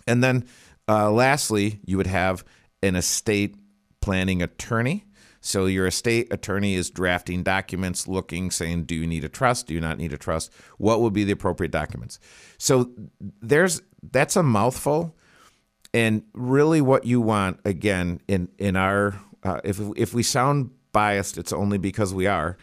And 0.06 0.22
then 0.22 0.46
uh, 0.88 1.10
lastly, 1.10 1.80
you 1.84 1.96
would 1.96 2.06
have 2.06 2.44
an 2.80 2.94
estate 2.94 3.56
planning 4.00 4.40
attorney. 4.40 5.04
So 5.44 5.66
your 5.66 5.88
estate 5.88 6.32
attorney 6.32 6.76
is 6.76 6.88
drafting 6.88 7.42
documents, 7.42 8.06
looking, 8.06 8.52
saying, 8.52 8.84
do 8.84 8.94
you 8.94 9.08
need 9.08 9.24
a 9.24 9.28
trust? 9.28 9.66
Do 9.66 9.74
you 9.74 9.80
not 9.80 9.98
need 9.98 10.12
a 10.12 10.16
trust? 10.16 10.52
What 10.78 11.00
would 11.00 11.12
be 11.12 11.24
the 11.24 11.32
appropriate 11.32 11.72
documents? 11.72 12.20
So 12.58 12.92
there's 13.40 13.82
that's 14.12 14.36
a 14.36 14.42
mouthful, 14.44 15.16
and 15.92 16.22
really 16.32 16.80
what 16.80 17.04
you 17.04 17.20
want 17.20 17.58
again 17.64 18.20
in 18.28 18.48
in 18.56 18.76
our 18.76 19.20
uh, 19.42 19.60
if 19.64 19.80
if 19.96 20.14
we 20.14 20.22
sound 20.22 20.70
biased, 20.92 21.36
it's 21.36 21.52
only 21.52 21.76
because 21.76 22.14
we 22.14 22.28
are. 22.28 22.56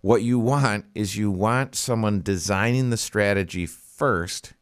What 0.00 0.22
you 0.22 0.40
want 0.40 0.86
is 0.94 1.16
you 1.16 1.30
want 1.30 1.76
someone 1.76 2.20
designing 2.20 2.90
the 2.90 2.96
strategy 2.96 3.64
first 3.64 4.54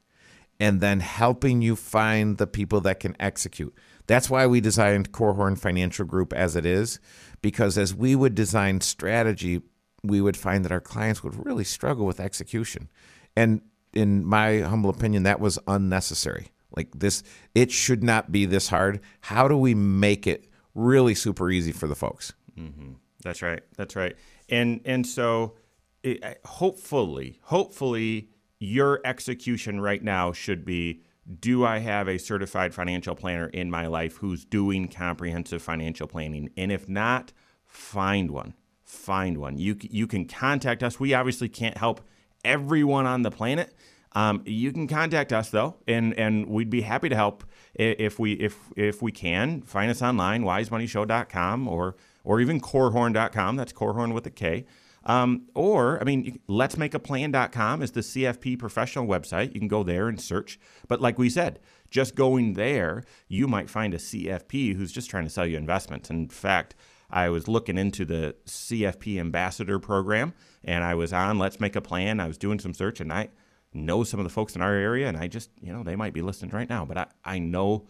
and 0.61 0.81
then 0.81 1.01
helping 1.01 1.63
you 1.63 1.75
find 1.75 2.37
the 2.37 2.47
people 2.47 2.83
that 2.83 3.01
can 3.01 3.17
execute. 3.19 3.75
That's 4.07 4.29
why 4.29 4.47
we 4.47 4.61
designed 4.61 5.13
Korhorn 5.13 5.59
Financial 5.59 6.05
Group 6.05 6.33
as 6.33 6.57
it 6.57 6.67
is, 6.67 7.01
because 7.41 7.79
as 7.79 7.95
we 7.95 8.15
would 8.15 8.35
design 8.35 8.81
strategy, 8.81 9.63
we 10.03 10.21
would 10.21 10.37
find 10.37 10.65
that 10.65 10.73
our 10.73 10.81
clients 10.81 11.23
would 11.23 11.45
really 11.45 11.65
struggle 11.65 12.07
with 12.07 12.21
execution. 12.21 12.91
And 13.37 13.63
in 13.93 14.25
my 14.25 14.61
humble 14.61 14.91
opinion, 14.91 15.23
that 15.25 15.41
was 15.41 15.59
unnecessary. 15.67 16.49
Like 16.75 16.89
this, 16.99 17.23
it 17.55 17.71
should 17.71 18.03
not 18.03 18.33
be 18.33 18.47
this 18.47 18.69
hard. 18.69 19.01
How 19.21 19.47
do 19.47 19.57
we 19.57 19.75
make 19.75 20.27
it 20.27 20.49
really 20.75 21.15
super 21.15 21.51
easy 21.51 21.73
for 21.73 21.87
the 21.87 21.95
folks? 21.95 22.33
Mm-hmm. 22.59 22.93
That's 23.23 23.43
right. 23.43 23.63
That's 23.77 23.95
right. 23.95 24.17
And 24.49 24.81
and 24.85 25.07
so, 25.07 25.55
it, 26.03 26.41
hopefully, 26.45 27.39
hopefully, 27.43 28.31
your 28.59 29.01
execution 29.05 29.81
right 29.81 30.03
now 30.03 30.33
should 30.33 30.65
be 30.65 31.03
do 31.39 31.65
I 31.65 31.79
have 31.79 32.09
a 32.09 32.19
certified 32.19 32.75
financial 32.75 33.15
planner 33.15 33.47
in 33.49 33.71
my 33.71 33.87
life 33.87 34.17
who's 34.17 34.45
doing 34.45 34.89
comprehensive 34.89 35.63
financial 35.63 36.07
planning? 36.07 36.51
And 36.57 36.73
if 36.73 36.89
not, 36.89 37.33
find 37.67 38.31
one. 38.31 38.55
Find 38.85 39.39
one. 39.39 39.57
You, 39.57 39.77
you 39.81 40.07
can 40.07 40.27
contact 40.27 40.83
us. 40.83 40.99
We 41.01 41.15
obviously 41.15 41.49
can't 41.49 41.77
help 41.77 42.01
everyone 42.45 43.07
on 43.07 43.23
the 43.23 43.31
planet. 43.31 43.73
Um, 44.15 44.43
you 44.45 44.73
can 44.73 44.89
contact 44.89 45.33
us 45.33 45.49
though, 45.49 45.77
and 45.89 46.13
and 46.19 46.47
we'd 46.47 46.69
be 46.69 46.83
happy 46.83 47.09
to 47.09 47.17
help 47.17 47.45
if 47.75 48.19
we 48.19 48.35
if 48.35 48.59
if 48.77 49.01
we 49.01 49.11
can. 49.11 49.63
Find 49.63 49.91
us 49.91 50.03
online, 50.03 50.43
wisemoneyshow.com 50.43 51.67
or 51.67 51.97
or 52.25 52.41
even 52.41 52.61
korhorn.com. 52.61 53.57
That's 53.57 53.73
Korhorn 53.73 54.13
with 54.13 54.27
a 54.27 54.31
K. 54.31 54.67
Um, 55.05 55.49
or, 55.55 56.01
I 56.01 56.05
mean, 56.05 56.39
let's 56.47 56.77
make 56.77 56.95
a 56.95 56.99
plan.com 56.99 57.83
is 57.83 57.93
the 57.93 58.01
CFP 58.01 58.59
professional 58.59 59.07
website. 59.07 59.55
You 59.55 59.61
can 59.61 59.69
go 59.69 59.83
there 59.83 60.09
and 60.09 60.21
search. 60.21 60.59
But 60.89 61.01
like 61.01 61.19
we 61.19 61.29
said, 61.29 61.59
just 61.91 62.15
going 62.15 62.55
there, 62.55 63.05
you 63.29 63.49
might 63.49 63.69
find 63.69 63.95
a 63.95 63.99
CFP 63.99 64.77
who's 64.77 64.93
just 64.93 65.11
trying 65.11 65.25
to 65.25 65.31
sell 65.31 65.47
you 65.47 65.57
investments. 65.57 66.11
In 66.11 66.29
fact, 66.29 66.75
I 67.11 67.29
was 67.29 67.47
looking 67.47 67.77
into 67.77 68.05
the 68.05 68.35
CFP 68.47 69.21
ambassador 69.21 69.79
program 69.79 70.33
and 70.65 70.83
I 70.83 70.95
was 70.95 71.13
on 71.13 71.39
Let's 71.39 71.61
Make 71.61 71.77
a 71.77 71.83
Plan. 71.83 72.21
I 72.21 72.27
was 72.27 72.39
doing 72.39 72.59
some 72.59 72.73
search 72.73 73.01
and 73.01 73.13
I 73.13 73.29
know 73.75 74.05
some 74.05 74.19
of 74.19 74.25
the 74.25 74.31
folks 74.31 74.57
in 74.57 74.63
our 74.63 74.73
area 74.73 75.09
and 75.09 75.17
I 75.17 75.27
just, 75.29 75.51
you 75.61 75.73
know, 75.73 75.83
they 75.83 75.97
might 75.97 76.15
be 76.15 76.23
listening 76.23 76.53
right 76.53 76.69
now, 76.69 76.87
but 76.87 76.97
I, 76.97 77.07
I 77.25 77.39
know 77.39 77.87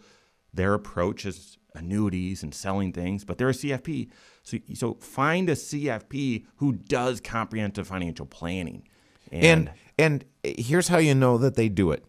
their 0.53 0.73
approach 0.73 1.25
is 1.25 1.57
annuities 1.75 2.43
and 2.43 2.53
selling 2.53 2.91
things, 2.93 3.23
but 3.23 3.37
they're 3.37 3.49
a 3.49 3.53
CFP. 3.53 4.09
So, 4.43 4.57
so 4.73 4.93
find 4.95 5.49
a 5.49 5.55
CFP 5.55 6.45
who 6.57 6.73
does 6.73 7.21
comprehensive 7.21 7.87
financial 7.87 8.25
planning. 8.25 8.87
And, 9.31 9.43
and 9.43 9.71
and 9.97 10.25
here's 10.43 10.87
how 10.87 10.97
you 10.97 11.15
know 11.15 11.37
that 11.37 11.55
they 11.55 11.69
do 11.69 11.91
it. 11.91 12.05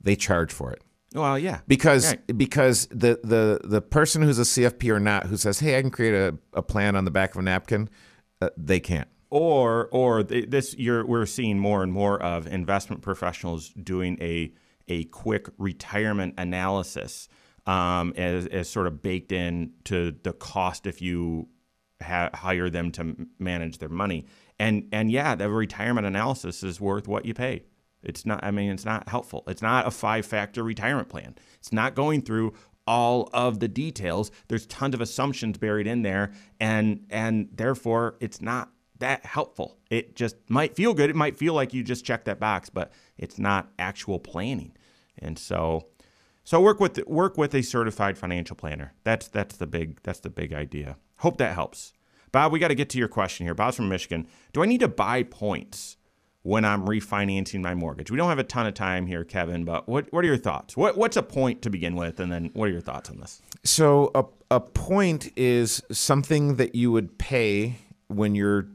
They 0.00 0.16
charge 0.16 0.52
for 0.52 0.72
it. 0.72 0.82
Well, 1.14 1.38
yeah, 1.38 1.60
because 1.66 2.08
right. 2.08 2.38
because 2.38 2.86
the, 2.86 3.18
the 3.24 3.60
the 3.64 3.80
person 3.80 4.22
who's 4.22 4.38
a 4.38 4.42
CFP 4.42 4.94
or 4.94 5.00
not 5.00 5.26
who 5.26 5.36
says, 5.36 5.58
"Hey, 5.58 5.76
I 5.76 5.80
can 5.80 5.90
create 5.90 6.14
a, 6.14 6.36
a 6.52 6.62
plan 6.62 6.94
on 6.94 7.04
the 7.04 7.10
back 7.10 7.34
of 7.34 7.40
a 7.40 7.42
napkin," 7.42 7.88
uh, 8.40 8.50
they 8.56 8.78
can't. 8.78 9.08
Or 9.28 9.88
or 9.90 10.22
this 10.22 10.76
you're 10.78 11.04
we're 11.04 11.26
seeing 11.26 11.58
more 11.58 11.82
and 11.82 11.92
more 11.92 12.20
of 12.22 12.46
investment 12.46 13.02
professionals 13.02 13.70
doing 13.70 14.18
a 14.20 14.52
a 14.88 15.04
quick 15.04 15.48
retirement 15.58 16.34
analysis 16.38 17.28
um, 17.66 18.12
as, 18.16 18.46
as 18.46 18.68
sort 18.68 18.86
of 18.86 19.02
baked 19.02 19.32
in 19.32 19.72
to 19.84 20.14
the 20.22 20.32
cost 20.32 20.86
if 20.86 21.00
you 21.02 21.48
ha- 22.02 22.30
hire 22.34 22.70
them 22.70 22.90
to 22.92 23.28
manage 23.38 23.78
their 23.78 23.88
money. 23.88 24.26
And 24.58 24.88
and 24.92 25.10
yeah, 25.10 25.34
the 25.34 25.48
retirement 25.48 26.06
analysis 26.06 26.62
is 26.62 26.80
worth 26.80 27.08
what 27.08 27.24
you 27.24 27.34
pay. 27.34 27.64
It's 28.02 28.24
not. 28.24 28.42
I 28.42 28.50
mean, 28.50 28.70
it's 28.70 28.84
not 28.84 29.08
helpful. 29.08 29.44
It's 29.46 29.62
not 29.62 29.86
a 29.86 29.90
five 29.90 30.26
factor 30.26 30.62
retirement 30.62 31.08
plan. 31.08 31.34
It's 31.58 31.72
not 31.72 31.94
going 31.94 32.22
through 32.22 32.54
all 32.86 33.30
of 33.32 33.60
the 33.60 33.68
details. 33.68 34.30
There's 34.48 34.66
tons 34.66 34.94
of 34.94 35.00
assumptions 35.00 35.58
buried 35.58 35.86
in 35.86 36.02
there, 36.02 36.32
and 36.58 37.06
and 37.10 37.48
therefore 37.52 38.16
it's 38.20 38.40
not 38.40 38.70
that 38.98 39.24
helpful. 39.24 39.78
It 39.90 40.14
just 40.14 40.36
might 40.48 40.76
feel 40.76 40.94
good. 40.94 41.10
It 41.10 41.16
might 41.16 41.36
feel 41.36 41.54
like 41.54 41.72
you 41.72 41.82
just 41.82 42.04
checked 42.04 42.26
that 42.26 42.38
box, 42.38 42.68
but 42.68 42.92
it's 43.16 43.38
not 43.38 43.70
actual 43.78 44.18
planning. 44.18 44.76
And 45.18 45.38
so 45.38 45.86
so 46.50 46.60
work 46.60 46.80
with 46.80 46.98
work 47.06 47.38
with 47.38 47.54
a 47.54 47.62
certified 47.62 48.18
financial 48.18 48.56
planner. 48.56 48.92
That's 49.04 49.28
that's 49.28 49.56
the 49.56 49.68
big 49.68 50.02
that's 50.02 50.18
the 50.18 50.30
big 50.30 50.52
idea. 50.52 50.96
Hope 51.18 51.38
that 51.38 51.54
helps. 51.54 51.92
Bob, 52.32 52.50
we 52.50 52.58
got 52.58 52.68
to 52.68 52.74
get 52.74 52.90
to 52.90 52.98
your 52.98 53.06
question 53.06 53.46
here. 53.46 53.54
Bob's 53.54 53.76
from 53.76 53.88
Michigan. 53.88 54.26
Do 54.52 54.60
I 54.60 54.66
need 54.66 54.80
to 54.80 54.88
buy 54.88 55.22
points 55.22 55.96
when 56.42 56.64
I'm 56.64 56.86
refinancing 56.86 57.60
my 57.60 57.76
mortgage? 57.76 58.10
We 58.10 58.16
don't 58.16 58.28
have 58.28 58.40
a 58.40 58.44
ton 58.44 58.66
of 58.66 58.74
time 58.74 59.06
here, 59.06 59.22
Kevin, 59.22 59.64
but 59.64 59.88
what 59.88 60.12
what 60.12 60.24
are 60.24 60.26
your 60.26 60.36
thoughts? 60.36 60.76
What 60.76 60.98
what's 60.98 61.16
a 61.16 61.22
point 61.22 61.62
to 61.62 61.70
begin 61.70 61.94
with, 61.94 62.18
and 62.18 62.32
then 62.32 62.50
what 62.54 62.68
are 62.68 62.72
your 62.72 62.80
thoughts 62.80 63.10
on 63.10 63.20
this? 63.20 63.40
So 63.62 64.10
a 64.16 64.24
a 64.50 64.58
point 64.58 65.30
is 65.36 65.80
something 65.92 66.56
that 66.56 66.74
you 66.74 66.90
would 66.90 67.16
pay 67.16 67.76
when 68.08 68.34
you're 68.34 68.66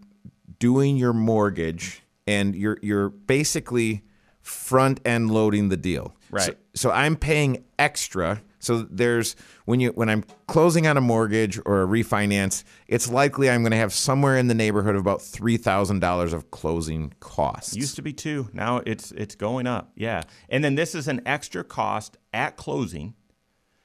doing 0.59 0.95
your 0.95 1.11
mortgage, 1.11 2.03
and 2.25 2.55
you're 2.55 2.77
you're 2.81 3.09
basically 3.09 4.05
front 4.45 4.99
end 5.05 5.31
loading 5.31 5.69
the 5.69 5.77
deal. 5.77 6.15
Right. 6.29 6.43
So, 6.43 6.55
so, 6.75 6.91
I'm 6.91 7.15
paying 7.15 7.63
extra. 7.79 8.41
So 8.59 8.81
there's 8.83 9.35
when 9.65 9.79
you 9.79 9.89
when 9.89 10.09
I'm 10.09 10.23
closing 10.47 10.87
on 10.87 10.97
a 10.97 11.01
mortgage 11.01 11.59
or 11.65 11.83
a 11.83 11.87
refinance, 11.87 12.63
it's 12.87 13.09
likely 13.09 13.49
I'm 13.49 13.61
going 13.61 13.71
to 13.71 13.77
have 13.77 13.93
somewhere 13.93 14.37
in 14.37 14.47
the 14.47 14.55
neighborhood 14.55 14.95
of 14.95 15.01
about 15.01 15.21
three 15.21 15.57
thousand 15.57 15.99
dollars 15.99 16.33
of 16.33 16.49
closing 16.51 17.13
costs. 17.19 17.75
Used 17.75 17.95
to 17.97 18.01
be 18.01 18.13
two. 18.13 18.49
Now 18.53 18.81
it's 18.85 19.11
it's 19.11 19.35
going 19.35 19.67
up. 19.67 19.91
Yeah. 19.95 20.23
And 20.49 20.63
then 20.63 20.75
this 20.75 20.95
is 20.95 21.07
an 21.07 21.21
extra 21.25 21.63
cost 21.63 22.17
at 22.33 22.57
closing 22.57 23.13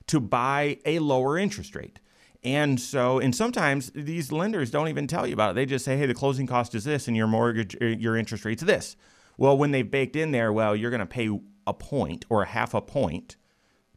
to 0.06 0.18
buy 0.18 0.78
a 0.86 0.98
lower 0.98 1.38
interest 1.38 1.74
rate. 1.76 2.00
And 2.42 2.80
so, 2.80 3.18
and 3.18 3.36
sometimes 3.36 3.90
these 3.94 4.32
lenders 4.32 4.70
don't 4.70 4.88
even 4.88 5.06
tell 5.06 5.26
you 5.26 5.34
about 5.34 5.50
it. 5.50 5.54
They 5.56 5.66
just 5.66 5.84
say, 5.84 5.98
"Hey, 5.98 6.06
the 6.06 6.14
closing 6.14 6.46
cost 6.46 6.74
is 6.74 6.84
this, 6.84 7.06
and 7.06 7.14
your 7.14 7.26
mortgage, 7.26 7.76
your 7.80 8.16
interest 8.16 8.46
rate's 8.46 8.62
this." 8.62 8.96
Well, 9.40 9.56
when 9.56 9.70
they've 9.70 9.90
baked 9.90 10.16
in 10.16 10.32
there, 10.32 10.52
well, 10.52 10.76
you're 10.76 10.90
going 10.90 11.00
to 11.00 11.06
pay 11.06 11.30
a 11.66 11.72
point 11.72 12.26
or 12.28 12.42
a 12.42 12.46
half 12.46 12.74
a 12.74 12.82
point 12.82 13.38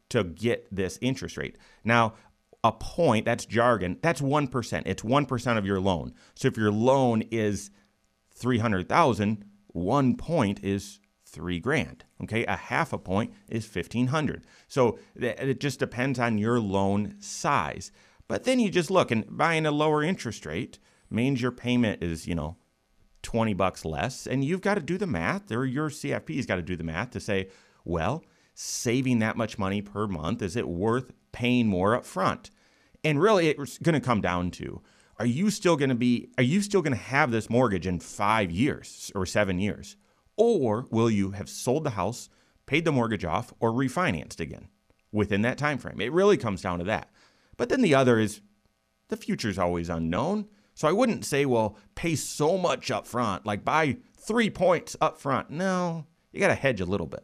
to 0.08 0.24
get 0.24 0.74
this 0.74 0.98
interest 1.02 1.36
rate. 1.36 1.58
Now, 1.84 2.14
a 2.64 2.72
point, 2.72 3.26
that's 3.26 3.46
jargon, 3.46 4.00
that's 4.02 4.22
1%. 4.22 4.84
It's 4.86 5.04
1% 5.04 5.58
of 5.58 5.66
your 5.66 5.82
loan. 5.82 6.14
So 6.34 6.48
if 6.48 6.56
your 6.56 6.72
loan 6.72 7.24
is 7.30 7.72
300,000, 8.36 9.44
one 9.68 10.16
point 10.16 10.64
is 10.64 11.02
3 11.26 11.60
grand, 11.60 12.06
okay? 12.24 12.46
A 12.46 12.56
half 12.56 12.94
a 12.94 12.98
point 12.98 13.34
is 13.50 13.66
1500. 13.66 14.46
So 14.70 14.98
it 15.14 15.60
just 15.60 15.78
depends 15.78 16.20
on 16.20 16.38
your 16.38 16.62
loan 16.62 17.16
size. 17.20 17.92
But 18.30 18.46
then 18.46 18.62
you 18.62 18.70
just 18.70 18.90
look 18.90 19.12
and 19.12 19.26
buying 19.30 19.66
a 19.66 19.72
lower 19.72 20.04
interest 20.04 20.46
rate 20.46 20.80
means 21.10 21.42
your 21.42 21.52
payment 21.52 22.02
is, 22.02 22.28
you 22.28 22.34
know, 22.34 22.56
20 23.24 23.54
bucks 23.54 23.84
less. 23.84 24.28
And 24.28 24.44
you've 24.44 24.62
got 24.62 24.76
to 24.76 24.82
do 24.82 24.98
the 24.98 25.08
math, 25.08 25.52
or 25.52 25.66
your 25.66 25.90
CFP's 25.90 26.46
got 26.46 26.58
to 26.58 26.62
do 26.62 26.76
the 26.76 26.84
math 26.84 27.12
to 27.12 27.20
say, 27.20 27.50
well, 27.84 28.24
saving 28.54 29.20
that 29.20 29.38
much 29.38 29.58
money 29.58 29.82
per 29.82 30.08
month, 30.08 30.42
is 30.42 30.56
it 30.56 30.68
worth 30.68 31.12
paying 31.32 31.68
more 31.68 31.96
up 31.96 32.06
front? 32.06 32.52
And 33.04 33.22
really, 33.22 33.50
it's 33.50 33.78
going 33.80 33.94
to 33.94 34.06
come 34.06 34.22
down 34.22 34.52
to 34.52 34.82
are 35.20 35.26
you 35.26 35.50
still 35.52 35.76
going 35.76 35.90
to 35.90 35.96
be, 35.96 36.30
are 36.38 36.44
you 36.44 36.62
still 36.62 36.82
going 36.82 36.96
to 36.96 37.00
have 37.00 37.32
this 37.32 37.50
mortgage 37.50 37.86
in 37.86 38.00
five 38.00 38.52
years 38.52 39.12
or 39.14 39.26
seven 39.26 39.60
years? 39.60 39.96
Or 40.36 40.88
will 40.90 41.10
you 41.10 41.32
have 41.32 41.50
sold 41.50 41.84
the 41.84 41.92
house, 41.92 42.30
paid 42.66 42.84
the 42.84 42.92
mortgage 42.92 43.24
off, 43.24 43.54
or 43.60 43.72
refinanced 43.72 44.40
again 44.40 44.70
within 45.12 45.44
that 45.44 45.60
time 45.60 45.78
frame? 45.78 46.02
It 46.02 46.12
really 46.12 46.38
comes 46.38 46.62
down 46.62 46.80
to 46.80 46.86
that. 46.86 47.12
But 47.58 47.70
then 47.70 47.82
the 47.82 47.94
other 47.94 48.18
is 48.20 48.42
the 49.10 49.18
future 49.18 49.50
is 49.50 49.60
always 49.60 49.90
unknown. 49.90 50.48
So 50.76 50.88
I 50.88 50.92
wouldn't 50.92 51.26
say, 51.26 51.46
well, 51.46 51.78
pay 51.96 52.16
so 52.16 52.58
much 52.58 52.92
up 52.92 53.08
front, 53.08 53.46
like 53.46 53.64
buy 53.64 53.98
three 54.18 54.50
points 54.50 54.96
up 55.02 55.20
front. 55.20 55.50
No, 55.50 56.06
you 56.32 56.40
got 56.40 56.48
to 56.48 56.56
hedge 56.56 56.82
a 56.82 56.86
little 56.86 57.08
bit. 57.08 57.24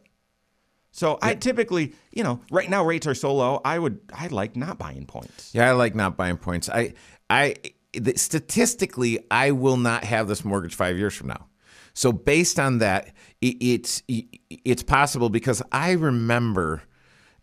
So 0.92 1.18
I 1.22 1.34
typically, 1.34 1.94
you 2.12 2.24
know, 2.24 2.40
right 2.50 2.68
now 2.68 2.84
rates 2.84 3.06
are 3.06 3.14
so 3.14 3.34
low. 3.34 3.60
I 3.64 3.78
would, 3.78 4.00
I 4.12 4.26
like 4.26 4.56
not 4.56 4.78
buying 4.78 5.06
points. 5.06 5.54
Yeah, 5.54 5.68
I 5.68 5.72
like 5.72 5.94
not 5.94 6.16
buying 6.16 6.36
points. 6.36 6.68
I, 6.68 6.94
I, 7.28 7.54
the, 7.92 8.16
statistically, 8.16 9.20
I 9.30 9.52
will 9.52 9.76
not 9.76 10.04
have 10.04 10.26
this 10.26 10.44
mortgage 10.44 10.74
five 10.74 10.98
years 10.98 11.14
from 11.14 11.28
now. 11.28 11.46
So 11.94 12.12
based 12.12 12.58
on 12.58 12.78
that, 12.78 13.12
it, 13.40 13.56
it's 13.60 14.02
it's 14.08 14.82
possible 14.82 15.28
because 15.28 15.62
I 15.72 15.92
remember 15.92 16.82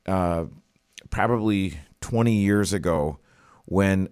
uh, 0.06 0.46
probably 1.10 1.78
20 2.02 2.34
years 2.34 2.74
ago 2.74 3.20
when 3.66 4.10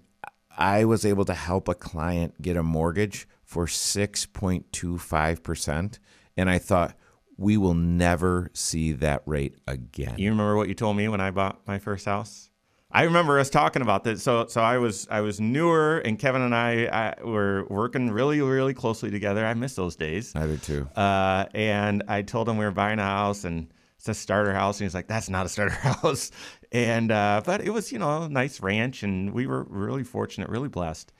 I 0.58 0.86
was 0.86 1.06
able 1.06 1.26
to 1.26 1.34
help 1.34 1.68
a 1.68 1.76
client 1.76 2.42
get 2.42 2.58
a 2.58 2.64
mortgage 2.64 3.28
for 3.44 3.66
6.25%. 3.66 6.00
And 6.38 6.50
I 6.50 6.58
thought, 6.58 6.96
we 7.38 7.58
will 7.58 7.74
never 7.74 8.50
see 8.54 8.94
that 8.94 9.22
rate 9.26 9.58
again. 9.68 10.16
You 10.18 10.30
remember 10.30 10.56
what 10.56 10.70
you 10.70 10.74
told 10.74 10.96
me 10.98 11.10
when 11.10 11.20
I 11.20 11.32
bought 11.32 11.60
my 11.68 11.80
first 11.80 12.06
house? 12.06 12.50
I 12.92 13.02
remember 13.04 13.40
us 13.40 13.50
talking 13.50 13.82
about 13.82 14.06
this. 14.06 14.24
So, 14.24 14.46
so 14.48 14.62
I 14.62 14.78
was 14.78 15.06
I 15.12 15.20
was 15.20 15.42
newer, 15.42 15.98
and 15.98 16.18
Kevin 16.18 16.42
and 16.42 16.56
I, 16.56 16.86
I 16.86 17.16
were 17.26 17.66
working 17.70 18.10
really, 18.10 18.42
really 18.42 18.74
closely 18.74 19.12
together. 19.12 19.46
I 19.46 19.54
miss 19.54 19.76
those 19.76 19.98
days. 19.98 20.34
I 20.34 20.46
do 20.46 20.56
too. 20.56 20.88
Uh, 20.96 21.48
and 21.54 22.04
I 22.08 22.22
told 22.22 22.48
him 22.48 22.58
we 22.58 22.64
were 22.64 22.72
buying 22.72 23.00
a 23.00 23.04
house, 23.04 23.44
and 23.44 23.68
it's 24.08 24.20
a 24.20 24.22
starter 24.22 24.54
house, 24.54 24.80
and 24.80 24.86
he's 24.86 24.94
like, 24.94 25.08
"That's 25.08 25.30
not 25.30 25.48
a 25.48 25.50
starter 25.50 25.74
house." 25.76 26.32
And 26.72 27.12
uh, 27.12 27.42
but 27.44 27.62
it 27.62 27.72
was 27.72 27.92
you 27.92 27.98
know 27.98 28.24
a 28.24 28.30
nice 28.30 28.62
ranch, 28.62 29.02
and 29.02 29.34
we 29.34 29.48
were 29.48 29.64
really 29.64 30.04
fortunate, 30.04 30.50
really 30.50 30.70
blessed. 30.70 31.12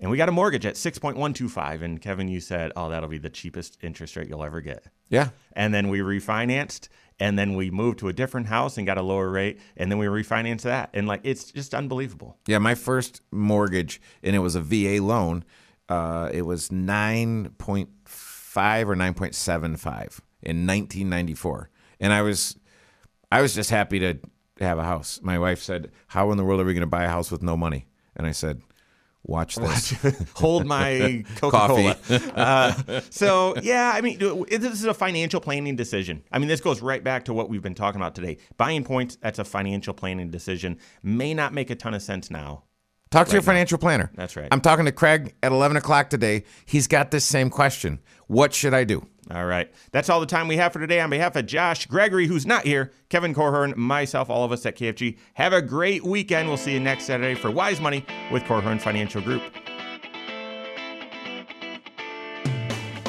And 0.00 0.10
we 0.10 0.16
got 0.16 0.28
a 0.28 0.32
mortgage 0.32 0.66
at 0.66 0.76
six 0.76 0.98
point 0.98 1.16
one 1.16 1.32
two 1.32 1.48
five. 1.48 1.80
And 1.82 2.00
Kevin, 2.00 2.28
you 2.28 2.40
said, 2.40 2.72
"Oh, 2.76 2.90
that'll 2.90 3.08
be 3.08 3.18
the 3.18 3.30
cheapest 3.30 3.78
interest 3.82 4.14
rate 4.14 4.28
you'll 4.28 4.44
ever 4.44 4.60
get." 4.60 4.84
Yeah. 5.08 5.30
And 5.54 5.72
then 5.72 5.88
we 5.88 6.00
refinanced, 6.00 6.88
and 7.18 7.38
then 7.38 7.54
we 7.54 7.70
moved 7.70 7.98
to 8.00 8.08
a 8.08 8.12
different 8.12 8.48
house 8.48 8.76
and 8.76 8.86
got 8.86 8.98
a 8.98 9.02
lower 9.02 9.30
rate, 9.30 9.58
and 9.78 9.90
then 9.90 9.98
we 9.98 10.04
refinanced 10.04 10.62
that, 10.62 10.90
and 10.92 11.08
like 11.08 11.22
it's 11.24 11.50
just 11.50 11.74
unbelievable. 11.74 12.36
Yeah, 12.46 12.58
my 12.58 12.74
first 12.74 13.22
mortgage, 13.30 14.02
and 14.22 14.36
it 14.36 14.40
was 14.40 14.54
a 14.54 14.60
VA 14.60 15.02
loan. 15.02 15.44
Uh, 15.88 16.28
it 16.30 16.42
was 16.42 16.70
nine 16.70 17.54
point 17.56 17.88
five 18.04 18.86
or 18.86 18.96
nine 18.96 19.14
point 19.14 19.34
seven 19.34 19.76
five 19.76 20.20
in 20.42 20.66
nineteen 20.66 21.08
ninety 21.08 21.34
four, 21.34 21.70
and 22.00 22.12
I 22.12 22.22
was, 22.22 22.56
I 23.30 23.42
was 23.42 23.54
just 23.54 23.70
happy 23.70 23.98
to 24.00 24.18
have 24.60 24.78
a 24.78 24.84
house. 24.84 25.20
My 25.22 25.38
wife 25.38 25.62
said, 25.62 25.90
"How 26.08 26.30
in 26.30 26.36
the 26.36 26.44
world 26.44 26.60
are 26.60 26.64
we 26.64 26.74
going 26.74 26.80
to 26.80 26.86
buy 26.86 27.04
a 27.04 27.08
house 27.08 27.30
with 27.30 27.42
no 27.42 27.56
money?" 27.56 27.86
And 28.16 28.26
I 28.26 28.32
said, 28.32 28.60
Watch 29.28 29.56
this. 29.56 29.94
Hold 30.36 30.66
my 30.66 31.22
Coca 31.36 31.66
Cola. 31.66 31.96
uh, 32.34 33.00
so, 33.10 33.54
yeah, 33.62 33.92
I 33.94 34.00
mean, 34.00 34.18
this 34.48 34.72
is 34.72 34.84
a 34.84 34.94
financial 34.94 35.40
planning 35.40 35.76
decision. 35.76 36.22
I 36.32 36.38
mean, 36.38 36.48
this 36.48 36.62
goes 36.62 36.80
right 36.80 37.04
back 37.04 37.26
to 37.26 37.34
what 37.34 37.50
we've 37.50 37.62
been 37.62 37.74
talking 37.74 38.00
about 38.00 38.14
today. 38.14 38.38
Buying 38.56 38.84
points, 38.84 39.18
that's 39.20 39.38
a 39.38 39.44
financial 39.44 39.92
planning 39.92 40.30
decision. 40.30 40.78
May 41.02 41.34
not 41.34 41.52
make 41.52 41.68
a 41.68 41.74
ton 41.74 41.92
of 41.92 42.00
sense 42.00 42.30
now. 42.30 42.64
Talk 43.10 43.26
to 43.26 43.30
right 43.30 43.34
your 43.34 43.42
financial 43.42 43.76
now. 43.76 43.80
planner. 43.80 44.10
That's 44.14 44.34
right. 44.34 44.48
I'm 44.50 44.62
talking 44.62 44.86
to 44.86 44.92
Craig 44.92 45.34
at 45.42 45.52
11 45.52 45.76
o'clock 45.76 46.08
today. 46.10 46.44
He's 46.64 46.86
got 46.86 47.10
this 47.10 47.24
same 47.24 47.50
question 47.50 48.00
What 48.28 48.54
should 48.54 48.72
I 48.72 48.84
do? 48.84 49.06
All 49.30 49.44
right. 49.44 49.70
That's 49.92 50.08
all 50.08 50.20
the 50.20 50.26
time 50.26 50.48
we 50.48 50.56
have 50.56 50.72
for 50.72 50.78
today. 50.78 51.00
On 51.00 51.10
behalf 51.10 51.36
of 51.36 51.46
Josh 51.46 51.86
Gregory, 51.86 52.26
who's 52.26 52.46
not 52.46 52.64
here, 52.64 52.92
Kevin 53.10 53.34
Korhorn, 53.34 53.76
myself, 53.76 54.30
all 54.30 54.44
of 54.44 54.52
us 54.52 54.64
at 54.64 54.76
KFG, 54.76 55.18
have 55.34 55.52
a 55.52 55.60
great 55.60 56.04
weekend. 56.04 56.48
We'll 56.48 56.56
see 56.56 56.72
you 56.72 56.80
next 56.80 57.04
Saturday 57.04 57.34
for 57.34 57.50
Wise 57.50 57.80
Money 57.80 58.06
with 58.32 58.42
Korhorn 58.44 58.80
Financial 58.80 59.20
Group. 59.20 59.42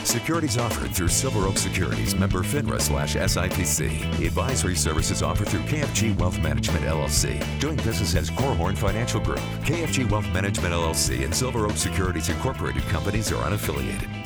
Securities 0.03 0.57
offered 0.57 0.89
through 0.89 1.07
Silver 1.07 1.45
Oak 1.45 1.57
Securities, 1.57 2.15
member 2.15 2.39
FINRA 2.39 2.81
slash 2.81 3.15
SIPC. 3.15 4.25
Advisory 4.25 4.75
services 4.75 5.21
offered 5.21 5.47
through 5.47 5.61
KFG 5.61 6.17
Wealth 6.17 6.39
Management 6.39 6.83
LLC. 6.83 7.39
Doing 7.59 7.75
business 7.77 8.15
as 8.15 8.31
Korhorn 8.31 8.75
Financial 8.75 9.21
Group. 9.21 9.39
KFG 9.63 10.09
Wealth 10.09 10.27
Management 10.33 10.73
LLC 10.73 11.23
and 11.23 11.33
Silver 11.33 11.67
Oak 11.67 11.77
Securities 11.77 12.29
Incorporated 12.29 12.81
companies 12.83 13.31
are 13.31 13.43
unaffiliated. 13.43 14.18